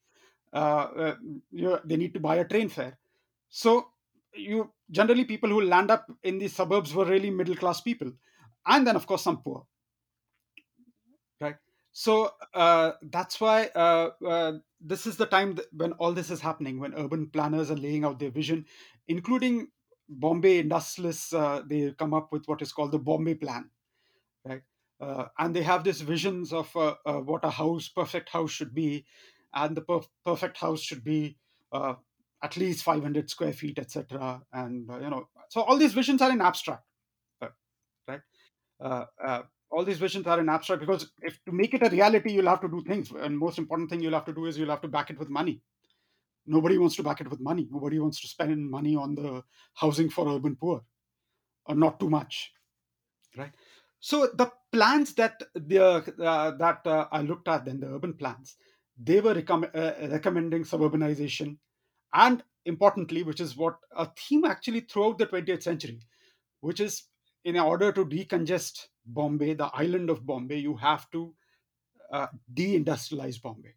uh, 0.53 0.57
uh, 0.57 1.16
you, 1.51 1.78
they 1.84 1.96
need 1.96 2.14
to 2.14 2.20
buy 2.20 2.36
a 2.36 2.44
train 2.44 2.68
fare. 2.68 2.98
So 3.48 3.88
you 4.34 4.72
generally 4.90 5.24
people 5.24 5.51
who 5.51 5.61
land 5.62 5.90
up 5.90 6.07
in 6.22 6.38
the 6.38 6.48
suburbs 6.48 6.94
were 6.94 7.05
really 7.05 7.30
middle 7.30 7.57
class 7.57 7.80
people, 7.80 8.12
and 8.66 8.86
then 8.86 8.96
of 8.96 9.07
course 9.07 9.22
some 9.22 9.42
poor, 9.42 9.66
right? 11.40 11.57
So 11.92 12.32
uh, 12.55 12.92
that's 13.03 13.40
why 13.40 13.66
uh, 13.68 14.53
this 14.80 15.07
is 15.07 15.16
the 15.16 15.26
time 15.26 15.59
when 15.72 15.92
all 15.94 16.12
this 16.12 16.30
is 16.30 16.40
happening, 16.40 16.80
when 16.80 16.94
urban 16.94 17.28
planners 17.28 17.70
are 17.70 17.76
laying 17.76 18.05
out 18.05 18.18
their 18.18 18.30
vision, 18.30 18.66
including 19.09 19.68
Bombay 20.09 20.59
industrialists. 20.59 21.30
They 21.30 21.92
come 21.98 22.14
up 22.14 22.32
with 22.32 22.46
what 22.46 22.62
is 22.62 22.72
called 22.72 22.92
the 22.92 22.98
Bombay 22.98 23.34
Plan, 23.34 23.70
right? 24.44 24.62
Uh, 25.01 25.24
and 25.38 25.57
they 25.57 25.62
have 25.62 25.82
these 25.82 26.03
visions 26.03 26.53
of 26.53 26.74
uh, 26.76 26.94
uh, 27.07 27.14
what 27.14 27.44
a 27.44 27.51
house, 27.51 27.88
perfect 27.88 28.28
house, 28.28 28.51
should 28.51 28.74
be, 28.74 29.07
and 29.55 29.74
the 29.76 29.80
perf- 29.80 30.09
perfect 30.26 30.59
house 30.59 30.82
should 30.82 31.03
be 31.03 31.36
uh, 31.72 31.94
at 32.42 32.57
least 32.57 32.84
500 32.84 33.30
square 33.30 33.53
feet, 33.53 33.78
etc. 33.78 34.42
And 34.53 34.90
uh, 34.90 34.98
you 34.98 35.09
know, 35.09 35.28
so 35.48 35.62
all 35.62 35.78
these 35.78 35.94
visions 35.94 36.20
are 36.20 36.30
in 36.30 36.42
abstract, 36.42 36.84
uh, 37.40 37.48
right? 38.07 38.20
All 39.72 39.84
these 39.84 39.98
visions 39.98 40.26
are 40.26 40.40
in 40.40 40.48
abstract 40.48 40.80
because 40.80 41.12
if 41.22 41.38
to 41.44 41.53
make 41.53 41.72
it 41.74 41.86
a 41.86 41.88
reality, 41.88 42.32
you'll 42.32 42.48
have 42.48 42.61
to 42.61 42.68
do 42.68 42.82
things. 42.82 43.11
And 43.12 43.38
most 43.38 43.57
important 43.57 43.88
thing 43.88 44.01
you'll 44.01 44.14
have 44.14 44.24
to 44.24 44.34
do 44.34 44.46
is 44.46 44.59
you'll 44.59 44.70
have 44.70 44.82
to 44.82 44.88
back 44.88 45.11
it 45.11 45.18
with 45.18 45.30
money. 45.30 45.62
Nobody 46.44 46.76
wants 46.76 46.96
to 46.96 47.05
back 47.05 47.20
it 47.20 47.30
with 47.30 47.40
money. 47.40 47.68
Nobody 47.70 48.01
wants 48.01 48.20
to 48.22 48.26
spend 48.26 48.68
money 48.68 48.96
on 48.96 49.14
the 49.14 49.44
housing 49.74 50.11
for 50.11 50.28
urban 50.28 50.57
poor, 50.57 50.82
or 51.66 51.76
not 51.76 52.01
too 52.01 52.11
much, 52.11 52.53
right? 53.36 53.53
So 54.01 54.28
the 54.28 54.51
plans 54.72 55.14
that 55.14 55.42
the 55.55 55.78
uh, 55.78 56.51
that 56.53 56.86
uh, 56.86 57.09
I 57.12 57.22
looked 57.22 57.48
at, 57.48 57.66
then 57.66 57.80
the 57.80 57.88
urban 57.94 58.14
plans, 58.14 58.57
they 58.96 59.20
were 59.20 59.32
uh, 59.32 60.09
recommending 60.09 60.64
suburbanization, 60.64 61.59
and 62.14 62.42
importantly, 62.64 63.22
which 63.22 63.40
is 63.40 63.57
what 63.57 63.78
a 63.92 64.07
theme 64.16 64.44
actually 64.44 64.80
throughout 64.80 65.18
the 65.18 65.26
20th 65.26 65.62
century, 65.62 66.01
which 66.61 66.80
is 66.80 67.05
in 67.44 67.59
order 67.59 67.92
to 67.92 68.05
decongest 68.05 68.88
Bombay, 69.05 69.55
the 69.55 69.70
island 69.74 70.11
of 70.11 70.26
Bombay, 70.26 70.59
you 70.59 70.76
have 70.76 71.11
to 71.11 71.34
uh, 72.12 72.28
deindustrialize 72.55 73.40
Bombay, 73.40 73.74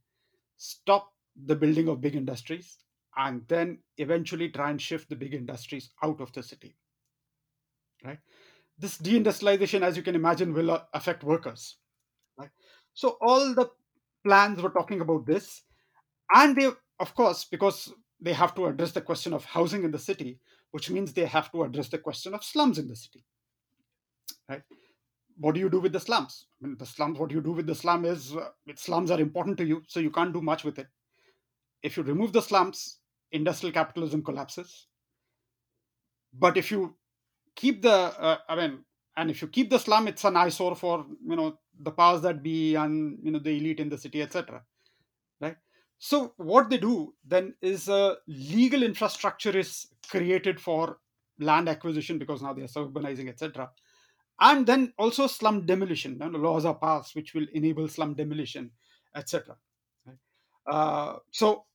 stop 0.57 1.13
the 1.45 1.55
building 1.55 1.87
of 1.89 2.01
big 2.01 2.15
industries, 2.15 2.77
and 3.17 3.47
then 3.47 3.79
eventually 3.97 4.49
try 4.49 4.69
and 4.69 4.81
shift 4.81 5.09
the 5.09 5.15
big 5.15 5.33
industries 5.33 5.91
out 6.01 6.21
of 6.21 6.31
the 6.33 6.43
city. 6.43 6.77
Right? 8.03 8.19
This 8.77 8.97
deindustrialization, 8.97 9.81
as 9.81 9.95
you 9.95 10.03
can 10.03 10.15
imagine, 10.15 10.53
will 10.53 10.71
uh, 10.71 10.81
affect 10.93 11.23
workers. 11.23 11.77
Right? 12.37 12.49
So 12.93 13.17
all 13.21 13.53
the 13.53 13.69
plans 14.25 14.61
were 14.61 14.69
talking 14.69 15.01
about 15.01 15.25
this, 15.25 15.63
and 16.33 16.55
they, 16.55 16.69
of 16.99 17.15
course, 17.15 17.45
because 17.45 17.93
they 18.19 18.33
have 18.33 18.55
to 18.55 18.65
address 18.67 18.91
the 18.91 19.01
question 19.01 19.33
of 19.33 19.45
housing 19.45 19.83
in 19.83 19.91
the 19.91 19.99
city, 19.99 20.39
which 20.71 20.89
means 20.89 21.13
they 21.13 21.25
have 21.25 21.51
to 21.51 21.63
address 21.63 21.89
the 21.89 21.97
question 21.97 22.33
of 22.33 22.43
slums 22.43 22.79
in 22.79 22.87
the 22.87 22.95
city. 22.95 23.23
Right? 24.49 24.63
What 25.37 25.55
do 25.55 25.59
you 25.59 25.69
do 25.69 25.79
with 25.79 25.93
the 25.93 25.99
slums? 25.99 26.45
I 26.61 26.67
mean, 26.67 26.77
the 26.77 26.85
slums. 26.85 27.19
What 27.19 27.31
you 27.31 27.41
do 27.41 27.51
with 27.51 27.67
the 27.67 27.75
slum 27.75 28.05
is 28.05 28.35
uh, 28.35 28.49
slums 28.75 29.11
are 29.11 29.19
important 29.19 29.57
to 29.57 29.65
you, 29.65 29.83
so 29.87 29.99
you 29.99 30.11
can't 30.11 30.33
do 30.33 30.41
much 30.41 30.63
with 30.63 30.79
it 30.79 30.87
if 31.83 31.97
you 31.97 32.03
remove 32.03 32.31
the 32.31 32.41
slums, 32.41 32.99
industrial 33.31 33.73
capitalism 33.73 34.23
collapses. 34.23 34.87
But 36.33 36.57
if 36.57 36.71
you 36.71 36.95
keep 37.55 37.81
the, 37.81 37.91
uh, 37.91 38.37
I 38.47 38.55
mean, 38.55 38.79
and 39.15 39.29
if 39.29 39.41
you 39.41 39.47
keep 39.47 39.69
the 39.69 39.79
slum, 39.79 40.07
it's 40.07 40.23
an 40.25 40.35
eyesore 40.35 40.75
for 40.75 41.05
you 41.27 41.35
know 41.35 41.59
the 41.79 41.91
powers 41.91 42.21
that 42.21 42.41
be 42.41 42.75
and 42.75 43.19
you 43.23 43.31
know 43.31 43.39
the 43.39 43.51
elite 43.51 43.79
in 43.79 43.89
the 43.89 43.97
city, 43.97 44.21
etc. 44.21 44.63
Right. 45.39 45.57
So 45.99 46.33
what 46.37 46.69
they 46.69 46.77
do 46.77 47.13
then 47.25 47.53
is 47.61 47.87
a 47.87 48.17
legal 48.27 48.83
infrastructure 48.83 49.55
is 49.57 49.87
created 50.09 50.59
for 50.59 50.97
land 51.39 51.69
acquisition 51.69 52.17
because 52.17 52.41
now 52.41 52.53
they 52.53 52.63
are 52.63 52.67
urbanizing, 52.67 53.29
etc. 53.29 53.69
And 54.39 54.65
then 54.65 54.93
also 54.97 55.27
slum 55.27 55.65
demolition. 55.65 56.17
Know, 56.17 56.27
laws 56.27 56.65
are 56.65 56.75
passed 56.75 57.15
which 57.15 57.33
will 57.33 57.45
enable 57.53 57.87
slum 57.87 58.15
demolition, 58.15 58.71
etc. 59.15 59.55
Right? 60.05 60.17
Uh, 60.65 61.17
so 61.31 61.65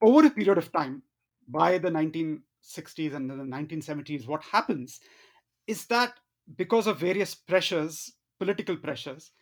over 0.00 0.26
a 0.26 0.30
period 0.30 0.58
of 0.58 0.72
time, 0.72 1.02
by 1.48 1.78
the 1.78 1.90
1960s 1.90 3.14
and 3.14 3.30
the 3.30 3.34
1970s, 3.34 4.26
what 4.26 4.42
happens 4.42 5.00
is 5.66 5.86
that 5.86 6.14
because 6.56 6.86
of 6.86 6.98
various 6.98 7.34
pressures, 7.34 8.12
political 8.38 8.76
pressures, 8.76 9.32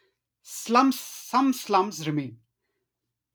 slums, 0.43 0.99
some 0.99 1.53
slums 1.53 2.07
remain, 2.07 2.39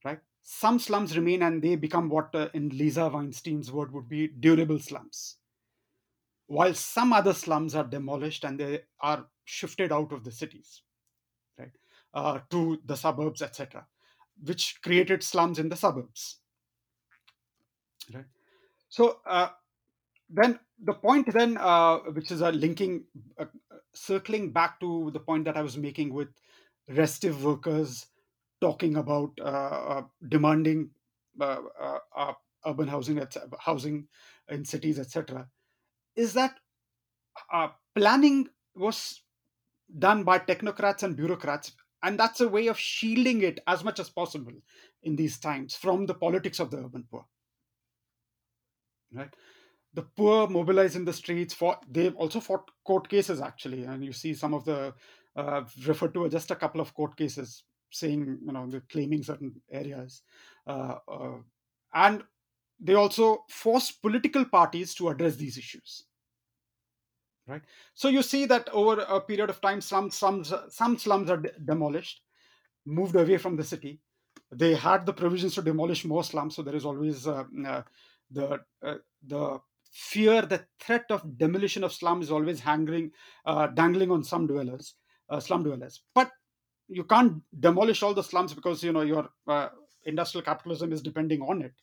right? 0.03 0.19
Some 0.41 0.79
slums 0.79 1.15
remain 1.15 1.43
and 1.43 1.61
they 1.61 1.75
become 1.75 2.09
what, 2.09 2.33
uh, 2.33 2.49
in 2.53 2.69
Liza 2.69 3.09
Weinstein's 3.09 3.71
word, 3.71 3.93
would 3.93 4.09
be 4.09 4.27
durable 4.27 4.79
slums. 4.79 5.37
While 6.47 6.73
some 6.73 7.13
other 7.13 7.33
slums 7.33 7.75
are 7.75 7.83
demolished 7.83 8.43
and 8.43 8.59
they 8.59 8.81
are 9.01 9.27
shifted 9.45 9.91
out 9.91 10.11
of 10.11 10.23
the 10.23 10.31
cities, 10.31 10.81
right, 11.59 11.71
uh, 12.13 12.39
to 12.49 12.81
the 12.85 12.97
suburbs, 12.97 13.43
etc., 13.43 13.85
which 14.43 14.79
created 14.81 15.23
slums 15.23 15.59
in 15.59 15.69
the 15.69 15.75
suburbs 15.75 16.37
right 18.13 18.25
so 18.89 19.19
uh, 19.25 19.49
then 20.29 20.59
the 20.83 20.93
point 20.93 21.31
then 21.33 21.57
uh, 21.57 21.97
which 22.13 22.31
is 22.31 22.41
a 22.41 22.51
linking 22.51 23.03
uh, 23.37 23.45
circling 23.93 24.51
back 24.51 24.79
to 24.79 25.09
the 25.11 25.19
point 25.19 25.45
that 25.45 25.57
i 25.57 25.61
was 25.61 25.77
making 25.77 26.13
with 26.13 26.29
restive 26.89 27.43
workers 27.43 28.07
talking 28.61 28.95
about 28.97 29.31
uh, 29.41 29.43
uh, 29.43 30.03
demanding 30.27 30.89
uh, 31.41 31.61
uh, 32.17 32.33
urban 32.65 32.87
housing 32.87 33.21
housing 33.59 34.07
in 34.49 34.65
cities 34.65 34.99
etc 34.99 35.47
is 36.15 36.33
that 36.33 36.55
planning 37.95 38.47
was 38.75 39.21
done 39.97 40.23
by 40.23 40.37
technocrats 40.37 41.03
and 41.03 41.15
bureaucrats 41.15 41.71
and 42.03 42.19
that's 42.19 42.41
a 42.41 42.47
way 42.47 42.67
of 42.67 42.77
shielding 42.77 43.41
it 43.41 43.59
as 43.67 43.83
much 43.83 43.99
as 43.99 44.09
possible 44.09 44.53
in 45.03 45.15
these 45.15 45.39
times 45.39 45.75
from 45.75 46.05
the 46.05 46.13
politics 46.13 46.59
of 46.59 46.69
the 46.71 46.77
urban 46.77 47.05
poor. 47.09 47.25
Right 49.13 49.33
the 49.93 50.03
poor 50.03 50.47
mobilized 50.47 50.95
in 50.95 51.05
the 51.05 51.13
streets 51.13 51.53
for 51.53 51.77
they've 51.89 52.15
also 52.15 52.39
fought 52.39 52.69
court 52.85 53.09
cases 53.09 53.41
actually. 53.41 53.83
And 53.83 54.03
you 54.03 54.13
see 54.13 54.33
some 54.33 54.53
of 54.53 54.65
the 54.65 54.93
uh, 55.35 55.63
referred 55.85 56.13
to 56.13 56.29
just 56.29 56.51
a 56.51 56.55
couple 56.55 56.81
of 56.81 56.93
court 56.93 57.15
cases 57.15 57.63
saying 57.91 58.39
you 58.45 58.51
know 58.51 58.67
they're 58.67 58.83
claiming 58.89 59.23
certain 59.23 59.61
areas. 59.71 60.21
Uh, 60.67 60.95
uh, 61.07 61.37
and 61.93 62.23
they 62.79 62.93
also 62.93 63.43
force 63.49 63.91
political 63.91 64.45
parties 64.45 64.93
to 64.95 65.09
address 65.09 65.35
these 65.35 65.57
issues. 65.57 66.03
Right? 67.47 67.63
So 67.95 68.09
you 68.09 68.21
see 68.21 68.45
that 68.45 68.69
over 68.69 69.01
a 69.01 69.19
period 69.19 69.49
of 69.49 69.59
time 69.59 69.81
some 69.81 70.11
slums 70.11 70.53
some 70.69 70.97
slums 70.97 71.31
are 71.31 71.37
de- 71.37 71.59
demolished 71.65 72.21
moved 72.85 73.15
away 73.15 73.37
from 73.37 73.55
the 73.55 73.63
city. 73.63 73.99
They 74.51 74.75
had 74.75 75.05
the 75.05 75.13
provisions 75.13 75.55
to 75.55 75.63
demolish 75.63 76.05
more 76.05 76.23
slums 76.23 76.55
so 76.55 76.61
there 76.61 76.75
is 76.75 76.85
always 76.85 77.27
uh, 77.27 77.43
uh, 77.65 77.81
the 78.29 78.59
uh, 78.83 78.95
the 79.25 79.59
fear 79.91 80.41
the 80.43 80.65
threat 80.79 81.05
of 81.09 81.37
demolition 81.37 81.83
of 81.83 81.93
slum 81.93 82.21
is 82.21 82.31
always 82.31 82.59
hanging 82.59 83.11
uh, 83.45 83.67
dangling 83.67 84.11
on 84.11 84.23
some 84.23 84.47
dwellers 84.47 84.95
uh, 85.29 85.39
slum 85.39 85.63
dwellers. 85.63 86.01
But 86.13 86.31
you 86.87 87.03
can't 87.03 87.41
demolish 87.59 88.03
all 88.03 88.13
the 88.13 88.23
slums 88.23 88.53
because 88.53 88.83
you 88.83 88.91
know 88.91 89.01
your 89.01 89.29
uh, 89.47 89.69
industrial 90.05 90.43
capitalism 90.43 90.91
is 90.91 91.01
depending 91.01 91.41
on 91.41 91.61
it. 91.61 91.73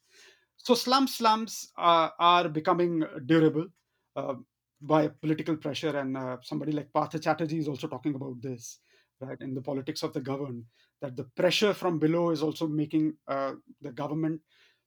So 0.57 0.75
slum 0.75 1.07
slums 1.07 1.71
uh, 1.79 2.11
are 2.19 2.49
becoming 2.49 3.05
durable 3.27 3.67
uh, 4.17 4.35
by 4.81 5.09
political 5.09 5.57
pressure. 5.57 5.97
And 5.97 6.17
uh, 6.17 6.39
somebody 6.43 6.73
like 6.73 6.93
Partha 6.93 7.19
Chatterjee 7.19 7.59
is 7.59 7.69
also 7.69 7.87
talking 7.87 8.15
about 8.15 8.41
this 8.43 8.81
right 9.21 9.41
in 9.41 9.55
the 9.55 9.63
politics 9.63 10.03
of 10.03 10.13
the 10.13 10.21
governed 10.21 10.65
that 11.01 11.17
the 11.17 11.25
pressure 11.37 11.73
from 11.73 11.99
below 11.99 12.31
is 12.31 12.43
also 12.43 12.67
making 12.67 13.15
the 13.27 13.93
government 13.95 14.41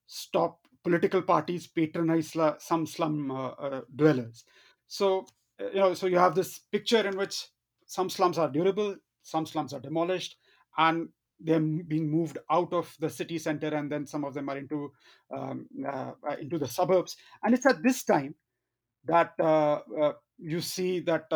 stop 0.06 0.60
political 0.84 1.22
parties 1.22 1.68
patronize 1.68 2.36
some 2.60 2.86
slum 2.86 3.32
uh, 3.32 3.50
uh, 3.50 3.82
dwellers. 3.96 4.44
So 4.88 5.26
uh, 5.60 5.70
you 5.70 5.80
know, 5.80 5.94
so 5.94 6.08
you 6.08 6.18
have 6.18 6.36
this 6.36 6.60
picture 6.72 7.06
in 7.08 7.18
which 7.18 7.48
some 7.86 8.10
slums 8.10 8.38
are 8.38 8.50
durable, 8.50 8.96
some 9.24 9.46
slums 9.46 9.74
are 9.74 9.80
demolished, 9.80 10.38
and 10.78 11.10
they're 11.40 11.60
being 11.60 12.10
moved 12.10 12.38
out 12.52 12.74
of 12.74 12.96
the 13.00 13.10
city 13.10 13.38
center, 13.38 13.68
and 13.70 13.92
then 13.92 14.06
some 14.06 14.24
of 14.24 14.34
them 14.34 14.50
are 14.50 14.58
into 14.58 14.92
um, 15.36 15.68
uh, 15.88 16.12
into 16.40 16.58
the 16.58 16.68
suburbs. 16.68 17.16
And 17.44 17.54
it's 17.54 17.66
at 17.66 17.82
this 17.84 18.04
time 18.04 18.36
that 19.06 19.32
uh, 19.40 19.80
uh, 20.02 20.14
you 20.38 20.62
see 20.62 21.00
that 21.02 21.32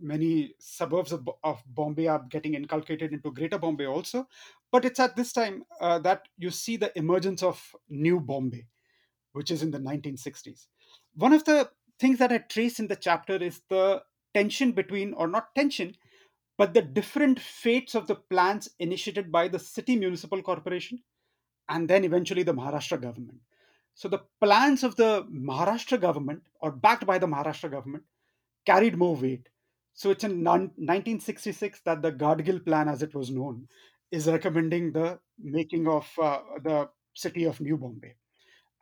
many 0.00 0.54
suburbs 0.58 1.12
of, 1.12 1.28
of, 1.44 1.62
Bombay 1.66 2.08
are 2.08 2.24
getting 2.28 2.54
inculcated 2.54 3.12
into 3.12 3.32
Greater 3.32 3.58
Bombay 3.58 3.86
also. 3.86 4.26
But 4.72 4.84
it's 4.84 5.00
at 5.00 5.16
this 5.16 5.32
time 5.32 5.62
that 5.80 6.22
you 6.36 6.50
see 6.50 6.76
the 6.76 6.96
emergence 6.98 7.42
of 7.42 7.60
New 7.88 8.20
Bombay, 8.20 8.66
which 9.36 9.50
is 9.50 9.62
in 9.62 9.70
the 9.70 9.78
1960s. 9.78 10.66
One 11.14 11.32
of 11.32 11.44
the 11.44 11.70
things 12.00 12.18
that 12.18 12.32
I 12.32 12.38
trace 12.38 12.78
in 12.78 12.88
the 12.88 12.96
chapter 12.96 13.36
is 13.36 13.60
the 13.68 14.02
tension 14.34 14.72
between, 14.72 15.12
or 15.14 15.28
not 15.28 15.54
tension, 15.54 15.96
but 16.58 16.72
the 16.72 16.82
different 16.82 17.38
fates 17.38 17.94
of 17.94 18.06
the 18.06 18.14
plans 18.14 18.68
initiated 18.78 19.30
by 19.30 19.48
the 19.48 19.58
city 19.58 19.96
municipal 19.96 20.42
corporation 20.42 21.02
and 21.68 21.88
then 21.88 22.04
eventually 22.04 22.42
the 22.42 22.54
Maharashtra 22.54 23.00
government. 23.00 23.38
So 23.94 24.08
the 24.08 24.22
plans 24.42 24.84
of 24.84 24.96
the 24.96 25.24
Maharashtra 25.24 26.00
government, 26.00 26.42
or 26.60 26.70
backed 26.70 27.06
by 27.06 27.18
the 27.18 27.26
Maharashtra 27.26 27.70
government, 27.70 28.04
carried 28.64 28.96
more 28.96 29.16
weight. 29.16 29.48
So 29.94 30.10
it's 30.10 30.24
in 30.24 30.44
1966 30.44 31.80
that 31.86 32.02
the 32.02 32.12
Gadgil 32.12 32.64
plan, 32.64 32.88
as 32.88 33.02
it 33.02 33.14
was 33.14 33.30
known, 33.30 33.68
is 34.10 34.26
recommending 34.26 34.92
the 34.92 35.18
making 35.38 35.88
of 35.88 36.06
uh, 36.20 36.40
the 36.62 36.88
city 37.14 37.44
of 37.44 37.60
New 37.60 37.78
Bombay, 37.78 38.14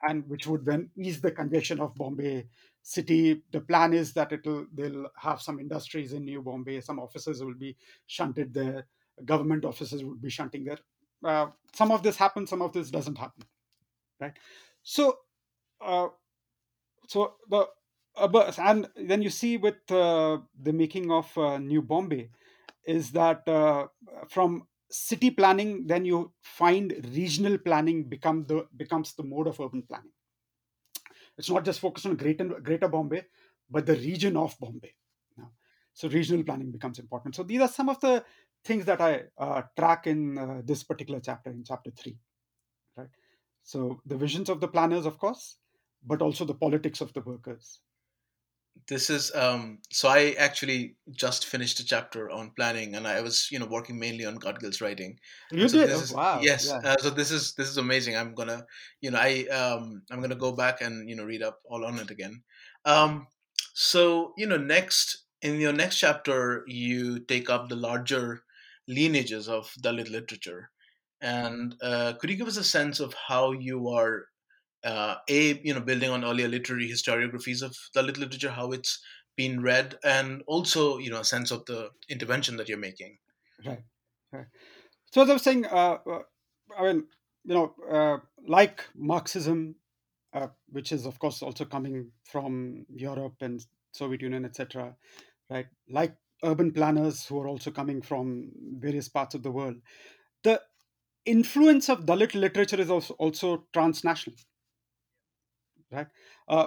and 0.09 0.29
which 0.29 0.47
would 0.47 0.65
then 0.65 0.91
ease 0.97 1.21
the 1.21 1.31
congestion 1.31 1.81
of 1.81 1.95
Bombay 1.95 2.47
city. 2.83 3.43
The 3.51 3.61
plan 3.61 3.93
is 3.93 4.13
that 4.15 4.33
it'll 4.33 4.67
they'll 4.73 5.07
have 5.17 5.41
some 5.41 5.59
industries 5.59 6.13
in 6.13 6.25
New 6.25 6.43
Bombay, 6.43 6.81
some 6.81 6.99
offices 6.99 7.43
will 7.43 7.55
be 7.55 7.77
shunted 8.07 8.53
there, 8.55 8.87
government 9.25 9.65
offices 9.65 10.05
would 10.05 10.21
be 10.21 10.31
shunting 10.31 10.65
there. 10.65 10.79
Uh, 11.25 11.47
some 11.73 11.91
of 11.91 12.03
this 12.03 12.17
happens, 12.17 12.51
some 12.51 12.63
of 12.63 12.73
this 12.73 12.91
doesn't 12.91 13.17
happen, 13.17 13.45
right? 14.21 14.35
So, 14.83 15.19
uh, 15.81 16.09
so 17.09 17.35
the 17.49 17.67
uh, 18.17 18.53
and 18.59 18.89
then 18.97 19.23
you 19.23 19.31
see 19.31 19.57
with 19.57 19.91
uh, 19.91 20.39
the 20.61 20.73
making 20.73 21.11
of 21.11 21.37
uh, 21.37 21.59
New 21.59 21.83
Bombay 21.83 22.31
is 22.87 23.11
that 23.13 23.49
uh, 23.49 23.87
from 24.29 24.67
city 24.95 25.31
planning, 25.31 25.87
then 25.87 26.05
you 26.05 26.33
find 26.41 26.95
regional 27.13 27.59
planning 27.59 28.05
become 28.05 28.47
the 28.47 28.67
becomes 28.77 29.15
the 29.15 29.25
mode 29.25 29.49
of 29.49 29.59
urban 29.61 29.83
planning. 29.83 30.13
It's 31.37 31.51
not 31.51 31.65
just 31.65 31.81
focused 31.81 32.07
on 32.07 32.17
greater 32.17 32.45
Greater 32.61 32.89
Bombay, 32.89 33.25
but 33.69 33.87
the 33.87 33.97
region 33.97 34.37
of 34.37 34.57
Bombay. 34.61 34.95
Now, 35.37 35.51
so 35.93 36.09
regional 36.09 36.45
planning 36.45 36.71
becomes 36.71 37.01
important. 37.01 37.35
So 37.35 37.43
these 37.43 37.61
are 37.61 37.69
some 37.69 37.89
of 37.89 38.01
the 38.01 38.25
things 38.65 38.85
that 38.85 39.01
I 39.01 39.25
uh, 39.37 39.63
track 39.77 40.07
in 40.07 40.39
uh, 40.39 40.63
this 40.65 40.85
particular 40.85 41.21
chapter, 41.21 41.51
in 41.51 41.65
chapter 41.65 41.91
three. 41.91 42.17
Right. 42.97 43.09
So 43.65 44.01
the 44.07 44.17
visions 44.17 44.49
of 44.49 44.61
the 44.61 44.69
planners, 44.69 45.07
of 45.07 45.19
course, 45.19 45.57
but 46.07 46.23
also 46.23 46.45
the 46.45 46.55
politics 46.55 47.01
of 47.01 47.13
the 47.15 47.21
workers. 47.21 47.81
This 48.87 49.09
is 49.09 49.35
um, 49.35 49.79
so. 49.91 50.09
I 50.09 50.35
actually 50.39 50.97
just 51.11 51.47
finished 51.47 51.81
a 51.81 51.85
chapter 51.87 52.29
on 52.31 52.53
planning, 52.57 52.97
and 52.97 53.07
I 53.07 53.23
was, 53.23 53.49
you 53.51 53.59
know, 53.59 53.67
working 53.67 53.99
mainly 53.99 54.27
on 54.27 54.37
Gadgil's 54.37 54.81
writing. 54.81 55.19
You 55.51 55.69
so 55.69 55.79
did? 55.79 55.89
This 55.89 55.99
oh, 55.99 56.03
is, 56.03 56.13
wow! 56.13 56.41
Yes. 56.43 56.69
Yeah. 56.69 56.91
Uh, 56.91 56.97
so 56.99 57.11
this 57.11 57.31
is 57.31 57.55
this 57.55 57.69
is 57.69 57.79
amazing. 57.79 58.17
I'm 58.17 58.35
gonna, 58.35 58.67
you 59.01 59.11
know, 59.11 59.19
I 59.19 59.47
um, 59.47 60.03
I'm 60.11 60.21
gonna 60.21 60.35
go 60.35 60.53
back 60.53 60.83
and 60.83 61.09
you 61.09 61.17
know 61.17 61.25
read 61.25 61.43
up 61.43 61.61
all 61.65 61.85
on 61.85 61.99
it 61.99 62.11
again. 62.11 62.43
Um, 62.85 63.27
so 63.73 64.35
you 64.37 64.47
know, 64.47 64.59
next 64.59 65.25
in 65.41 65.61
your 65.61 65.73
next 65.73 65.99
chapter, 65.99 66.65
you 66.67 67.21
take 67.21 67.51
up 67.51 67.69
the 67.69 67.77
larger 67.77 68.43
lineages 68.89 69.49
of 69.49 69.73
Dalit 69.81 70.11
literature. 70.11 70.71
And 71.21 71.75
uh, 71.83 72.15
could 72.19 72.31
you 72.31 72.37
give 72.37 72.49
us 72.49 72.57
a 72.57 72.65
sense 72.65 73.01
of 73.01 73.15
how 73.15 73.53
you 73.53 73.89
are, 73.89 74.27
uh, 74.85 75.17
a 75.29 75.61
you 75.65 75.75
know, 75.75 75.81
building 75.81 76.11
on 76.11 76.25
earlier 76.25 76.49
literary 76.49 76.89
historiographies 76.89 77.63
of 77.63 77.77
Dalit 77.97 78.19
literature, 78.19 78.51
how 78.51 78.73
it's 78.73 79.03
been 79.37 79.63
read, 79.63 79.97
and 80.05 80.43
also 80.47 80.99
you 80.99 81.11
know, 81.11 81.21
a 81.21 81.25
sense 81.25 81.51
of 81.51 81.65
the 81.67 81.91
intervention 82.09 82.57
that 82.59 82.69
you're 82.69 82.79
making. 82.79 83.19
Right. 83.65 83.85
Right. 84.33 84.47
So 85.13 85.23
as 85.23 85.31
I 85.31 85.33
was 85.33 85.43
saying, 85.43 85.67
uh, 85.67 85.99
uh 86.07 86.19
I 86.79 86.93
mean, 86.93 87.05
you 87.45 87.55
know, 87.55 87.75
uh, 87.91 88.19
like 88.47 88.85
Marxism, 88.97 89.77
uh, 90.33 90.49
which 90.71 90.93
is 90.93 91.07
of 91.07 91.19
course 91.19 91.43
also 91.43 91.65
coming 91.65 92.11
from 92.25 92.85
Europe 92.95 93.37
and 93.41 93.65
Soviet 93.93 94.23
Union, 94.23 94.45
etc. 94.45 94.97
Right. 95.51 95.67
Like 95.89 96.17
urban 96.43 96.73
planners 96.73 97.27
who 97.27 97.41
are 97.41 97.49
also 97.49 97.71
coming 97.71 98.03
from 98.03 98.51
various 98.79 99.09
parts 99.09 99.35
of 99.35 99.43
the 99.43 99.51
world. 99.51 99.77
The 100.43 100.61
influence 101.25 101.89
of 101.89 102.05
Dalit 102.05 102.35
literature 102.35 102.81
is 102.81 102.91
also, 102.91 103.15
also 103.15 103.65
transnational. 103.73 104.37
Right. 105.95 106.07
Uh, 106.49 106.67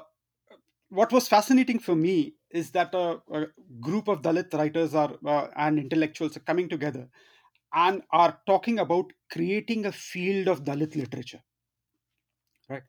what 0.90 1.12
was 1.12 1.28
fascinating 1.28 1.80
for 1.80 1.96
me 1.96 2.36
is 2.50 2.72
that 2.72 2.94
a, 2.96 3.22
a 3.32 3.48
group 3.82 4.08
of 4.08 4.22
Dalit 4.22 4.54
writers 4.54 4.96
are 4.96 5.16
uh, 5.26 5.48
and 5.58 5.78
intellectuals 5.80 6.38
are 6.38 6.42
coming 6.42 6.70
together 6.70 7.10
and 7.74 8.04
are 8.12 8.40
talking 8.48 8.80
about 8.80 9.12
creating 9.32 9.86
a 9.86 9.92
field 9.92 10.48
of 10.48 10.64
Dalit 10.64 10.96
literature. 10.96 11.42
Right. 12.70 12.84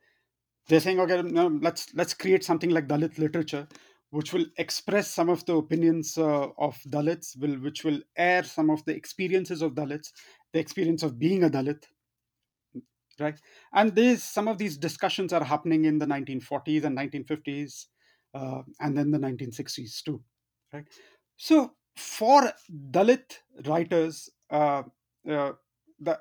They're 0.69 0.81
saying, 0.81 1.01
okay, 1.01 1.23
no, 1.23 1.49
let's 1.63 1.95
let's 1.95 2.15
create 2.15 2.45
something 2.45 2.71
like 2.71 2.89
Dalit 2.89 3.19
literature, 3.19 3.67
which 4.11 4.33
will 4.33 4.47
express 4.59 5.11
some 5.11 5.29
of 5.31 5.45
the 5.47 5.57
opinions 5.57 6.19
uh, 6.19 6.49
of 6.59 6.77
Dalits, 6.89 7.39
will 7.41 7.57
which 7.61 7.85
will 7.85 8.01
air 8.17 8.45
some 8.45 8.71
of 8.71 8.85
the 8.85 8.95
experiences 8.95 9.63
of 9.63 9.75
Dalits, 9.75 10.13
the 10.53 10.61
experience 10.61 11.03
of 11.03 11.19
being 11.19 11.45
a 11.45 11.51
Dalit, 11.51 11.85
right? 13.21 13.39
And 13.73 13.95
these 13.95 14.23
some 14.23 14.49
of 14.49 14.59
these 14.59 14.77
discussions 14.77 15.33
are 15.33 15.45
happening 15.45 15.85
in 15.85 15.99
the 15.99 16.07
1940s 16.07 16.85
and 16.85 16.95
1950s, 16.97 17.89
uh, 18.35 18.63
and 18.81 18.97
then 18.97 19.11
the 19.11 19.19
1960s 19.19 20.03
too, 20.03 20.23
right? 20.73 20.85
So 21.37 21.75
for 21.97 22.53
Dalit 22.91 23.39
writers, 23.67 24.31
uh, 24.51 24.83
uh, 25.29 25.53
the 26.01 26.19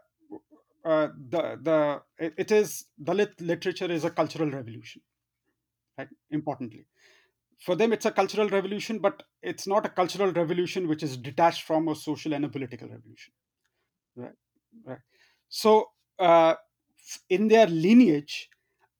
uh, 0.85 1.07
the 1.29 1.59
the 1.61 2.01
it 2.17 2.51
is 2.51 2.85
Dalit 3.03 3.33
literature 3.39 3.91
is 3.91 4.03
a 4.03 4.09
cultural 4.09 4.49
revolution, 4.49 5.01
right? 5.97 6.09
Importantly, 6.31 6.85
for 7.59 7.75
them 7.75 7.93
it's 7.93 8.05
a 8.05 8.11
cultural 8.11 8.49
revolution, 8.49 8.99
but 8.99 9.23
it's 9.41 9.67
not 9.67 9.85
a 9.85 9.89
cultural 9.89 10.31
revolution 10.31 10.87
which 10.87 11.03
is 11.03 11.17
detached 11.17 11.63
from 11.63 11.87
a 11.87 11.95
social 11.95 12.33
and 12.33 12.45
a 12.45 12.49
political 12.49 12.87
revolution, 12.87 13.33
right? 14.15 14.35
Right. 14.85 14.99
So 15.49 15.89
uh, 16.19 16.55
in 17.29 17.47
their 17.47 17.67
lineage, 17.67 18.49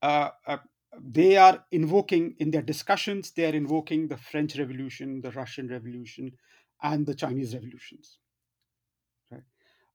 uh, 0.01 0.29
uh, 0.45 0.57
they 0.99 1.37
are 1.37 1.63
invoking 1.71 2.35
in 2.39 2.51
their 2.51 2.61
discussions 2.61 3.31
they 3.31 3.45
are 3.45 3.53
invoking 3.53 4.07
the 4.07 4.17
French 4.17 4.57
Revolution, 4.57 5.21
the 5.21 5.31
Russian 5.31 5.67
Revolution, 5.67 6.31
and 6.81 7.05
the 7.05 7.13
Chinese 7.13 7.53
revolutions. 7.53 8.19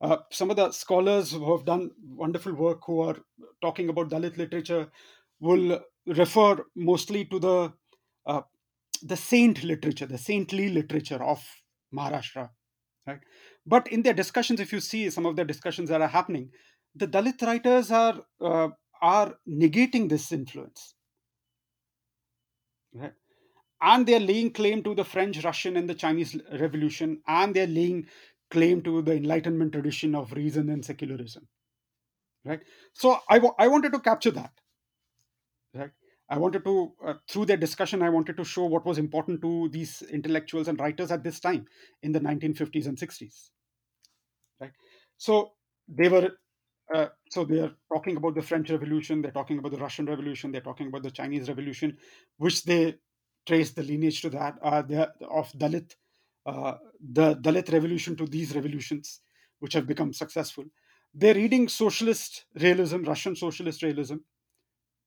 Uh, 0.02 0.16
some 0.30 0.50
of 0.50 0.56
the 0.56 0.72
scholars 0.72 1.30
who 1.30 1.56
have 1.56 1.64
done 1.64 1.88
wonderful 2.04 2.52
work 2.52 2.80
who 2.84 3.00
are 3.00 3.16
talking 3.60 3.88
about 3.88 4.10
Dalit 4.10 4.36
literature 4.36 4.90
will 5.38 5.80
refer 6.06 6.58
mostly 6.74 7.24
to 7.26 7.38
the 7.38 7.72
uh, 8.26 8.42
the 9.02 9.16
saint 9.16 9.62
literature, 9.62 10.06
the 10.06 10.18
saintly 10.18 10.68
literature 10.68 11.22
of 11.22 11.44
Maharashtra, 11.94 12.50
right? 13.06 13.20
But 13.64 13.88
in 13.88 14.02
their 14.02 14.14
discussions, 14.14 14.58
if 14.58 14.72
you 14.72 14.80
see 14.80 15.08
some 15.10 15.26
of 15.26 15.36
the 15.36 15.44
discussions 15.44 15.88
that 15.88 16.00
are 16.00 16.08
happening, 16.08 16.50
the 16.94 17.08
Dalit 17.08 17.42
writers 17.42 17.90
are 17.90 18.22
uh, 18.40 18.68
are 19.00 19.34
negating 19.48 20.08
this 20.08 20.32
influence, 20.32 20.94
right? 22.94 23.12
And 23.80 24.06
they're 24.06 24.20
laying 24.20 24.52
claim 24.52 24.82
to 24.84 24.94
the 24.94 25.04
French, 25.04 25.42
Russian, 25.44 25.76
and 25.76 25.90
the 25.90 25.94
Chinese 25.94 26.36
Revolution, 26.52 27.20
and 27.26 27.54
they're 27.54 27.66
laying 27.66 28.06
claim 28.50 28.82
to 28.82 29.02
the 29.02 29.14
enlightenment 29.14 29.72
tradition 29.72 30.14
of 30.14 30.32
reason 30.32 30.68
and 30.70 30.84
secularism. 30.84 31.48
Right? 32.44 32.60
So 32.94 33.18
I, 33.28 33.36
w- 33.36 33.54
I 33.58 33.68
wanted 33.68 33.92
to 33.92 34.00
capture 34.00 34.30
that. 34.32 34.52
Right? 35.74 35.90
I 36.28 36.38
wanted 36.38 36.64
to 36.64 36.92
uh, 37.04 37.14
through 37.28 37.46
their 37.46 37.58
discussion 37.58 38.02
i 38.02 38.08
wanted 38.08 38.36
to 38.38 38.44
show 38.44 38.64
what 38.64 38.86
was 38.86 38.96
important 38.98 39.42
to 39.42 39.68
these 39.68 40.02
intellectuals 40.02 40.68
and 40.68 40.80
writers 40.80 41.10
at 41.10 41.22
this 41.22 41.40
time 41.40 41.66
in 42.02 42.12
the 42.12 42.20
1950s 42.20 42.86
and 42.86 42.96
60s 42.96 43.50
right? 44.60 44.72
So 45.16 45.52
they 45.88 46.08
were 46.08 46.30
uh, 46.94 47.06
so 47.30 47.44
they 47.44 47.60
are 47.60 47.72
talking 47.92 48.16
about 48.16 48.34
the 48.34 48.42
french 48.42 48.70
revolution 48.70 49.22
they're 49.22 49.30
talking 49.30 49.58
about 49.58 49.72
the 49.72 49.78
russian 49.78 50.06
revolution 50.06 50.52
they're 50.52 50.60
talking 50.70 50.88
about 50.88 51.02
the 51.02 51.10
chinese 51.10 51.48
revolution 51.48 51.96
which 52.38 52.64
they 52.64 52.94
trace 53.46 53.70
the 53.72 53.82
lineage 53.82 54.20
to 54.20 54.30
that 54.30 54.54
uh, 54.62 54.82
of 55.30 55.52
dalit 55.52 55.94
uh, 56.46 56.74
the 57.00 57.36
Dalit 57.36 57.72
revolution 57.72 58.16
to 58.16 58.26
these 58.26 58.54
revolutions, 58.54 59.20
which 59.60 59.74
have 59.74 59.86
become 59.86 60.12
successful. 60.12 60.64
They're 61.14 61.34
reading 61.34 61.68
socialist 61.68 62.46
realism, 62.54 63.02
Russian 63.04 63.36
socialist 63.36 63.82
realism, 63.82 64.16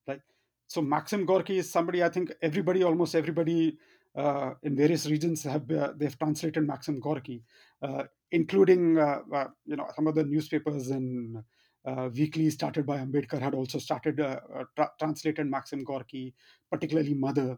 right? 0.06 0.20
so 0.66 0.80
Maxim 0.80 1.26
Gorky 1.26 1.58
is 1.58 1.70
somebody 1.70 2.02
I 2.02 2.08
think 2.08 2.32
everybody, 2.42 2.82
almost 2.82 3.14
everybody 3.14 3.78
uh, 4.14 4.54
in 4.62 4.76
various 4.76 5.06
regions 5.06 5.42
have 5.44 5.70
uh, 5.70 5.92
they've 5.96 6.18
translated 6.18 6.66
Maxim 6.66 7.00
Gorky, 7.00 7.42
uh, 7.82 8.04
including 8.30 8.98
uh, 8.98 9.20
uh, 9.32 9.48
you 9.66 9.76
know 9.76 9.88
some 9.94 10.06
of 10.06 10.14
the 10.14 10.24
newspapers 10.24 10.88
and 10.88 11.42
uh, 11.86 12.08
weekly 12.14 12.50
started 12.50 12.84
by 12.84 12.98
Ambedkar 12.98 13.40
had 13.40 13.54
also 13.54 13.78
started 13.78 14.20
uh, 14.20 14.40
uh, 14.54 14.64
tra- 14.74 14.92
translated 14.98 15.46
Maxim 15.46 15.84
Gorky, 15.84 16.34
particularly 16.70 17.14
Mother, 17.14 17.56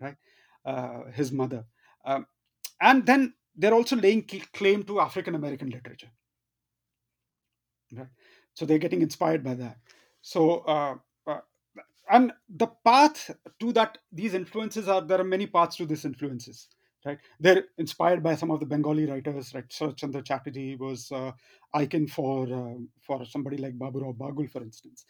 right? 0.00 0.16
Uh, 0.64 1.10
his 1.12 1.30
mother, 1.30 1.66
um, 2.06 2.26
and 2.80 3.04
then 3.04 3.34
they're 3.54 3.74
also 3.74 3.96
laying 3.96 4.26
claim 4.54 4.82
to 4.84 4.98
African 4.98 5.34
American 5.34 5.68
literature, 5.68 6.10
right? 7.92 8.08
So 8.54 8.64
they're 8.64 8.78
getting 8.78 9.02
inspired 9.02 9.44
by 9.44 9.54
that. 9.54 9.76
So 10.22 11.00
and 12.10 12.32
the 12.48 12.68
path 12.84 13.30
to 13.60 13.72
that 13.72 13.98
these 14.12 14.34
influences 14.34 14.88
are 14.88 15.00
there 15.00 15.20
are 15.20 15.24
many 15.24 15.46
paths 15.46 15.76
to 15.76 15.86
these 15.86 16.04
influences 16.04 16.68
right? 17.04 17.18
They're 17.40 17.64
inspired 17.78 18.22
by 18.22 18.34
some 18.34 18.50
of 18.50 18.60
the 18.60 18.66
bengali 18.66 19.06
writers 19.06 19.54
right? 19.54 19.68
Sarath 19.68 19.96
Chandra 19.96 20.22
Chatterjee 20.22 20.76
was 20.76 21.10
uh, 21.12 21.32
icon 21.74 22.06
for 22.06 22.46
uh, 22.52 22.78
for 23.00 23.24
somebody 23.24 23.56
like 23.56 23.78
baburao 23.78 24.16
bagul 24.16 24.50
for 24.50 24.62
instance. 24.62 25.04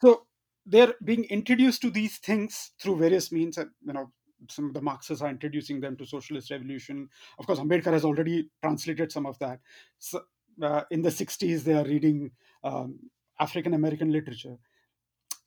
So 0.00 0.26
they're 0.66 0.94
being 1.04 1.24
introduced 1.24 1.82
to 1.82 1.90
these 1.90 2.18
things 2.18 2.72
through 2.80 2.98
various 2.98 3.32
means 3.32 3.58
you 3.58 3.92
know 3.92 4.10
some 4.48 4.66
of 4.66 4.74
the 4.74 4.80
marxists 4.80 5.22
are 5.22 5.28
introducing 5.30 5.80
them 5.80 5.96
to 5.96 6.06
socialist 6.06 6.50
revolution. 6.50 7.08
Of 7.38 7.46
course 7.46 7.58
ambedkar 7.60 7.92
has 7.92 8.04
already 8.04 8.50
translated 8.62 9.12
some 9.12 9.26
of 9.26 9.38
that. 9.38 9.60
So, 9.98 10.22
uh, 10.62 10.82
in 10.90 11.02
the 11.02 11.10
60s 11.10 11.64
they 11.64 11.74
are 11.74 11.84
reading 11.84 12.30
um, 12.64 12.98
african 13.38 13.74
american 13.74 14.10
literature. 14.12 14.56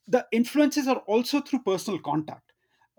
The 0.06 0.26
influences 0.32 0.86
are 0.86 0.98
also 1.06 1.40
through 1.40 1.60
personal 1.60 1.98
contact. 2.00 2.43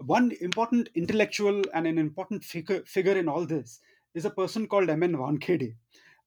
One 0.05 0.31
important 0.41 0.89
intellectual 0.95 1.61
and 1.73 1.87
an 1.87 1.97
important 1.97 2.43
figure, 2.43 2.83
figure 2.85 3.17
in 3.17 3.27
all 3.27 3.45
this 3.45 3.79
is 4.13 4.25
a 4.25 4.29
person 4.29 4.67
called 4.67 4.89
M.N. 4.89 5.13
Wankhede. 5.13 5.75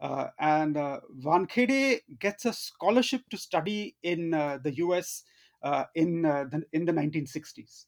Uh, 0.01 0.29
and 0.39 0.77
uh, 0.77 1.01
Wankhede 1.25 2.01
gets 2.19 2.45
a 2.45 2.53
scholarship 2.53 3.23
to 3.31 3.37
study 3.37 3.97
in 4.03 4.35
uh, 4.35 4.59
the 4.63 4.77
US 4.77 5.25
uh, 5.63 5.85
in, 5.95 6.25
uh, 6.25 6.45
the, 6.51 6.63
in 6.73 6.85
the 6.85 6.93
1960s. 6.93 7.87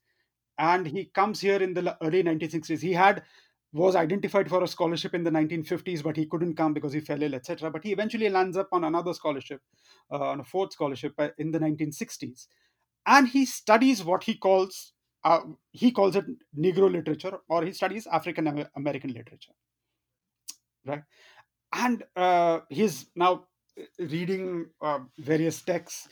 And 0.58 0.86
he 0.86 1.06
comes 1.06 1.40
here 1.40 1.62
in 1.62 1.74
the 1.74 1.96
early 2.02 2.22
1960s. 2.22 2.80
He 2.80 2.92
had 2.92 3.22
was 3.72 3.94
identified 3.94 4.48
for 4.48 4.64
a 4.64 4.68
scholarship 4.68 5.14
in 5.14 5.22
the 5.22 5.30
1950s, 5.30 6.02
but 6.02 6.16
he 6.16 6.26
couldn't 6.26 6.56
come 6.56 6.74
because 6.74 6.92
he 6.92 6.98
fell 6.98 7.22
ill, 7.22 7.36
etc. 7.36 7.70
But 7.70 7.84
he 7.84 7.92
eventually 7.92 8.28
lands 8.28 8.56
up 8.56 8.68
on 8.72 8.82
another 8.82 9.14
scholarship, 9.14 9.60
uh, 10.10 10.18
on 10.18 10.40
a 10.40 10.44
fourth 10.44 10.72
scholarship 10.72 11.14
in 11.38 11.52
the 11.52 11.60
1960s 11.60 12.48
and 13.06 13.28
he 13.28 13.44
studies 13.44 14.04
what 14.04 14.24
he 14.24 14.34
calls 14.34 14.92
uh, 15.24 15.40
he 15.72 15.90
calls 15.92 16.16
it 16.16 16.24
negro 16.58 16.90
literature 16.90 17.38
or 17.48 17.64
he 17.64 17.72
studies 17.72 18.06
african 18.06 18.66
american 18.76 19.12
literature. 19.12 19.52
Right? 20.86 21.02
And 21.72 22.02
uh, 22.16 22.60
he's 22.68 23.06
now 23.14 23.44
reading 23.98 24.66
uh, 24.80 25.00
various 25.18 25.62
texts 25.62 26.08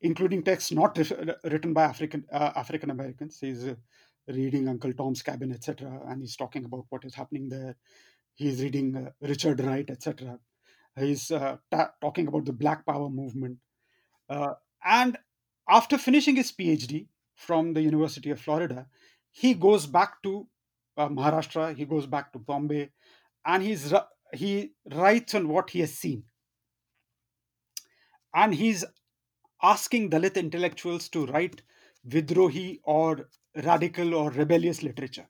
including 0.00 0.42
texts 0.44 0.70
not 0.70 0.96
written 1.44 1.72
by 1.72 1.84
african 1.84 2.24
uh, 2.32 2.52
african 2.56 2.90
americans. 2.90 3.38
He's 3.40 3.64
uh, 3.64 3.74
reading 4.28 4.68
uncle 4.68 4.92
tom's 4.92 5.22
cabin 5.22 5.52
etc 5.52 6.00
and 6.08 6.20
he's 6.20 6.36
talking 6.36 6.64
about 6.64 6.84
what 6.90 7.04
is 7.04 7.14
happening 7.14 7.48
there. 7.48 7.76
He's 8.34 8.62
reading 8.62 8.96
uh, 8.96 9.10
richard 9.20 9.60
wright 9.60 9.88
etc 9.88 10.38
he's 10.96 11.28
ta- 11.28 11.92
talking 12.00 12.26
about 12.26 12.44
the 12.44 12.52
black 12.52 12.84
power 12.84 13.08
movement. 13.08 13.58
And 14.84 15.16
after 15.68 15.96
finishing 15.96 16.34
his 16.34 16.50
PhD 16.50 17.06
from 17.38 17.72
the 17.72 17.80
University 17.80 18.30
of 18.30 18.40
Florida, 18.40 18.86
he 19.30 19.54
goes 19.54 19.86
back 19.86 20.20
to 20.24 20.46
uh, 20.96 21.08
Maharashtra, 21.08 21.74
he 21.76 21.84
goes 21.84 22.06
back 22.06 22.32
to 22.32 22.38
Bombay, 22.38 22.90
and 23.46 23.62
he's 23.62 23.94
he 24.34 24.72
writes 24.92 25.34
on 25.34 25.48
what 25.48 25.70
he 25.70 25.80
has 25.80 25.94
seen. 25.94 26.24
And 28.34 28.54
he's 28.54 28.84
asking 29.62 30.10
Dalit 30.10 30.34
intellectuals 30.34 31.08
to 31.10 31.26
write 31.26 31.62
Vidrohi 32.06 32.80
or 32.82 33.28
radical 33.64 34.14
or 34.14 34.30
rebellious 34.30 34.82
literature. 34.82 35.28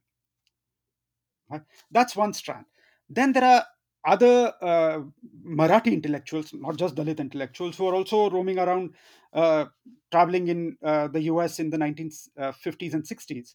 Right? 1.50 1.62
That's 1.90 2.16
one 2.16 2.32
strand. 2.32 2.64
Then 3.08 3.32
there 3.32 3.44
are 3.44 3.64
other 4.08 4.54
uh, 4.62 5.00
Marathi 5.46 5.92
intellectuals, 5.92 6.52
not 6.54 6.76
just 6.76 6.94
Dalit 6.94 7.18
intellectuals, 7.18 7.76
who 7.76 7.86
are 7.86 7.94
also 7.94 8.30
roaming 8.30 8.58
around, 8.58 8.94
uh, 9.34 9.66
traveling 10.10 10.48
in 10.48 10.76
uh, 10.82 11.08
the 11.08 11.22
US 11.32 11.58
in 11.58 11.68
the 11.68 11.76
1950s 11.76 12.34
uh, 12.38 12.96
and 12.96 13.04
60s. 13.04 13.54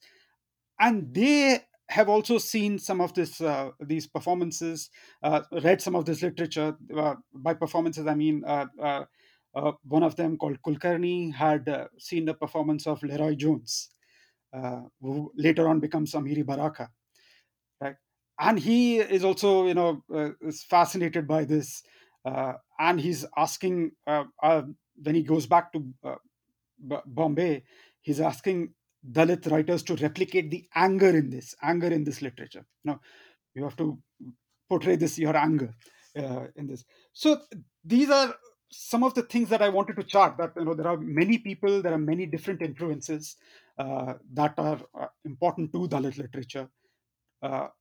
And 0.80 1.14
they 1.14 1.60
have 1.90 2.08
also 2.08 2.38
seen 2.38 2.78
some 2.78 3.02
of 3.02 3.14
this 3.16 3.42
uh, 3.42 3.72
these 3.80 4.08
performances, 4.08 4.90
uh, 5.24 5.42
read 5.64 5.82
some 5.82 5.96
of 5.96 6.06
this 6.06 6.22
literature. 6.22 6.76
by 7.34 7.54
performances, 7.56 8.06
I 8.08 8.16
mean 8.16 8.44
one 9.96 10.04
of 10.04 10.16
them 10.16 10.38
called 10.38 10.62
Kulkarni 10.66 11.34
had 11.34 11.88
seen 11.98 12.26
the 12.26 12.34
performance 12.34 12.88
of 12.88 13.02
LeRoi 13.02 13.38
Jones, 13.38 13.90
who 15.02 15.32
later 15.36 15.68
on 15.68 15.80
becomes 15.80 16.14
Amiri 16.14 16.46
Baraka 16.46 16.90
and 18.40 18.60
he 18.60 18.98
is 18.98 19.24
also 19.24 19.68
you 19.68 19.74
know 19.74 20.04
uh, 20.14 20.30
is 20.42 20.64
fascinated 20.64 21.28
by 21.28 21.44
this 21.44 21.84
uh, 22.26 22.54
and 22.80 23.00
he's 23.00 23.26
asking 23.38 23.92
uh, 24.08 24.24
uh 24.42 24.64
when 25.02 25.16
he 25.16 25.24
goes 25.24 25.46
back 25.46 25.72
to 25.74 25.84
uh, 26.04 26.16
B- 26.88 27.06
bombay 27.06 27.64
he's 28.02 28.20
asking 28.20 28.74
dalit 29.12 29.50
writers 29.52 29.84
to 29.84 29.96
replicate 29.96 30.50
the 30.50 30.66
anger 30.76 31.10
in 31.10 31.30
this 31.30 31.56
anger 31.62 31.88
in 31.88 32.04
this 32.04 32.22
literature. 32.22 32.66
Now 32.86 33.02
you 33.54 33.64
have 33.64 33.76
to 33.78 34.00
portray 34.70 34.96
this 34.96 35.20
your 35.20 35.36
anger 35.36 35.74
in 36.16 36.68
this. 36.68 36.86
So 37.12 37.42
these 37.84 38.10
are 38.10 38.34
some 38.70 39.04
of 39.04 39.14
the 39.14 39.22
things 39.22 39.50
that 39.50 39.62
i 39.62 39.70
wanted 39.70 39.96
to 39.96 40.04
chart 40.04 40.36
that 40.38 40.52
you 40.58 40.66
know 40.66 40.74
there 40.74 40.88
are 40.88 40.98
many 40.98 41.38
people 41.38 41.84
there 41.84 41.94
are 41.94 42.00
many 42.00 42.26
different 42.26 42.60
influences 42.60 43.36
that 43.78 44.54
are 44.58 44.80
important 45.26 45.72
to 45.72 45.88
dalit 45.88 46.18
literature 46.18 46.68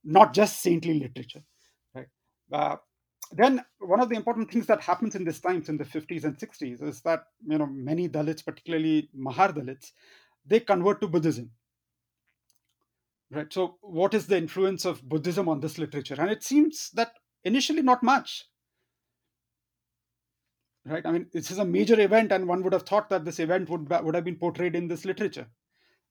not 0.05 0.35
just 0.35 0.61
saintly 0.61 0.99
literature. 0.99 1.43
Right? 1.95 2.09
Uh, 2.53 2.77
then 3.33 3.65
one 3.79 4.01
of 4.01 4.09
the 4.09 4.17
important 4.17 4.51
things 4.51 4.67
that 4.67 4.83
happens 4.83 5.15
in 5.15 5.25
this 5.25 5.41
times 5.41 5.69
in 5.69 5.79
the 5.79 5.85
50s 5.85 6.25
and 6.25 6.37
60s 6.37 6.83
is 6.83 7.01
that 7.03 7.25
you 7.47 7.59
know 7.59 7.67
many 7.67 8.09
Dalits, 8.09 8.45
particularly 8.45 9.09
Mahar 9.15 9.53
Dalits, 9.53 9.93
they 10.47 10.61
convert 10.61 11.01
to 11.01 11.09
Buddhism. 11.09 11.51
Right. 13.31 13.51
So, 13.51 13.79
what 13.81 14.13
is 14.13 14.27
the 14.27 14.37
influence 14.37 14.85
of 14.85 15.09
Buddhism 15.09 15.49
on 15.49 15.61
this 15.61 15.79
literature? 15.79 16.17
And 16.19 16.31
it 16.31 16.43
seems 16.43 16.91
that 16.91 17.15
initially 17.45 17.81
not 17.81 18.03
much. 18.03 18.45
Right. 20.85 21.07
I 21.07 21.13
mean, 21.13 21.29
this 21.33 21.51
is 21.51 21.59
a 21.59 21.65
major 21.65 21.99
event, 21.99 22.33
and 22.33 22.47
one 22.47 22.63
would 22.63 22.75
have 22.75 22.83
thought 22.83 23.09
that 23.09 23.25
this 23.25 23.39
event 23.39 23.71
would 23.71 23.89
would 23.89 24.15
have 24.15 24.25
been 24.25 24.37
portrayed 24.37 24.77
in 24.77 24.89
this 24.89 25.07
literature. 25.07 25.47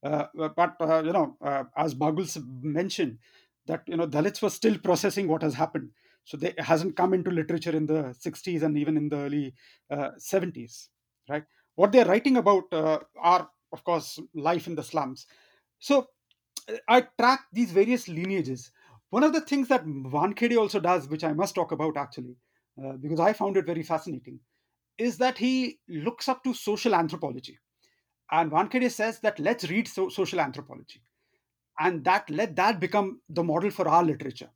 Uh, 0.04 0.26
but 0.56 0.76
uh, 0.82 1.04
you 1.04 1.14
know, 1.14 1.38
uh, 1.41 1.64
as 1.78 1.93
Bagul 1.93 2.28
mentioned, 2.64 3.20
that 3.68 3.84
you 3.88 3.95
know 3.97 4.08
Dalits 4.08 4.41
were 4.41 4.49
still 4.49 4.78
processing 4.80 5.28
what 5.28 5.43
has 5.43 5.54
happened. 5.54 5.91
So 6.24 6.38
they, 6.38 6.49
it 6.49 6.62
hasn't 6.62 6.95
come 6.95 7.14
into 7.14 7.32
literature 7.32 7.76
in 7.76 7.86
the 7.88 8.14
60s 8.18 8.64
and 8.64 8.78
even 8.78 8.97
in 8.97 9.10
the 9.10 9.18
early 9.18 9.56
70s, 10.18 10.89
right? 11.30 11.43
What 11.76 11.91
they're 11.91 12.06
writing 12.06 12.38
about 12.38 12.66
are, 12.72 13.49
of 13.74 13.84
course, 13.84 14.20
life 14.36 14.68
in 14.68 14.76
the 14.76 14.84
slums. 14.84 15.26
So 15.80 16.08
I 16.88 17.02
track 17.20 17.41
these 17.52 17.72
various 17.72 18.08
lineages. 18.08 18.72
One 19.10 19.24
of 19.24 19.34
the 19.34 19.41
things 19.41 19.68
that 19.68 19.86
Wankhede 19.86 20.58
also 20.58 20.80
does, 20.80 21.08
which 21.08 21.24
I 21.24 21.34
must 21.34 21.56
talk 21.56 21.72
about 21.72 21.97
actually, 21.97 22.38
uh, 22.82 22.93
because 22.93 23.20
I 23.20 23.34
found 23.34 23.58
it 23.58 23.66
very 23.66 23.84
fascinating, 23.84 24.39
is 24.97 25.18
that 25.18 25.38
he 25.38 25.80
looks 25.88 26.30
up 26.30 26.43
to 26.43 26.54
social 26.54 26.95
anthropology. 26.95 27.60
And 28.32 28.51
Wankhede 28.51 28.91
says 28.91 29.19
that 29.19 29.39
let's 29.39 29.69
read 29.69 29.88
so- 29.88 30.09
social 30.09 30.39
anthropology. 30.39 31.01
And 31.79 32.03
that 32.05 32.29
let 32.29 32.55
that 32.55 32.79
become 32.79 33.21
the 33.29 33.43
model 33.43 33.71
for 33.71 33.88
our 33.88 34.03
literature. 34.03 34.49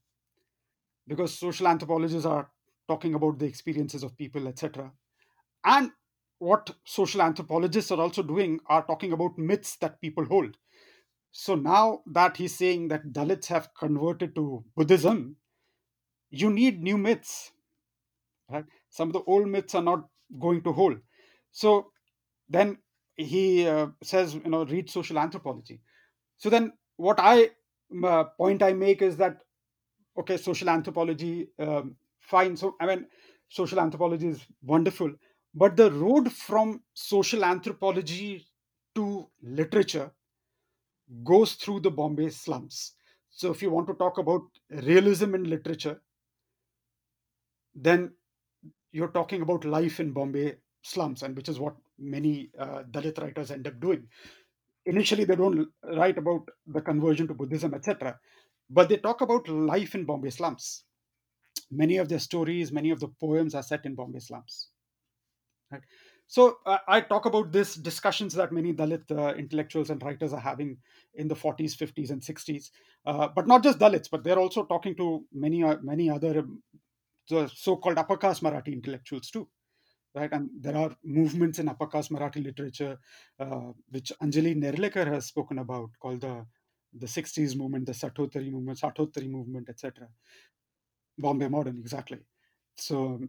Because 1.07 1.37
social 1.37 1.67
anthropologists 1.67 2.25
are 2.25 2.49
talking 2.87 3.15
about 3.15 3.39
the 3.39 3.45
experiences 3.45 4.03
of 4.03 4.17
people, 4.17 4.47
etc. 4.47 4.91
And 5.63 5.91
what 6.39 6.75
social 6.83 7.21
anthropologists 7.21 7.91
are 7.91 7.99
also 7.99 8.23
doing 8.23 8.59
are 8.67 8.85
talking 8.85 9.11
about 9.13 9.37
myths 9.37 9.77
that 9.77 10.01
people 10.01 10.25
hold. 10.25 10.57
So 11.31 11.55
now 11.55 12.01
that 12.07 12.37
he's 12.37 12.55
saying 12.55 12.89
that 12.89 13.11
Dalits 13.11 13.47
have 13.47 13.73
converted 13.77 14.35
to 14.35 14.63
Buddhism, 14.75 15.37
you 16.29 16.49
need 16.49 16.81
new 16.81 16.97
myths. 16.97 17.51
Right? 18.49 18.65
Some 18.89 19.09
of 19.09 19.13
the 19.13 19.23
old 19.23 19.47
myths 19.47 19.75
are 19.75 19.81
not 19.81 20.07
going 20.39 20.61
to 20.63 20.71
hold. 20.71 20.97
So 21.51 21.91
then 22.47 22.77
he 23.17 23.67
uh, 23.67 23.87
says, 24.03 24.35
you 24.35 24.49
know, 24.49 24.65
read 24.65 24.89
social 24.89 25.19
anthropology. 25.19 25.81
So 26.37 26.49
then 26.49 26.73
what 26.97 27.19
I 27.19 27.51
uh, 28.03 28.25
point 28.37 28.63
I 28.63 28.73
make 28.73 29.01
is 29.01 29.17
that 29.17 29.41
okay, 30.17 30.37
social 30.37 30.69
anthropology, 30.69 31.49
um, 31.59 31.95
fine. 32.21 32.55
So 32.55 32.75
I 32.79 32.85
mean, 32.85 33.05
social 33.49 33.79
anthropology 33.79 34.27
is 34.27 34.45
wonderful, 34.63 35.13
but 35.53 35.75
the 35.77 35.91
road 35.91 36.31
from 36.31 36.81
social 36.93 37.45
anthropology 37.45 38.45
to 38.95 39.27
literature 39.41 40.11
goes 41.23 41.53
through 41.53 41.81
the 41.81 41.91
Bombay 41.91 42.29
slums. 42.29 42.93
So, 43.29 43.51
if 43.51 43.61
you 43.61 43.69
want 43.69 43.87
to 43.87 43.93
talk 43.95 44.17
about 44.17 44.43
realism 44.69 45.35
in 45.35 45.49
literature, 45.49 46.01
then 47.75 48.13
you're 48.91 49.09
talking 49.09 49.41
about 49.41 49.65
life 49.65 49.99
in 49.99 50.11
Bombay 50.11 50.55
slums, 50.83 51.21
and 51.23 51.35
which 51.35 51.49
is 51.49 51.59
what 51.59 51.75
many 51.99 52.49
uh, 52.59 52.83
Dalit 52.91 53.21
writers 53.21 53.51
end 53.51 53.67
up 53.67 53.79
doing. 53.79 54.07
Initially, 54.85 55.23
they 55.23 55.35
don't 55.35 55.67
write 55.83 56.17
about 56.17 56.47
the 56.67 56.81
conversion 56.81 57.27
to 57.27 57.33
Buddhism, 57.33 57.73
etc., 57.73 58.17
but 58.69 58.89
they 58.89 58.97
talk 58.97 59.21
about 59.21 59.47
life 59.47 59.95
in 59.95 60.05
Bombay 60.05 60.29
slums. 60.29 60.83
Many 61.71 61.97
of 61.97 62.09
their 62.09 62.19
stories, 62.19 62.71
many 62.71 62.91
of 62.91 62.99
the 62.99 63.09
poems 63.19 63.55
are 63.55 63.63
set 63.63 63.85
in 63.85 63.95
Bombay 63.95 64.19
slums. 64.19 64.69
Right? 65.71 65.81
So 66.27 66.57
uh, 66.65 66.79
I 66.87 67.01
talk 67.01 67.25
about 67.25 67.51
this 67.51 67.75
discussions 67.75 68.33
that 68.33 68.51
many 68.51 68.73
Dalit 68.73 69.09
uh, 69.11 69.35
intellectuals 69.35 69.91
and 69.91 70.01
writers 70.01 70.33
are 70.33 70.39
having 70.39 70.77
in 71.13 71.27
the 71.27 71.35
40s, 71.35 71.75
50s, 71.75 72.09
and 72.09 72.21
60s, 72.21 72.71
uh, 73.05 73.27
but 73.35 73.47
not 73.47 73.63
just 73.63 73.77
Dalits, 73.77 74.09
but 74.09 74.23
they're 74.23 74.39
also 74.39 74.65
talking 74.65 74.95
to 74.95 75.23
many 75.31 75.63
uh, 75.63 75.77
many 75.83 76.09
other 76.09 76.39
um, 76.39 76.63
so-called 77.53 77.97
upper 77.97 78.17
caste 78.17 78.43
Marathi 78.43 78.73
intellectuals 78.73 79.29
too, 79.29 79.47
right? 80.15 80.31
And 80.33 80.49
there 80.59 80.77
are 80.77 80.91
movements 81.03 81.59
in 81.59 81.69
upper 81.69 81.87
caste 81.87 82.11
Marathi 82.11 82.43
literature, 82.43 82.99
uh, 83.39 83.71
which 83.91 84.11
Anjali 84.23 84.55
Nerlekar 84.55 85.07
has 85.07 85.27
spoken 85.27 85.59
about, 85.59 85.91
called 86.01 86.21
the 86.21 86.45
the 86.93 87.07
60s 87.07 87.55
movement, 87.57 87.85
the 87.87 87.93
Sathottari 87.93 88.51
movement, 88.51 88.79
Sathottari 88.79 89.29
movement, 89.29 89.69
etc. 89.69 90.07
Bombay 91.17 91.49
Modern, 91.49 91.77
exactly. 91.79 92.19
So 92.77 93.21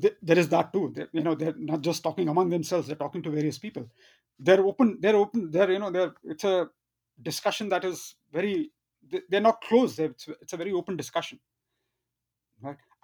th- 0.00 0.16
there 0.22 0.38
is 0.38 0.48
that 0.50 0.72
too. 0.72 0.92
They, 0.94 1.06
you 1.12 1.22
know, 1.22 1.34
they're 1.34 1.54
not 1.56 1.82
just 1.82 2.02
talking 2.02 2.28
among 2.28 2.50
themselves; 2.50 2.86
they're 2.88 2.96
talking 2.96 3.22
to 3.24 3.30
various 3.30 3.58
people. 3.58 3.88
They're 4.38 4.64
open. 4.66 4.98
They're 5.00 5.16
open. 5.16 5.50
They're 5.50 5.72
you 5.72 5.80
know, 5.80 5.90
they're 5.90 6.14
it's 6.24 6.44
a 6.44 6.68
discussion 7.22 7.70
that 7.70 7.84
is 7.84 8.16
very. 8.32 8.72
they- 9.10 9.22
They're 9.30 9.40
not 9.50 9.62
closed. 9.62 10.00
It's, 10.00 10.28
it's 10.42 10.52
a 10.54 10.58
very 10.58 10.72
open 10.72 10.96
discussion? 10.96 11.40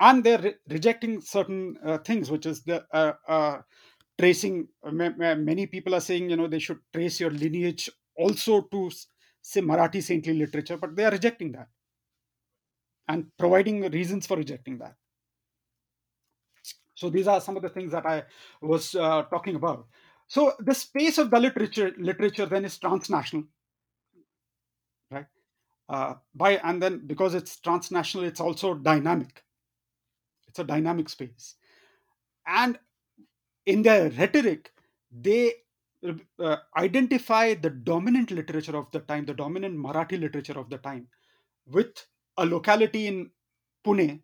And 0.00 0.22
they're 0.24 0.38
re- 0.40 0.54
rejecting 0.68 1.20
certain 1.20 1.78
uh, 1.84 1.98
things, 1.98 2.30
which 2.30 2.46
is 2.46 2.62
the 2.62 2.84
uh, 2.92 3.14
uh, 3.28 3.62
tracing. 4.18 4.68
uh, 4.84 4.90
ma- 4.90 5.12
ma- 5.16 5.34
Many 5.34 5.66
people 5.66 5.94
are 5.94 6.00
saying, 6.00 6.30
you 6.30 6.36
know, 6.36 6.48
they 6.48 6.58
should 6.58 6.80
trace 6.92 7.20
your 7.20 7.30
lineage 7.30 7.90
also 8.16 8.62
to 8.62 8.90
say 9.42 9.60
Marathi 9.60 10.02
saintly 10.02 10.34
literature, 10.34 10.76
but 10.76 10.96
they 10.96 11.04
are 11.04 11.10
rejecting 11.12 11.52
that 11.52 11.68
and 13.08 13.26
providing 13.38 13.82
reasons 13.90 14.26
for 14.26 14.36
rejecting 14.36 14.78
that. 14.78 14.96
So 16.94 17.10
these 17.10 17.26
are 17.28 17.40
some 17.40 17.56
of 17.56 17.62
the 17.62 17.68
things 17.68 17.92
that 17.92 18.06
I 18.06 18.24
was 18.60 18.94
uh, 18.94 19.22
talking 19.24 19.56
about. 19.56 19.86
So 20.28 20.54
the 20.58 20.74
space 20.74 21.18
of 21.18 21.28
Dalit 21.28 21.54
literature, 21.54 21.92
literature 21.98 22.46
then 22.46 22.64
is 22.64 22.78
transnational, 22.78 23.44
right? 25.10 25.26
Uh, 25.88 26.16
by 26.34 26.58
and 26.58 26.82
then 26.82 27.06
because 27.06 27.34
it's 27.34 27.58
transnational, 27.60 28.26
it's 28.26 28.40
also 28.40 28.74
dynamic. 28.74 29.44
It's 30.56 30.60
a 30.60 30.64
dynamic 30.64 31.10
space, 31.10 31.56
and 32.46 32.78
in 33.66 33.82
their 33.82 34.10
rhetoric, 34.10 34.72
they 35.10 35.54
uh, 36.38 36.56
identify 36.76 37.54
the 37.54 37.70
dominant 37.70 38.30
literature 38.30 38.76
of 38.76 38.90
the 38.92 39.00
time, 39.00 39.26
the 39.26 39.34
dominant 39.34 39.76
Marathi 39.76 40.18
literature 40.20 40.58
of 40.58 40.70
the 40.70 40.78
time, 40.78 41.08
with 41.66 42.06
a 42.38 42.46
locality 42.46 43.06
in 43.06 43.30
Pune 43.84 44.20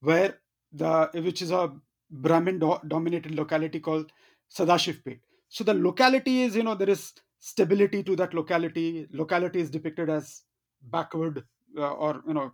where 0.00 0.38
the 0.72 1.10
which 1.14 1.42
is 1.42 1.50
a 1.50 1.72
Brahmin 2.10 2.58
do- 2.58 2.80
dominated 2.88 3.34
locality 3.34 3.80
called 3.80 4.12
Sadashiv 4.54 5.02
Peth. 5.04 5.20
So 5.48 5.64
the 5.64 5.74
locality 5.74 6.42
is, 6.42 6.56
you 6.56 6.62
know, 6.62 6.74
there 6.74 6.90
is 6.90 7.12
stability 7.38 8.02
to 8.04 8.16
that 8.16 8.34
locality. 8.34 9.08
Locality 9.12 9.60
is 9.60 9.70
depicted 9.70 10.10
as 10.10 10.42
backward, 10.82 11.44
uh, 11.78 11.92
or 11.92 12.22
you 12.26 12.34
know, 12.34 12.52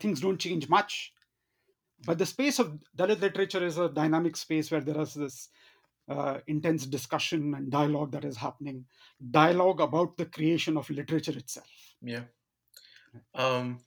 things 0.00 0.20
don't 0.20 0.38
change 0.38 0.68
much. 0.68 1.12
But 2.04 2.18
the 2.18 2.26
space 2.26 2.58
of 2.58 2.78
Dalit 2.96 3.20
literature 3.20 3.64
is 3.64 3.78
a 3.78 3.88
dynamic 3.88 4.36
space 4.36 4.70
where 4.70 4.80
there 4.80 5.00
is 5.00 5.14
this 5.14 5.48
uh, 6.08 6.38
intense 6.46 6.86
discussion 6.86 7.54
and 7.54 7.70
dialogue 7.70 8.12
that 8.12 8.24
is 8.24 8.36
happening. 8.36 8.84
Dialogue 9.30 9.80
about 9.80 10.16
the 10.16 10.26
creation 10.26 10.76
of 10.76 10.88
literature 10.90 11.36
itself. 11.36 11.68
Yeah. 12.02 12.22
Um, 13.34 13.80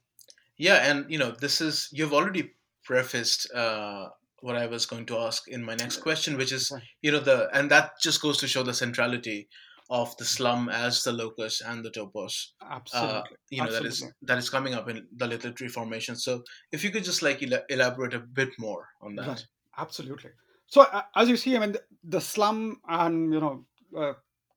yeah, 0.56 0.90
and 0.90 1.10
you 1.10 1.18
know, 1.18 1.30
this 1.30 1.60
is 1.60 1.88
you've 1.92 2.12
already 2.12 2.52
prefaced 2.84 3.52
uh, 3.54 4.08
what 4.40 4.56
I 4.56 4.66
was 4.66 4.86
going 4.86 5.06
to 5.06 5.18
ask 5.18 5.48
in 5.48 5.62
my 5.62 5.74
next 5.74 5.98
question, 5.98 6.36
which 6.36 6.52
is 6.52 6.72
you 7.00 7.12
know 7.12 7.20
the 7.20 7.48
and 7.56 7.70
that 7.70 8.00
just 8.00 8.20
goes 8.20 8.38
to 8.38 8.46
show 8.46 8.62
the 8.62 8.74
centrality 8.74 9.48
of 9.92 10.16
the 10.16 10.24
slum 10.24 10.70
as 10.70 11.02
the 11.04 11.12
locus 11.12 11.60
and 11.60 11.84
the 11.84 11.90
topos. 11.90 12.52
Uh, 12.62 12.66
Absolutely. 12.70 13.36
you 13.50 13.62
know 13.62 13.70
that 13.70 13.84
is 13.84 14.02
that 14.22 14.38
is 14.38 14.48
coming 14.48 14.72
up 14.72 14.88
in 14.88 15.06
the 15.16 15.26
literary 15.26 15.68
formation. 15.68 16.16
So 16.16 16.42
if 16.72 16.82
you 16.82 16.90
could 16.90 17.04
just 17.04 17.22
like 17.22 17.42
ela- 17.42 17.64
elaborate 17.68 18.14
a 18.14 18.20
bit 18.20 18.48
more 18.58 18.88
on 19.02 19.14
that. 19.16 19.28
Right. 19.28 19.46
Absolutely. 19.76 20.30
So 20.66 20.82
uh, 20.82 21.02
as 21.14 21.28
you 21.28 21.36
see, 21.36 21.54
I 21.56 21.60
mean, 21.60 21.72
the, 21.72 21.82
the 22.04 22.20
slum 22.22 22.80
and 22.88 23.34
you 23.34 23.40
know 23.40 23.66
uh, 23.96 24.14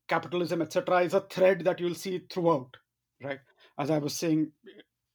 capitalism, 0.07 0.61
etc., 0.61 1.01
is 1.01 1.13
a 1.13 1.19
thread 1.19 1.65
that 1.65 1.81
you'll 1.81 1.95
see 1.95 2.21
throughout. 2.29 2.77
Right. 3.21 3.39
As 3.77 3.91
I 3.91 3.97
was 3.97 4.13
saying, 4.13 4.51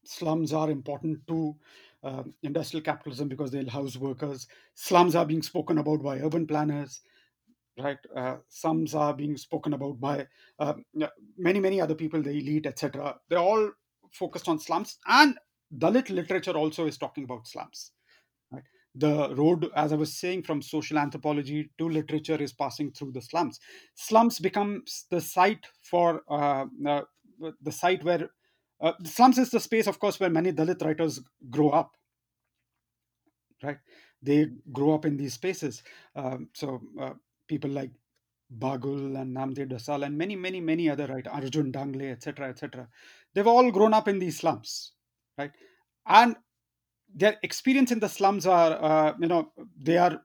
slums 0.05 0.53
are 0.53 0.71
important 0.71 1.27
to 1.29 1.57
uh, 2.03 2.25
industrial 2.43 2.85
capitalism 2.85 3.29
because 3.29 3.51
they'll 3.51 3.71
house 3.71 3.97
workers. 3.97 4.49
Slums 4.75 5.14
are 5.14 5.25
being 5.25 5.43
spoken 5.43 5.79
about 5.79 6.03
by 6.03 6.18
urban 6.18 6.47
planners. 6.47 7.01
Right. 7.79 7.99
Uh, 8.14 8.37
slums 8.49 8.95
are 8.95 9.14
being 9.14 9.37
spoken 9.37 9.73
about 9.73 10.01
by 10.01 10.27
uh, 10.59 10.75
many, 11.39 11.61
many 11.61 11.81
other 11.81 11.95
people, 11.95 12.21
the 12.21 12.31
elite, 12.31 12.66
etc. 12.66 13.16
They're 13.29 13.39
all 13.39 13.71
focused 14.12 14.49
on 14.49 14.59
slums, 14.59 14.99
and 15.07 15.39
Dalit 15.77 16.11
literature 16.11 16.53
also 16.53 16.87
is 16.87 16.99
talking 16.99 17.25
about 17.25 17.47
slums 17.47 17.93
right? 18.53 18.62
the 18.95 19.35
road 19.37 19.68
as 19.77 19.93
i 19.93 19.97
was 19.97 20.18
saying 20.18 20.43
from 20.43 20.61
social 20.61 20.99
anthropology 20.99 21.71
to 21.79 21.89
literature 21.89 22.41
is 22.43 22.53
passing 22.53 22.91
through 22.91 23.12
the 23.12 23.23
slums 23.23 23.61
slums 23.95 24.39
becomes 24.39 25.07
the 25.11 25.21
site 25.21 25.64
for 25.83 26.23
uh, 26.29 26.64
uh, 26.87 27.03
the 27.62 27.73
site 27.73 28.03
where 28.05 28.31
uh, 28.81 28.93
slums 29.05 29.39
is 29.39 29.51
the 29.51 29.61
space 29.61 29.87
of 29.87 29.99
course 29.99 30.18
where 30.18 30.31
many 30.31 30.53
dalit 30.53 30.83
writers 30.83 31.21
grow 31.51 31.71
up 31.71 31.93
right 33.62 33.79
they 34.23 34.47
grow 34.73 34.95
up 34.95 35.07
in 35.07 35.16
these 35.16 35.35
spaces 35.35 35.83
um, 36.16 36.49
so 36.53 36.81
uh, 37.01 37.12
people 37.53 37.72
like 37.80 37.92
bagul 38.64 39.03
and 39.20 39.36
namdev 39.38 39.68
dhasal 39.72 40.07
and 40.07 40.22
many 40.22 40.36
many 40.46 40.61
many 40.70 40.86
other 40.94 41.07
right 41.14 41.28
arjun 41.38 41.68
dangle 41.76 42.07
etc 42.14 42.48
etc 42.53 42.86
they've 43.34 43.53
all 43.55 43.70
grown 43.76 43.94
up 43.98 44.09
in 44.12 44.18
these 44.24 44.38
slums 44.42 44.72
right? 45.40 45.53
And 46.07 46.36
their 47.14 47.36
experience 47.42 47.90
in 47.90 48.01
the 48.01 48.09
slums 48.09 48.46
are 48.46 48.72
uh, 48.90 49.14
you 49.20 49.28
know 49.28 49.53
they 49.88 49.98
are 49.98 50.22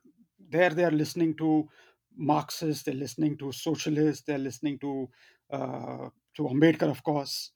there 0.50 0.70
they 0.70 0.84
are 0.84 0.92
listening 0.92 1.36
to 1.38 1.68
marxists 2.16 2.84
they're 2.84 3.04
listening 3.06 3.38
to 3.38 3.52
socialists 3.52 4.24
they're 4.26 4.46
listening 4.50 4.78
to 4.80 5.10
uh, 5.52 6.08
to 6.36 6.44
ambedkar 6.44 6.90
of 6.90 7.04
course 7.04 7.52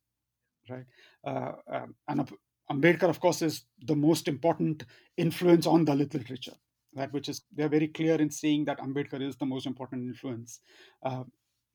right? 0.70 0.86
Uh, 1.24 1.52
um, 1.72 1.96
and 2.08 2.32
ambedkar 2.72 3.10
of 3.10 3.20
course 3.20 3.42
is 3.42 3.66
the 3.92 3.96
most 3.96 4.28
important 4.28 4.84
influence 5.18 5.68
on 5.68 5.86
dalit 5.86 6.14
literature 6.14 6.58
right 6.96 7.12
which 7.14 7.30
is 7.30 7.42
they're 7.56 7.70
very 7.70 7.88
clear 7.88 8.16
in 8.16 8.30
saying 8.30 8.66
that 8.66 8.80
ambedkar 8.80 9.22
is 9.22 9.36
the 9.38 9.46
most 9.46 9.66
important 9.66 10.04
influence 10.04 10.60
uh, 11.04 11.24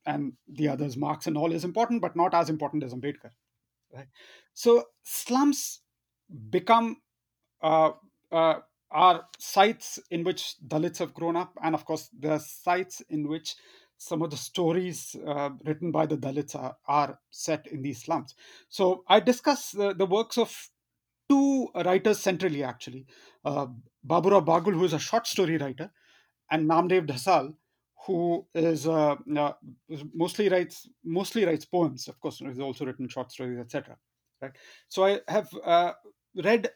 and 0.06 0.32
the 0.48 0.68
others 0.68 0.96
marx 0.96 1.26
and 1.26 1.36
all 1.36 1.52
is 1.52 1.64
important 1.64 2.02
but 2.02 2.16
not 2.16 2.34
as 2.34 2.50
important 2.50 2.82
as 2.82 2.94
ambedkar 2.94 3.30
right 3.94 4.08
so 4.52 4.84
slums 5.02 5.80
become 6.50 6.96
uh, 7.62 7.92
uh, 8.32 8.58
are 8.90 9.26
sites 9.38 9.98
in 10.10 10.22
which 10.22 10.54
Dalits 10.66 10.98
have 10.98 11.12
grown 11.12 11.36
up, 11.36 11.52
and 11.62 11.74
of 11.74 11.84
course, 11.84 12.08
there 12.16 12.32
are 12.32 12.38
sites 12.38 13.02
in 13.10 13.28
which 13.28 13.56
some 13.98 14.22
of 14.22 14.30
the 14.30 14.36
stories 14.36 15.16
uh, 15.26 15.50
written 15.64 15.90
by 15.90 16.06
the 16.06 16.16
Dalits 16.16 16.54
are, 16.54 16.76
are 16.86 17.18
set 17.30 17.66
in 17.66 17.82
these 17.82 18.02
slums. 18.02 18.34
So, 18.68 19.02
I 19.08 19.20
discuss 19.20 19.72
the, 19.72 19.94
the 19.94 20.06
works 20.06 20.38
of 20.38 20.70
two 21.28 21.68
writers 21.74 22.20
centrally, 22.20 22.62
actually 22.62 23.06
uh, 23.44 23.66
Baburao 24.06 24.44
Bagul, 24.44 24.74
who 24.74 24.84
is 24.84 24.92
a 24.92 24.98
short 24.98 25.26
story 25.26 25.56
writer, 25.56 25.90
and 26.50 26.68
Namdev 26.68 27.06
Dhasal, 27.06 27.54
who 28.06 28.46
is 28.54 28.86
uh, 28.86 29.16
uh, 29.36 29.52
mostly 30.12 30.48
writes 30.48 30.88
mostly 31.04 31.44
writes 31.44 31.64
poems. 31.64 32.08
Of 32.08 32.20
course, 32.20 32.38
he's 32.38 32.60
also 32.60 32.84
written 32.84 33.08
short 33.08 33.32
stories, 33.32 33.58
etc. 33.58 33.96
Right. 34.42 34.52
So 34.88 35.06
I 35.06 35.20
have 35.28 35.48
uh, 35.64 35.92
read 36.42 36.68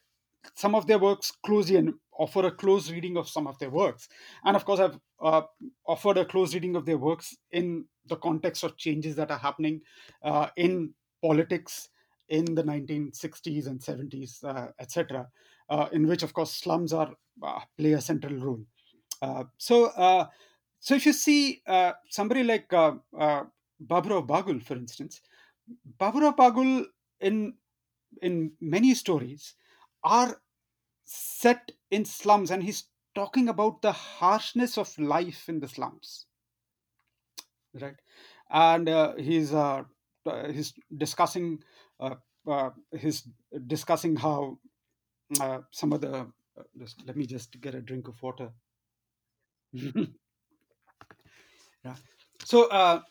some 0.54 0.74
of 0.74 0.86
their 0.86 0.98
works 0.98 1.32
closely 1.44 1.76
and 1.76 1.92
offer 2.18 2.46
a 2.46 2.50
close 2.50 2.90
reading 2.90 3.16
of 3.16 3.28
some 3.28 3.46
of 3.46 3.58
their 3.58 3.70
works. 3.70 4.08
And 4.44 4.56
of 4.56 4.64
course, 4.64 4.80
I've 4.80 4.98
uh, 5.20 5.42
offered 5.86 6.18
a 6.18 6.24
close 6.24 6.54
reading 6.54 6.76
of 6.76 6.86
their 6.86 6.98
works 6.98 7.36
in 7.52 7.84
the 8.06 8.16
context 8.16 8.64
of 8.64 8.76
changes 8.76 9.16
that 9.16 9.30
are 9.30 9.38
happening 9.38 9.82
uh, 10.22 10.48
in 10.56 10.94
politics 11.22 11.90
in 12.28 12.44
the 12.54 12.62
1960s 12.62 13.66
and 13.66 13.80
70s, 13.80 14.44
uh, 14.44 14.68
etc., 14.78 15.26
in 15.92 16.06
which, 16.06 16.22
of 16.22 16.32
course, 16.32 16.52
slums 16.52 16.92
are 16.92 17.14
uh, 17.42 17.60
play 17.76 17.92
a 17.92 18.00
central 18.00 18.36
role. 18.36 18.64
Uh, 19.20 19.44
so, 19.56 19.86
uh, 19.86 20.26
so 20.80 20.94
if 20.94 21.06
you 21.06 21.12
see 21.12 21.62
uh, 21.66 21.92
somebody 22.08 22.42
like 22.44 22.72
uh, 22.72 22.92
uh, 23.18 23.44
Bagul, 23.84 24.62
for 24.62 24.76
instance, 24.76 25.20
Baburao 26.00 26.36
Bagul 26.36 26.86
in 27.20 27.54
in 28.22 28.52
many 28.60 28.94
stories 28.94 29.54
are 30.02 30.40
set 31.04 31.72
in 31.90 32.04
slums, 32.04 32.50
and 32.50 32.62
he's 32.62 32.84
talking 33.14 33.48
about 33.48 33.82
the 33.82 33.92
harshness 33.92 34.78
of 34.78 34.96
life 34.98 35.48
in 35.48 35.60
the 35.60 35.68
slums, 35.68 36.26
right? 37.74 37.96
And 38.50 38.88
uh, 38.88 39.14
he's 39.16 39.52
uh, 39.52 39.84
uh, 40.26 40.48
he's 40.52 40.72
discussing 40.96 41.62
uh, 42.00 42.14
uh, 42.46 42.70
he's 42.98 43.28
discussing 43.66 44.16
how 44.16 44.58
uh, 45.40 45.58
some 45.70 45.92
of 45.92 46.00
the 46.00 46.14
uh, 46.14 46.24
just, 46.78 47.02
let 47.06 47.16
me 47.16 47.26
just 47.26 47.60
get 47.60 47.74
a 47.74 47.80
drink 47.80 48.08
of 48.08 48.22
water. 48.22 48.50
Yeah. 51.84 51.94
So 52.44 52.68
uh, 52.68 53.02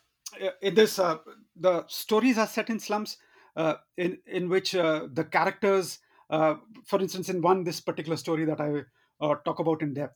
in 0.61 0.75
this, 0.75 0.99
uh, 0.99 1.17
the 1.55 1.85
stories 1.87 2.37
are 2.37 2.47
set 2.47 2.69
in 2.69 2.79
slums, 2.79 3.17
uh, 3.55 3.75
in 3.97 4.19
in 4.25 4.49
which 4.49 4.75
uh, 4.75 5.07
the 5.11 5.23
characters, 5.23 5.99
uh, 6.29 6.55
for 6.85 6.99
instance, 6.99 7.29
in 7.29 7.41
one 7.41 7.63
this 7.63 7.79
particular 7.81 8.17
story 8.17 8.45
that 8.45 8.61
I 8.61 8.83
talk 9.45 9.59
about 9.59 9.81
in 9.81 9.93
depth, 9.93 10.15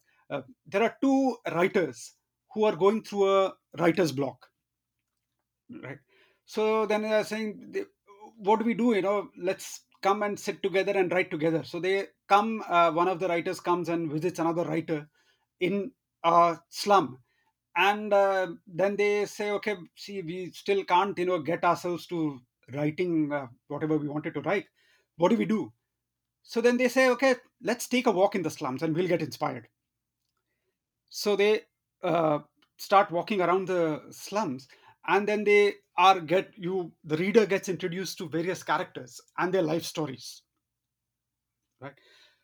there 0.67 0.83
are 0.83 0.95
two 1.01 1.37
writers 1.51 2.13
who 2.53 2.65
are 2.65 2.75
going 2.75 3.03
through 3.03 3.29
a 3.29 3.53
writer's 3.79 4.11
block, 4.11 4.47
right? 5.81 5.99
So 6.45 6.85
then 6.85 7.03
they 7.03 7.13
are 7.13 7.23
saying, 7.23 7.73
what 8.37 8.59
do 8.59 8.65
we 8.65 8.73
do? 8.73 8.93
You 8.93 9.01
know, 9.01 9.29
let's 9.37 9.81
come 10.01 10.23
and 10.23 10.39
sit 10.39 10.61
together 10.63 10.93
and 10.93 11.11
write 11.11 11.31
together. 11.31 11.63
So 11.63 11.79
they 11.79 12.07
come. 12.27 12.63
Uh, 12.67 12.91
one 12.91 13.07
of 13.07 13.19
the 13.19 13.27
writers 13.27 13.59
comes 13.59 13.89
and 13.89 14.11
visits 14.11 14.39
another 14.39 14.63
writer 14.63 15.07
in 15.59 15.91
a 16.23 16.57
slum 16.69 17.19
and 17.75 18.13
uh, 18.13 18.47
then 18.67 18.95
they 18.95 19.25
say 19.25 19.51
okay 19.51 19.75
see 19.95 20.21
we 20.21 20.51
still 20.51 20.83
can't 20.83 21.17
you 21.17 21.25
know 21.25 21.39
get 21.39 21.63
ourselves 21.63 22.05
to 22.05 22.39
writing 22.73 23.31
uh, 23.31 23.47
whatever 23.67 23.97
we 23.97 24.07
wanted 24.07 24.33
to 24.33 24.41
write 24.41 24.65
what 25.17 25.29
do 25.29 25.37
we 25.37 25.45
do 25.45 25.71
so 26.43 26.59
then 26.61 26.77
they 26.77 26.87
say 26.87 27.09
okay 27.09 27.35
let's 27.61 27.87
take 27.87 28.07
a 28.07 28.11
walk 28.11 28.35
in 28.35 28.41
the 28.41 28.49
slums 28.49 28.81
and 28.81 28.95
we'll 28.95 29.07
get 29.07 29.21
inspired 29.21 29.67
so 31.09 31.35
they 31.35 31.61
uh, 32.03 32.39
start 32.77 33.11
walking 33.11 33.41
around 33.41 33.67
the 33.67 34.01
slums 34.11 34.67
and 35.07 35.27
then 35.27 35.43
they 35.43 35.73
are 35.97 36.19
get 36.19 36.51
you 36.55 36.91
the 37.03 37.17
reader 37.17 37.45
gets 37.45 37.69
introduced 37.69 38.17
to 38.17 38.29
various 38.29 38.63
characters 38.63 39.19
and 39.37 39.53
their 39.53 39.61
life 39.61 39.83
stories 39.83 40.43
right? 41.81 41.93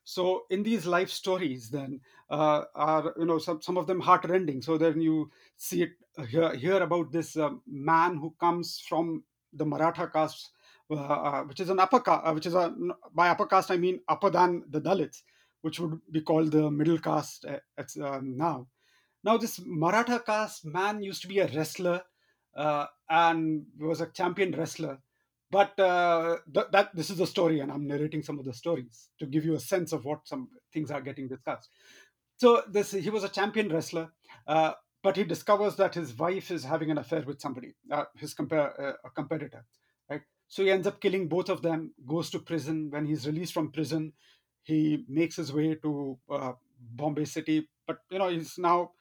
So 0.03 0.43
in 0.49 0.63
these 0.63 0.85
life 0.85 1.09
stories 1.09 1.69
then 1.69 1.99
uh, 2.29 2.63
are 2.75 3.13
you 3.17 3.25
know 3.25 3.37
some, 3.37 3.61
some 3.61 3.77
of 3.77 3.87
them 3.87 3.99
heartrending. 3.99 4.61
So 4.61 4.77
then 4.77 4.99
you 5.01 5.29
see 5.55 5.83
it 5.83 5.91
uh, 6.17 6.23
hear, 6.23 6.55
hear 6.55 6.81
about 6.81 7.11
this 7.11 7.37
uh, 7.37 7.51
man 7.67 8.17
who 8.17 8.33
comes 8.39 8.83
from 8.87 9.23
the 9.53 9.65
maratha 9.65 10.07
caste 10.07 10.51
uh, 10.89 10.95
uh, 10.95 11.43
which 11.43 11.59
is 11.59 11.69
an 11.69 11.79
upper 11.79 11.99
caste 11.99 12.21
uh, 12.25 12.33
which 12.33 12.45
is 12.45 12.55
a 12.55 12.73
by 13.13 13.29
upper 13.29 13.45
caste 13.45 13.71
i 13.71 13.77
mean 13.77 13.99
upper 14.07 14.29
than 14.29 14.63
the 14.69 14.79
dalits 14.81 15.21
which 15.61 15.79
would 15.79 15.99
be 16.11 16.21
called 16.21 16.51
the 16.51 16.69
middle 16.69 16.97
caste 16.97 17.45
now. 18.21 18.67
Now 19.23 19.37
this 19.37 19.59
maratha 19.65 20.21
caste 20.25 20.65
man 20.65 21.01
used 21.01 21.21
to 21.23 21.27
be 21.27 21.39
a 21.39 21.47
wrestler 21.47 22.01
and 23.09 23.65
was 23.79 24.01
a 24.01 24.07
champion 24.07 24.51
wrestler. 24.51 24.99
But 25.49 25.79
uh, 25.79 26.37
th- 26.53 26.67
that 26.71 26.93
this 26.95 27.09
is 27.09 27.17
the 27.17 27.27
story 27.27 27.61
and 27.61 27.71
i'm 27.71 27.87
narrating 27.87 28.21
some 28.21 28.37
of 28.37 28.43
the 28.45 28.53
stories 28.53 29.09
to 29.19 29.25
give 29.25 29.45
you 29.45 29.55
a 29.55 29.59
sense 29.59 29.93
of 29.93 30.03
what 30.03 30.27
some 30.27 30.49
things 30.73 30.91
are 30.91 31.01
getting 31.01 31.29
discussed. 31.29 31.69
So 32.37 32.63
this 32.69 32.91
he 32.91 33.09
was 33.09 33.23
a 33.23 33.29
champion 33.29 33.69
wrestler 33.69 34.11
uh, 34.47 34.73
but 35.03 35.15
he 35.15 35.23
discovers 35.23 35.75
that 35.77 35.95
his 35.95 36.17
wife 36.17 36.51
is 36.51 36.63
having 36.65 36.91
an 36.91 36.97
affair 36.97 37.23
with 37.25 37.39
somebody 37.41 37.75
uh, 37.91 38.05
his 38.15 38.33
compare 38.33 38.79
uh, 38.81 38.93
a 39.05 39.09
competitor 39.09 39.65
right? 40.09 40.21
So 40.49 40.63
he 40.63 40.71
ends 40.71 40.87
up 40.87 41.01
killing 41.01 41.27
both 41.27 41.49
of 41.49 41.61
them 41.61 41.93
goes 42.05 42.29
to 42.31 42.39
prison. 42.39 42.89
When 42.91 43.05
he's 43.05 43.25
released 43.27 43.53
from 43.53 43.71
prison 43.71 44.13
he 44.63 45.05
makes 45.07 45.37
his 45.37 45.53
way 45.53 45.75
to 45.75 46.19
uh, 46.29 46.53
bombay 46.79 47.25
city. 47.25 47.69
But 47.87 47.99
you 48.11 48.19
know 48.19 48.29
he's 48.29 48.57
now 48.57 48.91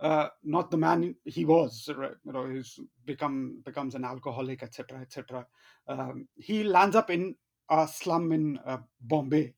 uh, 0.00 0.28
not 0.42 0.70
the 0.70 0.76
man 0.76 1.14
he 1.24 1.44
was 1.44 1.88
right? 1.96 2.12
you 2.24 2.32
know 2.32 2.48
he's 2.48 2.78
become 3.04 3.60
becomes 3.64 3.94
an 3.94 4.04
alcoholic 4.04 4.62
etc 4.62 5.00
etc 5.00 5.46
um, 5.88 6.26
he 6.36 6.62
lands 6.62 6.96
up 6.96 7.10
in 7.10 7.34
a 7.70 7.86
slum 7.88 8.32
in 8.32 8.58
uh, 8.66 8.78
bombay. 9.00 9.54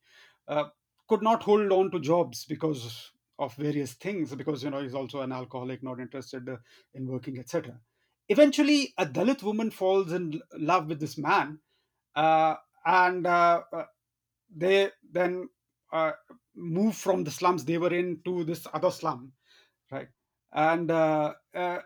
Uh, 0.47 0.65
could 1.09 1.23
not 1.23 1.43
hold 1.43 1.73
on 1.73 1.91
to 1.91 1.99
jobs 1.99 2.45
because 2.45 3.11
of 3.39 3.55
various 3.57 3.95
things 3.95 4.35
because 4.35 4.63
you 4.63 4.71
know 4.71 4.83
he's 4.83 4.95
also 4.95 5.21
an 5.21 5.33
alcoholic 5.33 5.83
not 5.83 6.01
interested 6.01 6.49
uh, 6.49 6.57
in 6.95 7.07
working 7.07 7.39
etc 7.39 7.79
eventually 8.29 8.93
a 8.99 9.07
dalit 9.07 9.43
woman 9.43 9.71
falls 9.71 10.13
in 10.13 10.41
love 10.59 10.87
with 10.87 11.01
this 11.01 11.19
man 11.19 11.59
uh, 12.15 12.55
and 12.85 13.27
uh, 13.27 13.63
they 14.55 14.91
then 15.11 15.49
move 16.55 16.95
from 16.95 17.25
the 17.25 17.31
slums 17.31 17.65
they 17.65 17.79
were 17.79 17.93
in 17.93 18.21
to 18.25 18.45
this 18.45 18.67
other 18.73 18.91
slum 18.91 19.33
right 19.91 20.09
and 20.53 20.91
uh, 20.91 21.35
uh, 21.55 21.79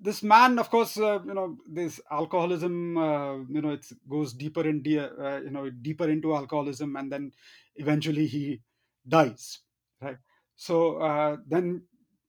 this 0.00 0.22
man 0.22 0.58
of 0.58 0.70
course 0.70 0.98
uh, 0.98 1.20
you 1.24 1.34
know 1.34 1.58
this 1.68 2.00
alcoholism 2.10 2.96
uh, 2.98 3.36
you 3.48 3.60
know 3.62 3.70
it 3.70 3.86
goes 4.08 4.32
deeper 4.34 4.66
in 4.68 4.82
de- 4.82 4.98
uh, 4.98 5.40
you 5.40 5.50
know 5.50 5.70
deeper 5.70 6.08
into 6.08 6.34
alcoholism 6.34 6.96
and 6.96 7.10
then 7.10 7.32
eventually 7.76 8.26
he 8.26 8.60
dies 9.06 9.60
right? 10.00 10.18
So 10.56 10.98
uh, 10.98 11.36
then 11.46 11.86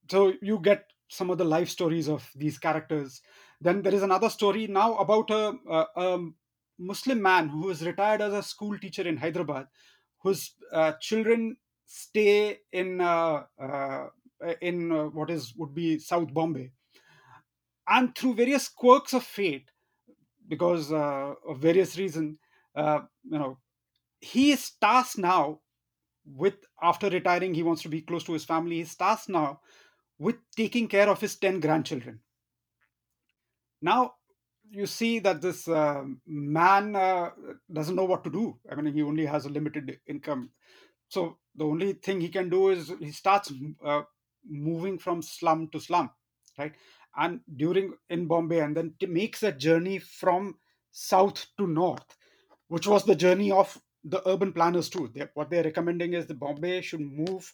so 0.10 0.34
you 0.42 0.60
get 0.60 0.92
some 1.10 1.30
of 1.30 1.38
the 1.38 1.46
life 1.46 1.70
stories 1.70 2.10
of 2.10 2.32
these 2.36 2.58
characters. 2.58 3.22
Then 3.62 3.82
there 3.84 3.94
is 3.94 4.04
another 4.04 4.30
story 4.30 4.68
now 4.68 4.96
about 4.98 5.30
a, 5.30 5.54
a, 5.70 5.86
a 5.96 6.30
muslim 6.78 7.22
man 7.22 7.48
who 7.48 7.70
is 7.70 7.86
retired 7.86 8.20
as 8.22 8.34
a 8.34 8.44
school 8.44 8.78
teacher 8.78 9.08
in 9.08 9.16
hyderabad 9.16 9.66
whose 10.20 10.56
children 11.00 11.56
stay 11.86 12.60
in 12.74 13.00
in 14.62 14.92
uh, 14.92 15.06
what 15.06 15.30
is 15.30 15.54
would 15.58 15.74
be 15.74 16.00
south 16.00 16.34
bombay. 16.34 16.72
And 17.88 18.16
through 18.16 18.36
various 18.36 18.68
quirks 18.68 19.14
of 19.14 19.24
fate 19.24 19.70
because 20.48 20.92
uh, 20.92 21.34
of 21.48 21.60
various 21.60 21.98
reason, 21.98 22.40
uh, 22.76 23.02
you 23.24 23.40
know 23.40 23.58
he 24.20 24.52
is 24.52 24.72
tasked 24.82 25.18
now 25.18 25.60
with 26.26 26.56
after 26.82 27.10
retiring 27.10 27.54
he 27.54 27.64
wants 27.64 27.84
to 27.84 27.90
be 27.90 28.02
close 28.02 28.24
to 28.24 28.34
his 28.34 28.46
family 28.46 28.78
he's 28.78 28.96
tasked 28.96 29.30
now 29.30 29.60
with 30.18 30.38
taking 30.56 30.88
care 30.88 31.10
of 31.10 31.22
his 31.22 31.36
10 31.36 31.60
grandchildren. 31.60 32.20
Now 33.82 34.14
you 34.72 34.88
see 34.88 35.20
that 35.20 35.42
this 35.42 35.68
uh, 35.68 36.04
man 36.26 36.96
uh, 36.96 37.30
doesn't 37.72 37.96
know 37.96 38.06
what 38.06 38.24
to 38.24 38.32
do. 38.32 38.58
I 38.70 38.76
mean 38.76 38.94
he 38.94 39.04
only 39.04 39.26
has 39.26 39.46
a 39.46 39.50
limited 39.50 40.00
income. 40.08 40.50
So 41.10 41.38
the 41.56 41.66
only 41.66 41.94
thing 41.94 42.22
he 42.22 42.30
can 42.30 42.50
do 42.50 42.70
is 42.70 42.92
he 43.00 43.12
starts 43.12 43.54
uh, 43.86 44.02
moving 44.48 44.98
from 44.98 45.22
slum 45.22 45.68
to 45.72 45.80
slum 45.80 46.10
right? 46.58 46.74
And 47.18 47.42
during 47.56 47.94
in 48.10 48.28
bombay 48.28 48.60
and 48.60 48.76
then 48.76 48.94
makes 49.08 49.44
a 49.44 49.52
journey 49.52 50.00
from 50.00 50.56
south 50.92 51.48
to 51.58 51.68
north 51.68 52.06
which 52.68 52.88
was 52.88 53.04
the 53.04 53.16
journey 53.16 53.52
of 53.52 53.80
the 54.04 54.28
urban 54.28 54.54
planners 54.54 54.90
too. 54.90 55.10
They, 55.14 55.28
what 55.34 55.50
they're 55.50 55.64
recommending 55.64 56.14
is 56.14 56.26
the 56.26 56.34
bombay 56.34 56.82
should 56.82 57.02
move 57.02 57.54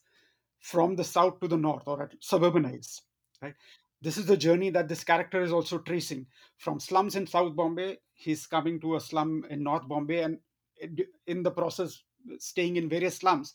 from 0.60 0.96
the 0.96 1.04
south 1.04 1.40
to 1.40 1.48
the 1.48 1.58
north 1.58 1.84
or 1.86 2.10
suburbanize 2.22 3.02
right? 3.42 3.56
This 4.02 4.18
is 4.18 4.26
the 4.26 4.38
journey 4.38 4.72
that 4.72 4.88
this 4.88 5.04
character 5.04 5.42
is 5.44 5.52
also 5.52 5.78
tracing. 5.78 6.26
From 6.58 6.80
slums 6.80 7.16
in 7.16 7.28
south 7.28 7.56
bombay 7.56 7.98
he's 8.14 8.48
coming 8.48 8.80
to 8.82 8.96
a 8.96 9.00
slum 9.00 9.46
in 9.50 9.64
north 9.64 9.88
bombay 9.88 10.24
and 10.24 10.38
eh, 10.82 11.04
in 11.28 11.44
the 11.44 11.52
process 11.52 12.04
staying 12.38 12.78
in 12.78 12.90
various 12.90 13.18
slums. 13.18 13.54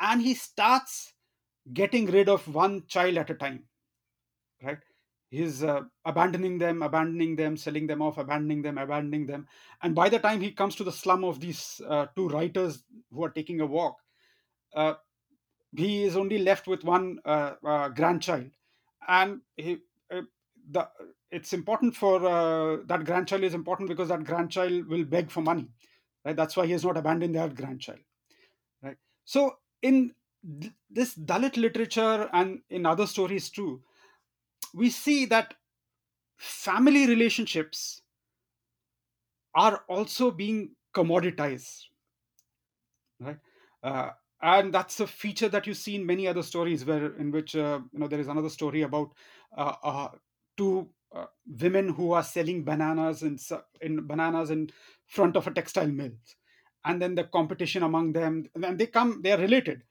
And 0.00 0.20
he 0.20 0.34
starts 0.34 1.11
getting 1.72 2.06
rid 2.06 2.28
of 2.28 2.46
one 2.52 2.84
child 2.86 3.16
at 3.16 3.30
a 3.30 3.34
time 3.34 3.64
right? 4.62 4.78
He's 5.30 5.64
uh, 5.64 5.82
abandoning 6.04 6.58
them 6.58 6.82
abandoning 6.82 7.36
them 7.36 7.56
selling 7.56 7.86
them 7.86 8.02
off 8.02 8.18
abandoning 8.18 8.62
them 8.62 8.78
abandoning 8.78 9.26
them. 9.26 9.46
And 9.82 9.94
by 9.94 10.08
the 10.08 10.18
time 10.18 10.40
he 10.40 10.52
comes 10.52 10.74
to 10.76 10.84
the 10.84 10.92
slum 10.92 11.24
of 11.24 11.40
these 11.40 11.80
uh, 11.88 12.06
two 12.16 12.28
writers 12.28 12.84
who 13.10 13.24
are 13.24 13.30
taking 13.30 13.60
a 13.60 13.66
walk 13.66 13.96
uh, 14.74 14.94
he 15.74 16.04
is 16.04 16.16
only 16.16 16.38
left 16.38 16.66
with 16.66 16.84
one 16.84 17.18
uh, 17.24 17.52
uh, 17.64 17.88
grandchild. 17.88 18.50
And 19.08 19.40
he, 19.56 19.78
uh, 20.10 20.22
the 20.70 20.88
it's 21.30 21.54
important 21.54 21.96
for 21.96 22.20
that 22.86 23.04
grandchild 23.04 23.42
is 23.42 23.54
important 23.54 23.88
because 23.88 24.08
that 24.08 24.24
grandchild 24.24 24.86
will 24.86 25.04
beg 25.04 25.30
for 25.30 25.40
money 25.40 25.68
right? 26.24 26.36
That's 26.36 26.56
why 26.56 26.66
he 26.66 26.72
has 26.72 26.84
not 26.84 26.96
abandoned 26.96 27.34
that 27.34 27.54
grandchild 27.54 28.00
right? 28.82 28.96
So 29.24 29.56
in 29.80 30.14
th- 30.60 30.72
this 30.90 31.14
dalit 31.14 31.56
literature 31.56 32.28
and 32.32 32.60
in 32.70 32.86
other 32.86 33.06
stories 33.06 33.50
too 33.50 33.82
we 34.74 34.90
see 34.90 35.24
that 35.26 35.54
family 36.36 37.06
relationships 37.06 38.02
are 39.54 39.84
also 39.88 40.30
being 40.30 40.74
commoditized 40.94 41.86
right? 43.20 43.38
Uh, 43.82 44.10
and 44.42 44.72
that's 44.72 45.00
a 45.00 45.06
feature 45.06 45.48
that 45.48 45.66
you 45.66 45.74
see 45.74 45.94
in 45.94 46.04
many 46.04 46.26
other 46.26 46.42
stories 46.42 46.84
where 46.84 47.14
in 47.14 47.30
which 47.30 47.54
uh, 47.54 47.80
you 47.92 47.98
know 47.98 48.08
there 48.08 48.20
is 48.20 48.28
another 48.28 48.48
story 48.48 48.82
about 48.82 49.12
uh, 49.56 49.74
uh, 49.82 50.08
two 50.56 50.88
uh, 51.14 51.26
women 51.60 51.88
who 51.88 52.12
are 52.12 52.22
selling 52.22 52.64
bananas 52.64 53.22
in, 53.22 53.38
in 53.80 54.06
bananas 54.06 54.50
in 54.50 54.70
front 55.06 55.36
of 55.36 55.46
a 55.46 55.52
textile 55.52 55.88
mill. 55.88 56.10
And 56.84 57.00
then 57.00 57.14
the 57.14 57.24
competition 57.24 57.84
among 57.84 58.12
them 58.12 58.46
and 58.54 58.78
they 58.78 58.86
come 58.86 59.22
they 59.22 59.32
are 59.32 59.38
related 59.38 59.82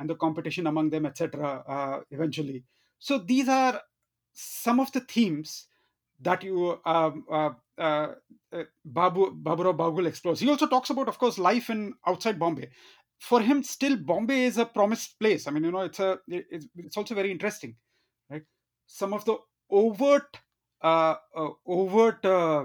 and 0.00 0.10
the 0.10 0.16
competition 0.16 0.66
among 0.66 0.90
them 0.90 1.06
etc 1.06 1.62
uh, 1.68 2.00
eventually. 2.10 2.64
So 2.98 3.18
these 3.18 3.48
are 3.48 3.80
some 4.32 4.80
of 4.80 4.90
the 4.92 5.00
themes 5.00 5.66
that 6.20 6.42
you 6.42 6.80
um, 6.84 7.24
uh, 7.30 7.50
uh, 7.78 8.14
uh, 8.52 8.64
Baburao 8.86 9.76
Bagul 9.76 10.06
explores. 10.06 10.40
He 10.40 10.48
also 10.50 10.66
talks 10.66 10.90
about 10.90 11.08
of 11.08 11.18
course 11.18 11.38
life 11.38 11.70
in 11.70 11.94
outside 12.06 12.38
bombay. 12.38 12.70
For 13.18 13.40
him 13.40 13.62
still 13.62 13.96
bombay 13.96 14.46
is 14.46 14.58
a 14.58 14.64
promised 14.66 15.18
place. 15.20 15.46
I 15.46 15.50
mean 15.50 15.64
you 15.64 15.70
know 15.70 15.82
it's 15.82 16.00
a 16.00 16.18
it's, 16.28 16.66
it's 16.76 16.96
also 16.96 17.14
very 17.14 17.30
interesting 17.30 17.76
right? 18.30 18.42
Some 18.86 19.12
of 19.12 19.24
the 19.24 19.36
overt 19.70 20.38
uh, 20.82 21.16
uh, 21.36 21.50
overt 21.66 22.24
uh, 22.24 22.64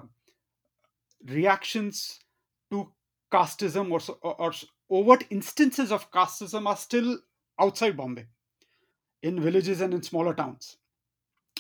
reactions 1.25 2.19
to 2.71 2.91
casteism 3.31 3.91
or, 3.91 3.99
or 4.21 4.53
overt 4.89 5.25
instances 5.29 5.91
of 5.91 6.11
casteism 6.11 6.67
are 6.67 6.77
still 6.77 7.19
outside 7.59 7.97
Bombay, 7.97 8.25
in 9.23 9.41
villages 9.41 9.81
and 9.81 9.93
in 9.93 10.01
smaller 10.01 10.33
towns. 10.33 10.77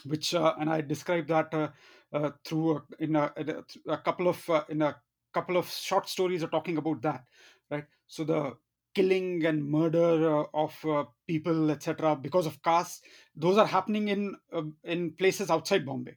Which 0.05 0.35
uh, 0.35 0.53
and 0.59 0.69
I 0.69 0.81
described 0.81 1.29
that 1.29 1.53
uh, 1.53 1.69
uh, 2.13 2.31
through 2.45 2.77
a, 2.77 2.83
in 2.99 3.15
a, 3.15 3.31
in 3.37 3.63
a, 3.87 3.97
couple 3.97 4.27
of 4.27 4.49
uh, 4.49 4.63
in 4.69 4.81
a 4.81 4.95
couple 5.33 5.57
of 5.57 5.69
short 5.69 6.07
stories 6.07 6.43
are 6.43 6.47
talking 6.47 6.77
about 6.77 7.01
that, 7.01 7.23
right? 7.71 7.85
So 8.07 8.23
the 8.23 8.57
killing 8.93 9.45
and 9.45 9.65
murder 9.65 10.39
uh, 10.39 10.43
of 10.53 10.85
uh, 10.85 11.05
people, 11.27 11.71
etc., 11.71 12.15
because 12.15 12.45
of 12.45 12.61
caste, 12.61 13.03
those 13.35 13.57
are 13.57 13.65
happening 13.65 14.09
in 14.09 14.35
uh, 14.53 14.61
in 14.83 15.11
places 15.11 15.49
outside 15.49 15.85
Bombay 15.85 16.15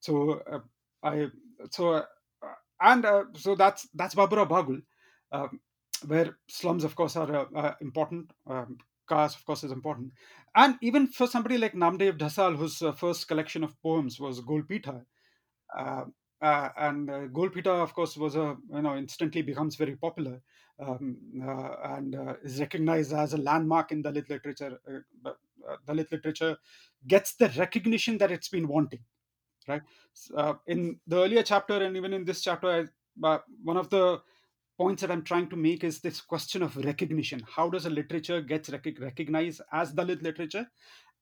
so 0.00 0.40
I 1.02 1.26
so 1.70 2.04
and 2.80 3.06
so 3.36 3.54
that's 3.56 3.88
that's 3.94 4.14
Baburao 4.14 4.48
Bagul, 4.48 4.82
um, 5.32 5.60
where 6.06 6.36
slums 6.48 6.84
of 6.84 6.94
course 6.94 7.16
are 7.16 7.34
uh, 7.34 7.44
uh, 7.54 7.74
important. 7.80 8.30
Um, 8.46 8.78
caste 9.08 9.36
of 9.36 9.46
course 9.46 9.62
is 9.62 9.70
important, 9.70 10.12
and 10.56 10.76
even 10.82 11.06
for 11.06 11.26
somebody 11.28 11.58
like 11.58 11.74
Namdev 11.74 12.18
Dhasal, 12.18 12.56
whose 12.56 12.82
uh, 12.82 12.92
first 12.92 13.28
collection 13.28 13.62
of 13.62 13.80
poems 13.80 14.18
was 14.18 14.40
Golpitha, 14.40 15.04
uh, 15.76 16.04
uh, 16.42 16.68
and 16.76 17.10
uh, 17.10 17.20
Golpitha 17.28 17.82
of 17.82 17.94
course 17.94 18.16
was 18.16 18.36
a 18.36 18.56
you 18.72 18.82
know 18.82 18.96
instantly 18.96 19.42
becomes 19.42 19.76
very 19.76 19.96
popular 19.96 20.40
um, 20.80 21.16
uh, 21.42 21.96
and 21.96 22.16
is 22.42 22.60
recognized 22.60 23.12
as 23.12 23.32
a 23.32 23.38
landmark 23.38 23.92
in 23.92 24.02
Dalit 24.02 24.28
literature. 24.28 24.78
Dalit 25.88 26.12
literature 26.12 26.56
gets 27.06 27.34
the 27.36 27.48
recognition 27.56 28.18
that 28.18 28.30
it's 28.30 28.48
been 28.48 28.68
wanting 28.68 29.00
right 29.66 29.82
in 30.66 31.00
the 31.08 31.16
earlier 31.16 31.42
chapter 31.42 31.82
and 31.82 31.96
even 31.96 32.12
in 32.12 32.24
this 32.24 32.40
chapter 32.42 32.88
I, 33.24 33.38
one 33.64 33.76
of 33.76 33.90
the 33.90 34.20
points 34.78 35.02
that 35.02 35.10
i'm 35.10 35.22
trying 35.22 35.48
to 35.48 35.56
make 35.56 35.84
is 35.84 36.00
this 36.00 36.20
question 36.20 36.62
of 36.62 36.76
recognition 36.84 37.42
how 37.56 37.68
does 37.68 37.86
a 37.86 37.90
literature 37.90 38.40
get 38.40 38.68
rec- 38.68 39.00
recognized 39.00 39.60
as 39.72 39.92
dalit 39.92 40.22
literature 40.22 40.66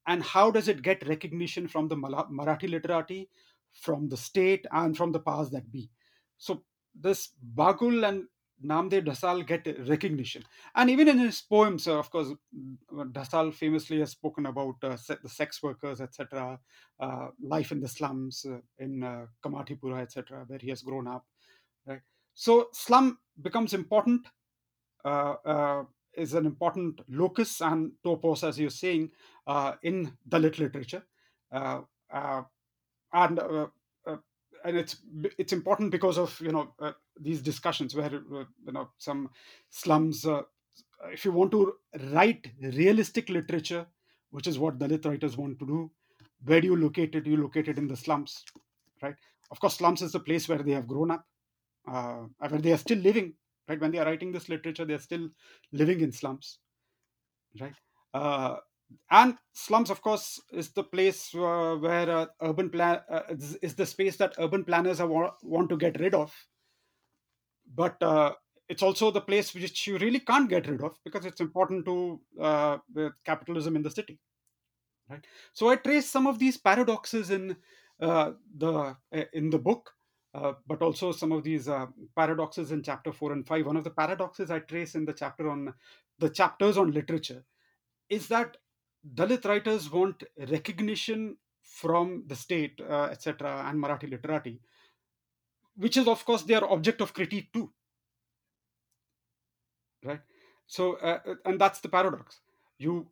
and 0.06 0.22
how 0.22 0.50
does 0.50 0.68
it 0.68 0.82
get 0.82 1.06
recognition 1.08 1.66
from 1.66 1.88
the 1.88 1.96
marathi 1.96 2.68
literati 2.68 3.28
from 3.72 4.08
the 4.08 4.16
state 4.16 4.66
and 4.72 4.96
from 4.96 5.12
the 5.12 5.20
powers 5.20 5.50
that 5.50 5.70
be 5.72 5.90
so 6.38 6.62
this 6.94 7.30
bagul 7.56 8.08
and 8.08 8.24
namdev 8.64 9.04
dhasal 9.06 9.44
get 9.46 9.66
recognition 9.88 10.42
and 10.76 10.88
even 10.88 11.08
in 11.08 11.18
his 11.18 11.40
poems 11.40 11.86
of 11.88 12.10
course 12.10 12.28
dhasal 13.16 13.52
famously 13.52 13.98
has 13.98 14.12
spoken 14.12 14.46
about 14.46 14.76
uh, 14.84 14.96
the 15.22 15.28
sex 15.28 15.62
workers 15.62 16.00
etc 16.00 16.58
uh, 17.00 17.28
life 17.42 17.72
in 17.72 17.80
the 17.80 17.88
slums 17.88 18.46
uh, 18.48 18.58
in 18.78 19.02
uh, 19.02 19.26
Kamathipura, 19.44 20.00
etc., 20.00 20.44
where 20.46 20.58
he 20.58 20.68
has 20.70 20.82
grown 20.82 21.08
up. 21.08 21.26
Right. 21.86 22.00
So 22.34 22.68
slum 22.72 23.18
becomes 23.40 23.74
important, 23.74 24.26
uh, 25.04 25.34
uh, 25.44 25.84
is 26.14 26.34
an 26.34 26.46
important 26.46 27.00
locus 27.08 27.60
and 27.60 27.92
topos, 28.04 28.46
as 28.46 28.58
you're 28.58 28.70
saying, 28.70 29.10
uh, 29.46 29.74
in 29.82 30.16
Dalit 30.28 30.58
literature, 30.58 31.02
uh, 31.52 31.82
uh, 32.12 32.42
and 33.12 33.38
uh, 33.38 33.66
and 34.64 34.76
it's 34.76 34.96
it's 35.38 35.52
important 35.52 35.90
because 35.90 36.18
of 36.18 36.40
you 36.40 36.50
know 36.52 36.72
these 37.20 37.42
discussions 37.42 37.94
where 37.94 38.10
you 38.12 38.72
know 38.72 38.90
some 38.98 39.30
slums. 39.70 40.26
If 41.12 41.24
you 41.24 41.32
want 41.32 41.50
to 41.50 41.74
write 42.12 42.50
realistic 42.60 43.28
literature, 43.28 43.86
which 44.30 44.46
is 44.46 44.58
what 44.58 44.78
Dalit 44.78 45.04
writers 45.04 45.36
want 45.36 45.58
to 45.58 45.66
do, 45.66 45.90
where 46.44 46.60
do 46.60 46.66
you 46.68 46.76
locate 46.76 47.14
it? 47.14 47.26
You 47.26 47.36
locate 47.36 47.68
it 47.68 47.78
in 47.78 47.88
the 47.88 47.96
slums, 47.96 48.44
right? 49.02 49.14
Of 49.50 49.60
course, 49.60 49.76
slums 49.76 50.00
is 50.00 50.12
the 50.12 50.20
place 50.20 50.48
where 50.48 50.62
they 50.62 50.72
have 50.72 50.86
grown 50.86 51.10
up, 51.10 51.26
uh, 51.86 52.26
where 52.38 52.60
they 52.60 52.72
are 52.72 52.78
still 52.78 52.98
living, 52.98 53.34
right? 53.68 53.80
When 53.80 53.90
they 53.92 53.98
are 53.98 54.06
writing 54.06 54.32
this 54.32 54.48
literature, 54.48 54.84
they 54.84 54.94
are 54.94 54.98
still 54.98 55.28
living 55.72 56.00
in 56.00 56.12
slums, 56.12 56.58
right? 57.60 57.74
Uh, 58.12 58.56
and 59.10 59.36
slums, 59.52 59.90
of 59.90 60.02
course, 60.02 60.40
is 60.52 60.72
the 60.72 60.84
place 60.84 61.34
uh, 61.34 61.76
where 61.80 62.10
uh, 62.10 62.26
urban 62.42 62.70
plan 62.70 63.00
uh, 63.10 63.22
is, 63.30 63.74
the 63.74 63.86
space 63.86 64.16
that 64.18 64.34
urban 64.38 64.64
planners 64.64 65.00
wa- 65.00 65.34
want 65.42 65.68
to 65.70 65.76
get 65.76 65.98
rid 66.00 66.14
of, 66.14 66.32
but 67.74 68.00
uh, 68.02 68.34
it's 68.68 68.82
also 68.82 69.10
the 69.10 69.20
place 69.20 69.54
which 69.54 69.86
you 69.86 69.98
really 69.98 70.20
can't 70.20 70.48
get 70.48 70.66
rid 70.66 70.82
of 70.82 70.98
because 71.04 71.24
it's 71.26 71.40
important 71.40 71.84
to 71.84 72.20
capitalism 73.24 73.76
in 73.76 73.82
the 73.82 73.90
city 73.90 74.18
right 75.10 75.26
so 75.52 75.68
i 75.70 75.76
trace 75.76 76.08
some 76.10 76.26
of 76.26 76.38
these 76.38 76.56
paradoxes 76.56 77.30
in 77.30 77.56
the 78.00 78.96
in 79.32 79.50
the 79.50 79.58
book 79.58 79.93
uh, 80.34 80.52
but 80.66 80.82
also 80.82 81.12
some 81.12 81.30
of 81.30 81.44
these 81.44 81.68
uh, 81.68 81.86
paradoxes 82.16 82.72
in 82.72 82.82
chapter 82.82 83.12
4 83.12 83.32
and 83.32 83.46
5 83.46 83.66
one 83.66 83.76
of 83.76 83.84
the 83.84 83.90
paradoxes 83.90 84.50
i 84.50 84.58
trace 84.58 84.94
in 84.94 85.04
the 85.04 85.12
chapter 85.12 85.48
on 85.48 85.72
the 86.18 86.28
chapters 86.28 86.76
on 86.76 86.90
literature 86.90 87.44
is 88.08 88.26
that 88.28 88.56
dalit 89.14 89.44
writers 89.44 89.90
want 89.90 90.24
recognition 90.50 91.36
from 91.62 92.24
the 92.26 92.34
state 92.34 92.80
uh, 92.88 93.04
etc 93.04 93.64
and 93.68 93.82
marathi 93.82 94.10
literati 94.10 94.60
which 95.76 95.96
is 95.96 96.08
of 96.08 96.24
course 96.24 96.42
their 96.42 96.64
object 96.70 97.00
of 97.00 97.12
critique 97.12 97.52
too. 97.52 97.70
Right? 100.04 100.20
So 100.66 100.94
uh, 100.94 101.18
uh, 101.26 101.34
and 101.44 101.60
that's 101.60 101.80
the 101.80 101.88
paradox. 101.88 102.40
You 102.78 103.06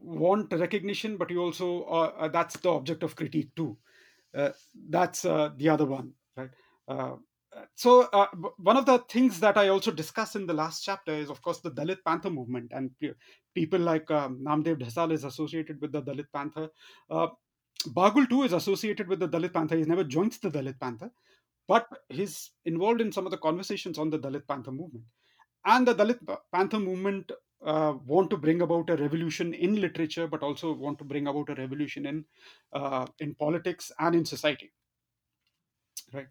want 0.00 0.52
recognition 0.52 1.16
but 1.16 1.30
you 1.30 1.40
also 1.40 2.30
that's 2.32 2.56
the 2.58 2.70
object 2.70 3.02
of 3.02 3.14
critique 3.14 3.54
too. 3.54 3.76
That's 4.32 5.22
the 5.22 5.68
other 5.68 5.86
one 5.86 6.14
right? 6.40 6.50
Uh, 6.88 7.16
so 7.74 8.08
uh, 8.12 8.26
one 8.58 8.76
of 8.76 8.86
the 8.86 8.98
things 9.14 9.40
that 9.40 9.56
i 9.58 9.68
also 9.68 9.90
discuss 9.90 10.36
in 10.36 10.46
the 10.46 10.54
last 10.54 10.84
chapter 10.84 11.12
is 11.12 11.30
of 11.30 11.42
course 11.42 11.60
the 11.60 11.70
dalit 11.78 11.98
panther 12.06 12.30
movement 12.30 12.70
and 12.72 12.90
pe- 13.00 13.14
people 13.54 13.80
like 13.80 14.08
um, 14.10 14.38
namdev 14.48 14.78
dhasal 14.82 15.12
is 15.12 15.24
associated 15.24 15.80
with 15.80 15.92
the 15.92 16.02
dalit 16.02 16.30
panther. 16.32 16.68
Uh, 17.10 17.28
bagul 18.00 18.28
too 18.28 18.42
is 18.44 18.52
associated 18.52 19.08
with 19.08 19.20
the 19.20 19.28
dalit 19.28 19.52
panther. 19.52 19.76
He's 19.76 19.88
never 19.94 20.04
joined 20.04 20.32
the 20.42 20.50
dalit 20.50 20.78
panther 20.80 21.10
but 21.68 21.88
he's 22.08 22.52
involved 22.64 23.00
in 23.00 23.12
some 23.12 23.26
of 23.26 23.32
the 23.32 23.38
conversations 23.38 23.98
on 23.98 24.10
the 24.10 24.18
dalit 24.18 24.46
panther 24.48 24.72
movement. 24.72 25.04
And 25.64 25.86
the 25.86 25.94
Dalit 25.94 26.20
Panther 26.52 26.78
movement 26.80 27.32
uh, 27.64 27.94
want 28.06 28.30
to 28.30 28.38
bring 28.38 28.62
about 28.62 28.88
a 28.90 28.96
revolution 28.96 29.52
in 29.52 29.80
literature, 29.80 30.26
but 30.26 30.42
also 30.42 30.72
want 30.72 30.98
to 30.98 31.04
bring 31.04 31.26
about 31.26 31.50
a 31.50 31.54
revolution 31.54 32.06
in 32.06 32.24
uh, 32.72 33.06
in 33.18 33.34
politics 33.34 33.92
and 33.98 34.14
in 34.14 34.24
society, 34.24 34.72
right? 36.12 36.28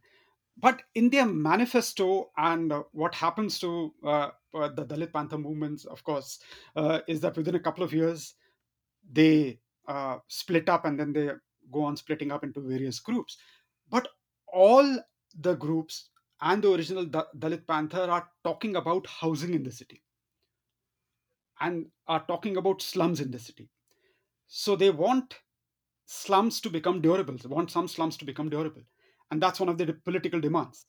But 0.61 0.81
in 0.95 1.09
their 1.09 1.25
manifesto 1.25 2.31
and 2.37 2.71
uh, 2.71 2.83
what 2.91 3.15
happens 3.15 3.59
to 3.59 3.93
uh, 4.03 4.29
uh, 4.53 4.67
the 4.69 4.85
Dalit 4.85 5.13
Panther 5.13 5.37
movements, 5.37 5.85
of 5.85 6.03
course, 6.03 6.39
is 7.07 7.21
that 7.21 7.37
within 7.37 7.55
a 7.55 7.59
couple 7.59 7.83
of 7.83 7.93
years 7.93 8.35
they 9.11 9.59
split 10.27 10.67
up 10.69 10.85
and 10.85 10.99
then 10.99 11.13
they 11.13 11.29
go 11.71 11.83
on 11.83 11.95
splitting 11.95 12.31
up 12.31 12.43
into 12.43 12.59
various 12.59 12.99
groups. 12.99 13.37
But 13.89 14.07
all 14.51 14.99
the 15.39 15.55
groups 15.55 16.09
and 16.41 16.63
the 16.63 16.73
original 16.73 17.05
Dalit 17.05 17.65
Panther 17.67 18.09
are 18.09 18.27
talking 18.43 18.75
about 18.75 19.07
housing 19.07 19.53
in 19.53 19.63
the 19.63 19.71
city 19.71 20.03
and 21.61 21.85
are 22.07 22.25
talking 22.27 22.57
about 22.57 22.81
slums 22.81 23.21
in 23.21 23.31
the 23.31 23.39
city. 23.39 23.69
So 24.47 24.75
they 24.75 24.89
want 24.89 25.35
slums 26.05 26.59
to 26.61 26.69
become 26.69 27.01
durable, 27.01 27.37
they 27.37 27.47
want 27.47 27.71
some 27.71 27.87
slums 27.87 28.17
to 28.17 28.25
become 28.25 28.49
durable. 28.49 28.81
And 29.31 29.41
that's 29.41 29.59
one 29.59 29.69
of 29.69 29.77
the 29.77 29.93
political 29.93 30.39
demands, 30.39 30.87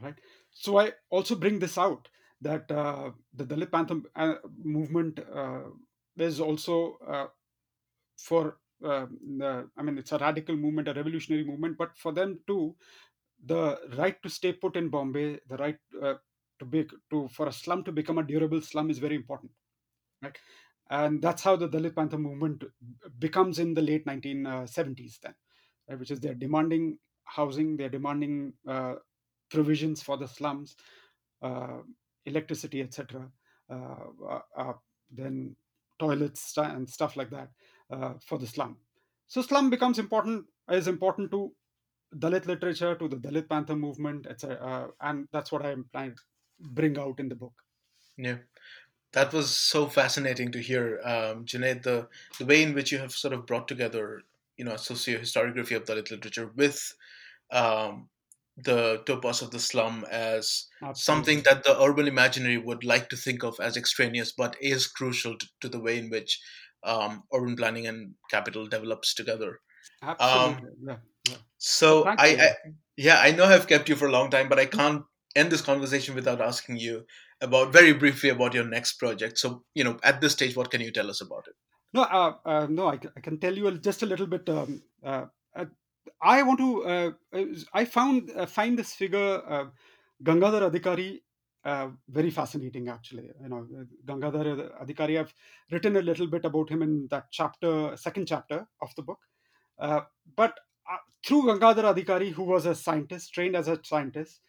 right? 0.00 0.18
So 0.50 0.78
I 0.78 0.92
also 1.10 1.34
bring 1.34 1.58
this 1.58 1.78
out 1.78 2.08
that 2.40 2.70
uh, 2.70 3.10
the 3.34 3.44
Dalit 3.44 3.70
Panther 3.70 4.00
uh, 4.16 4.34
movement 4.62 5.20
uh, 5.34 5.64
is 6.16 6.40
also 6.40 6.98
uh, 7.06 7.26
for, 8.18 8.58
uh, 8.84 9.06
the, 9.38 9.68
I 9.76 9.82
mean, 9.82 9.98
it's 9.98 10.12
a 10.12 10.18
radical 10.18 10.56
movement, 10.56 10.88
a 10.88 10.94
revolutionary 10.94 11.44
movement, 11.44 11.78
but 11.78 11.96
for 11.98 12.12
them 12.12 12.40
too, 12.46 12.76
the 13.44 13.78
right 13.96 14.22
to 14.22 14.30
stay 14.30 14.52
put 14.52 14.76
in 14.76 14.88
Bombay, 14.90 15.40
the 15.48 15.56
right 15.56 15.78
uh, 16.02 16.14
to 16.58 16.64
be 16.66 16.86
to 17.10 17.28
for 17.28 17.48
a 17.48 17.52
slum 17.52 17.84
to 17.84 17.92
become 17.92 18.18
a 18.18 18.22
durable 18.22 18.60
slum 18.60 18.90
is 18.90 18.98
very 18.98 19.16
important, 19.16 19.50
right? 20.22 20.36
And 20.90 21.22
that's 21.22 21.42
how 21.42 21.56
the 21.56 21.68
Dalit 21.68 21.96
Panther 21.96 22.18
movement 22.18 22.64
becomes 23.18 23.58
in 23.58 23.74
the 23.74 23.82
late 23.82 24.06
1970s. 24.06 25.18
Then, 25.22 25.34
uh, 25.90 25.96
which 25.96 26.10
is 26.10 26.20
they're 26.20 26.34
demanding 26.34 26.98
housing, 27.24 27.76
they're 27.76 27.88
demanding 27.88 28.52
uh, 28.66 28.94
provisions 29.50 30.02
for 30.02 30.16
the 30.16 30.26
slums, 30.26 30.76
uh, 31.42 31.78
electricity, 32.26 32.82
etc. 32.82 33.28
then 35.10 35.56
toilets 35.98 36.56
and 36.56 36.88
stuff 36.88 37.16
like 37.16 37.30
that 37.30 37.50
for 38.20 38.38
the 38.38 38.46
slum. 38.46 38.76
So 39.26 39.42
slum 39.42 39.70
becomes 39.70 39.98
important 39.98 40.46
is 40.70 40.88
important 40.88 41.30
to 41.32 41.52
Dalit 42.16 42.46
literature, 42.46 42.96
to 42.96 43.06
the 43.06 43.16
Dalit 43.16 43.48
Panther 43.48 43.76
movement, 43.76 44.26
etc. 44.28 44.88
and 45.00 45.28
that's 45.32 45.52
what 45.52 45.64
I'm 45.64 45.86
trying 45.92 46.16
to 46.16 46.22
bring 46.58 46.98
out 46.98 47.20
in 47.20 47.28
the 47.28 47.36
book. 47.36 47.54
Yeah 48.16 48.38
that 49.12 49.32
was 49.32 49.50
so 49.50 49.86
fascinating 49.86 50.52
to 50.52 50.60
hear, 50.60 51.00
um, 51.04 51.44
Juned, 51.44 51.82
the, 51.82 52.08
the 52.38 52.44
way 52.44 52.62
in 52.62 52.74
which 52.74 52.92
you 52.92 52.98
have 52.98 53.12
sort 53.12 53.34
of 53.34 53.46
brought 53.46 53.66
together, 53.66 54.22
you 54.60 54.66
know, 54.66 54.76
socio-historiography 54.76 55.74
of 55.74 55.84
Dalit 55.84 56.10
literature 56.10 56.50
with 56.54 56.78
um, 57.50 58.10
the 58.58 59.02
topos 59.06 59.40
of 59.40 59.50
the 59.52 59.58
slum 59.58 60.04
as 60.10 60.66
Absolutely. 60.82 61.00
something 61.00 61.42
that 61.44 61.64
the 61.64 61.82
urban 61.82 62.06
imaginary 62.06 62.58
would 62.58 62.84
like 62.84 63.08
to 63.08 63.16
think 63.16 63.42
of 63.42 63.54
as 63.58 63.78
extraneous, 63.78 64.32
but 64.32 64.54
is 64.60 64.86
crucial 64.86 65.38
to, 65.38 65.46
to 65.62 65.68
the 65.70 65.80
way 65.80 65.96
in 65.96 66.10
which 66.10 66.38
um, 66.84 67.22
urban 67.32 67.56
planning 67.56 67.86
and 67.86 68.16
capital 68.30 68.68
develops 68.68 69.14
together. 69.14 69.60
Absolutely. 70.02 70.68
Um, 70.68 70.76
yeah, 70.82 70.96
yeah. 71.30 71.36
So 71.56 72.04
I, 72.04 72.14
I, 72.18 72.50
yeah, 72.98 73.18
I 73.18 73.30
know 73.30 73.44
I've 73.44 73.66
kept 73.66 73.88
you 73.88 73.96
for 73.96 74.08
a 74.08 74.12
long 74.12 74.28
time, 74.28 74.50
but 74.50 74.58
I 74.58 74.66
can't 74.66 75.04
end 75.34 75.50
this 75.50 75.62
conversation 75.62 76.14
without 76.14 76.42
asking 76.42 76.76
you 76.76 77.06
about 77.40 77.72
very 77.72 77.94
briefly 77.94 78.28
about 78.28 78.52
your 78.52 78.68
next 78.68 78.98
project. 78.98 79.38
So, 79.38 79.64
you 79.74 79.84
know, 79.84 79.98
at 80.02 80.20
this 80.20 80.34
stage, 80.34 80.54
what 80.54 80.70
can 80.70 80.82
you 80.82 80.92
tell 80.92 81.08
us 81.08 81.22
about 81.22 81.48
it? 81.48 81.54
No, 81.92 82.02
uh, 82.02 82.34
uh, 82.44 82.66
no, 82.70 82.88
I, 82.88 82.98
I, 83.16 83.20
can 83.20 83.38
tell 83.38 83.56
you 83.56 83.70
just 83.78 84.02
a 84.02 84.06
little 84.06 84.26
bit. 84.26 84.48
Um, 84.48 84.82
uh, 85.04 85.26
uh 85.56 85.64
I 86.22 86.42
want 86.42 86.58
to. 86.60 86.84
Uh, 86.84 87.10
I 87.74 87.84
found 87.84 88.30
uh, 88.36 88.46
find 88.46 88.78
this 88.78 88.94
figure 88.94 89.40
Gangadhar 90.22 90.70
Adhikari 90.70 91.20
very 92.08 92.30
fascinating. 92.30 92.88
Actually, 92.88 93.30
you 93.42 93.48
know, 93.48 93.66
Gangadhar 94.06 94.70
Adhikari. 94.82 95.18
I've 95.18 95.34
written 95.72 95.96
a 95.96 96.02
little 96.02 96.28
bit 96.28 96.44
about 96.44 96.70
him 96.70 96.82
in 96.82 97.08
that 97.10 97.26
chapter, 97.32 97.96
second 97.96 98.28
chapter 98.28 98.66
of 98.80 98.94
the 98.96 99.02
book. 99.02 99.20
but 100.36 100.60
through 101.26 101.42
Gangadhar 101.42 101.94
Adhikari, 101.94 102.32
who 102.32 102.44
was 102.44 102.66
a 102.66 102.74
scientist, 102.74 103.34
trained 103.34 103.56
as 103.56 103.66
a 103.66 103.80
scientist, 103.82 104.40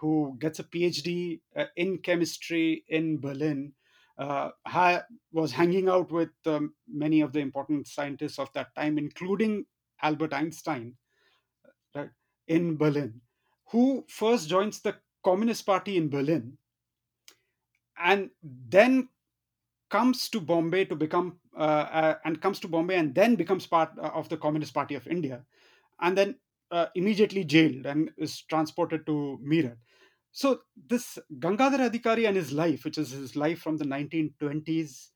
who 0.00 0.36
gets 0.38 0.60
a 0.60 0.64
PhD 0.64 1.40
in 1.76 1.98
chemistry 1.98 2.84
in 2.88 3.20
Berlin, 3.20 3.74
ha- 4.18 5.02
was 5.32 5.52
hanging 5.52 5.88
out 5.88 6.10
with 6.10 6.30
um, 6.46 6.74
many 6.88 7.20
of 7.20 7.32
the 7.32 7.40
important 7.40 7.86
scientists 7.88 8.38
of 8.38 8.52
that 8.52 8.74
time, 8.74 8.98
including 8.98 9.64
Albert 10.02 10.32
Einstein, 10.32 10.94
right, 11.94 12.10
in 12.48 12.76
Berlin, 12.76 13.20
who 13.70 14.04
first 14.08 14.48
joins 14.48 14.80
the 14.80 14.94
Communist 15.24 15.64
Party 15.66 15.96
in 15.96 16.08
Berlin 16.10 16.58
and 17.98 18.30
then 18.68 19.08
comes 19.90 20.28
to 20.28 20.40
Bombay 20.40 20.84
to 20.86 20.96
become 20.96 21.38
uh, 21.56 21.60
uh, 21.60 22.14
and 22.24 22.40
comes 22.40 22.58
to 22.60 22.68
Bombay 22.68 22.96
and 22.96 23.14
then 23.14 23.36
becomes 23.36 23.66
part 23.66 23.96
of 23.98 24.28
the 24.28 24.36
Communist 24.36 24.74
Party 24.74 24.94
of 24.94 25.06
India, 25.06 25.44
and 26.00 26.18
then 26.18 26.34
uh, 26.70 26.86
immediately 26.94 27.44
jailed 27.44 27.86
and 27.86 28.10
is 28.18 28.42
transported 28.42 29.06
to 29.06 29.38
Meerut. 29.42 29.76
So 30.34 30.62
this 30.76 31.18
Gangadhar 31.38 31.88
Adhikari 31.90 32.26
and 32.26 32.36
his 32.36 32.52
life, 32.52 32.84
which 32.84 32.98
is 32.98 33.10
his 33.12 33.36
life 33.36 33.60
from 33.60 33.76
the 33.76 33.84
1920s 33.86 35.12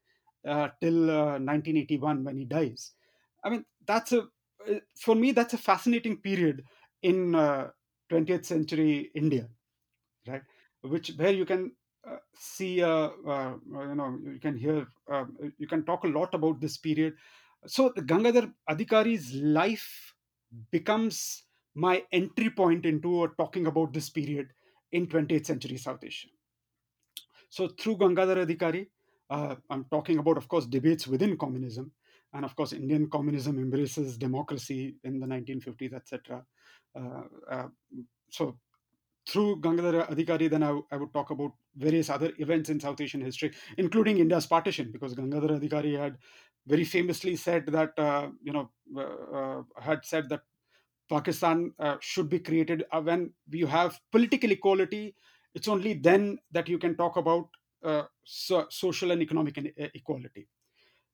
uh, 0.46 0.68
till 0.80 1.10
uh, 1.10 1.38
1981 1.38 2.22
when 2.24 2.36
he 2.36 2.44
dies, 2.44 2.92
I 3.44 3.50
mean 3.50 3.64
that's 3.84 4.12
a 4.12 4.22
uh, 4.68 4.80
for 5.00 5.16
me 5.16 5.32
that's 5.32 5.54
a 5.54 5.58
fascinating 5.58 6.18
period 6.22 6.64
in 7.02 7.32
20th 8.10 8.42
uh, 8.42 8.44
century 8.44 9.10
India, 9.14 9.50
right? 10.28 10.42
Which 10.82 11.10
where 11.16 11.32
you 11.32 11.44
can 11.46 11.72
uh, 12.06 12.18
see, 12.34 12.82
uh, 12.82 13.10
you 13.10 13.94
know, 13.94 14.18
you 14.24 14.38
can 14.40 14.56
hear, 14.56 14.86
you 15.58 15.66
can 15.66 15.84
talk 15.84 16.04
a 16.04 16.08
lot 16.08 16.34
about 16.34 16.60
this 16.60 16.76
period. 16.78 17.14
So 17.66 17.92
the 17.94 18.02
Gangadhar 18.02 18.54
Adhikari's 18.70 19.34
life 19.34 20.14
becomes 20.70 21.44
my 21.74 22.04
entry 22.12 22.50
point 22.50 22.86
into 22.86 23.28
talking 23.38 23.66
about 23.66 23.92
this 23.92 24.10
period 24.10 24.50
in 24.92 25.06
20th 25.06 25.46
century 25.46 25.76
South 25.76 26.02
Asia. 26.02 26.28
So 27.50 27.68
through 27.68 27.96
Gangadhar 27.96 28.46
Adhikari, 28.46 28.86
uh, 29.30 29.56
I'm 29.70 29.84
talking 29.90 30.18
about, 30.18 30.36
of 30.36 30.48
course, 30.48 30.66
debates 30.66 31.06
within 31.06 31.36
communism, 31.36 31.92
and 32.32 32.44
of 32.44 32.54
course, 32.56 32.72
Indian 32.72 33.08
communism 33.08 33.58
embraces 33.58 34.18
democracy 34.18 34.96
in 35.04 35.18
the 35.20 35.26
1950s, 35.26 35.94
etc. 35.94 36.44
Uh, 36.94 37.22
uh, 37.50 37.68
so 38.30 38.58
through 39.28 39.60
Gangadhar 39.60 40.08
Adhikari, 40.10 40.50
then 40.50 40.62
I, 40.62 40.96
would 40.96 41.12
talk 41.12 41.30
about 41.30 41.52
various 41.76 42.08
other 42.10 42.32
events 42.38 42.70
in 42.70 42.80
South 42.80 43.00
Asian 43.00 43.20
history, 43.20 43.52
including 43.76 44.18
India's 44.18 44.46
partition, 44.46 44.90
because 44.90 45.14
Gangadhar 45.14 45.60
Adhikari 45.60 45.98
had 45.98 46.16
very 46.66 46.84
famously 46.84 47.36
said 47.36 47.66
that, 47.66 47.98
uh, 47.98 48.28
you 48.42 48.52
know, 48.52 48.70
uh, 48.96 49.36
uh 49.38 49.62
had 49.80 50.04
said 50.04 50.28
that 50.30 50.40
Pakistan 51.08 51.72
uh, 51.78 51.96
should 52.00 52.28
be 52.28 52.38
created 52.38 52.84
uh, 52.92 53.00
when 53.00 53.32
you 53.50 53.66
have 53.66 53.98
political 54.12 54.50
equality. 54.50 55.14
It's 55.54 55.68
only 55.68 55.94
then 55.94 56.38
that 56.52 56.68
you 56.68 56.78
can 56.78 56.96
talk 56.96 57.16
about 57.16 57.48
uh, 57.82 58.04
so, 58.24 58.66
social 58.70 59.10
and 59.10 59.22
economic 59.22 59.58
equality. 59.94 60.48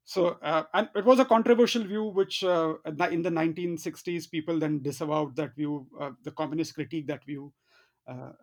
So, 0.05 0.39
uh, 0.43 0.65
and 0.75 0.89
it 0.95 1.05
was 1.05 1.19
a 1.19 1.25
controversial 1.25 1.85
view, 1.85 2.05
which 2.05 2.45
uh, 2.45 2.75
in 2.85 3.23
the 3.23 3.31
1960s 3.31 4.31
people 4.31 4.59
then 4.59 4.83
disavowed 4.83 5.35
that 5.37 5.55
view, 5.55 5.87
uh, 5.99 6.11
the 6.25 6.31
communist 6.31 6.75
critique 6.75 7.07
that 7.07 7.25
view, 7.25 7.53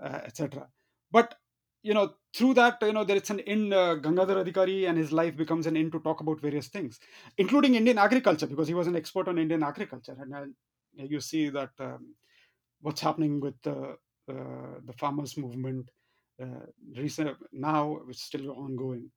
etc. 0.02 0.68
But 1.12 1.36
you 1.84 1.94
know, 1.94 2.14
through 2.36 2.54
that, 2.56 2.78
you 2.82 2.94
know, 2.94 3.04
there 3.04 3.18
is 3.18 3.30
an 3.30 3.40
in 3.40 3.74
uh, 3.74 3.96
Gangadhar 3.96 4.46
Adhikari 4.46 4.88
and 4.88 4.98
his 4.98 5.12
life 5.12 5.36
becomes 5.36 5.66
an 5.66 5.76
in 5.76 5.90
to 5.92 6.00
talk 6.00 6.22
about 6.22 6.40
various 6.40 6.68
things, 6.68 7.00
including 7.38 7.76
Indian 7.76 7.98
agriculture, 7.98 8.48
because 8.48 8.68
he 8.68 8.74
was 8.74 8.88
an 8.88 8.96
expert 8.96 9.28
on 9.28 9.38
Indian 9.38 9.64
agriculture. 9.64 10.16
And 10.20 10.54
you 10.96 11.20
see 11.20 11.50
that 11.50 11.72
um, 11.80 12.16
what's 12.82 13.02
happening 13.02 13.40
with 13.40 13.62
the 13.64 13.98
uh, 14.30 14.80
the 14.86 14.94
farmers 14.98 15.38
movement 15.38 15.90
uh, 16.42 16.66
recent 16.96 17.38
now 17.52 18.00
it's 18.10 18.24
still 18.24 18.52
ongoing. 18.52 19.12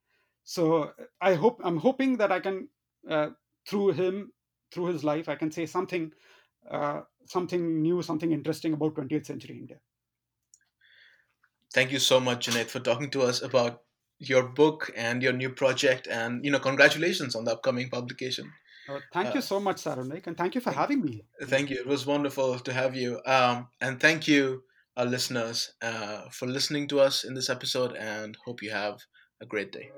So 0.44 0.92
i 1.20 1.34
hope 1.34 1.60
i'm 1.64 1.78
hoping 1.78 2.16
that 2.18 2.30
i 2.32 2.40
can 2.40 2.68
uh, 3.09 3.30
through 3.66 3.92
him 3.92 4.32
through 4.72 4.86
his 4.86 5.05
life 5.05 5.28
i 5.28 5.36
can 5.36 5.51
say 5.51 5.66
something 5.66 6.12
something 7.26 7.82
new 7.82 8.02
something 8.02 8.32
interesting 8.32 8.72
about 8.74 8.94
20th 8.94 9.26
century 9.26 9.56
india. 9.59 9.80
Thank 11.72 11.90
you 11.90 11.98
so 11.98 12.20
much 12.20 12.46
Juned, 12.46 12.66
for 12.70 12.80
talking 12.80 13.10
to 13.10 13.22
us 13.22 13.42
about 13.42 13.82
your 14.18 14.44
book 14.44 14.90
and 14.96 15.22
your 15.22 15.32
new 15.32 15.51
project 15.51 16.06
and 16.06 16.44
you 16.44 16.51
know 16.51 16.60
congratulations 16.60 17.34
on 17.34 17.44
the 17.44 17.52
upcoming 17.52 17.90
publication 17.90 18.52
thank 19.12 19.28
uh, 19.28 19.32
you 19.35 19.40
so 19.40 19.61
much, 19.61 19.77
Saronik, 19.77 20.27
and 20.27 20.36
thank 20.36 20.55
you 20.55 20.61
for 20.61 20.73
having 20.73 21.01
me. 21.02 21.24
Thank 21.43 21.70
you. 21.70 21.77
It 21.78 21.86
was 21.86 22.06
wonderful 22.06 22.59
to 22.59 22.73
have 22.73 22.94
you. 22.94 23.20
Um, 23.27 23.69
and 23.81 24.01
thank 24.01 24.28
you, 24.28 24.62
our 24.97 25.06
listeners, 25.06 25.73
uh, 25.82 26.28
for 26.31 26.47
listening 26.47 26.89
to 26.89 27.01
us 27.01 27.24
in 27.24 27.35
this 27.35 27.51
episode, 27.51 27.97
and 27.97 28.36
hope 28.44 28.62
you 28.62 28.70
have 28.70 29.01
a 29.40 29.47
great 29.47 29.73
day. 29.73 29.93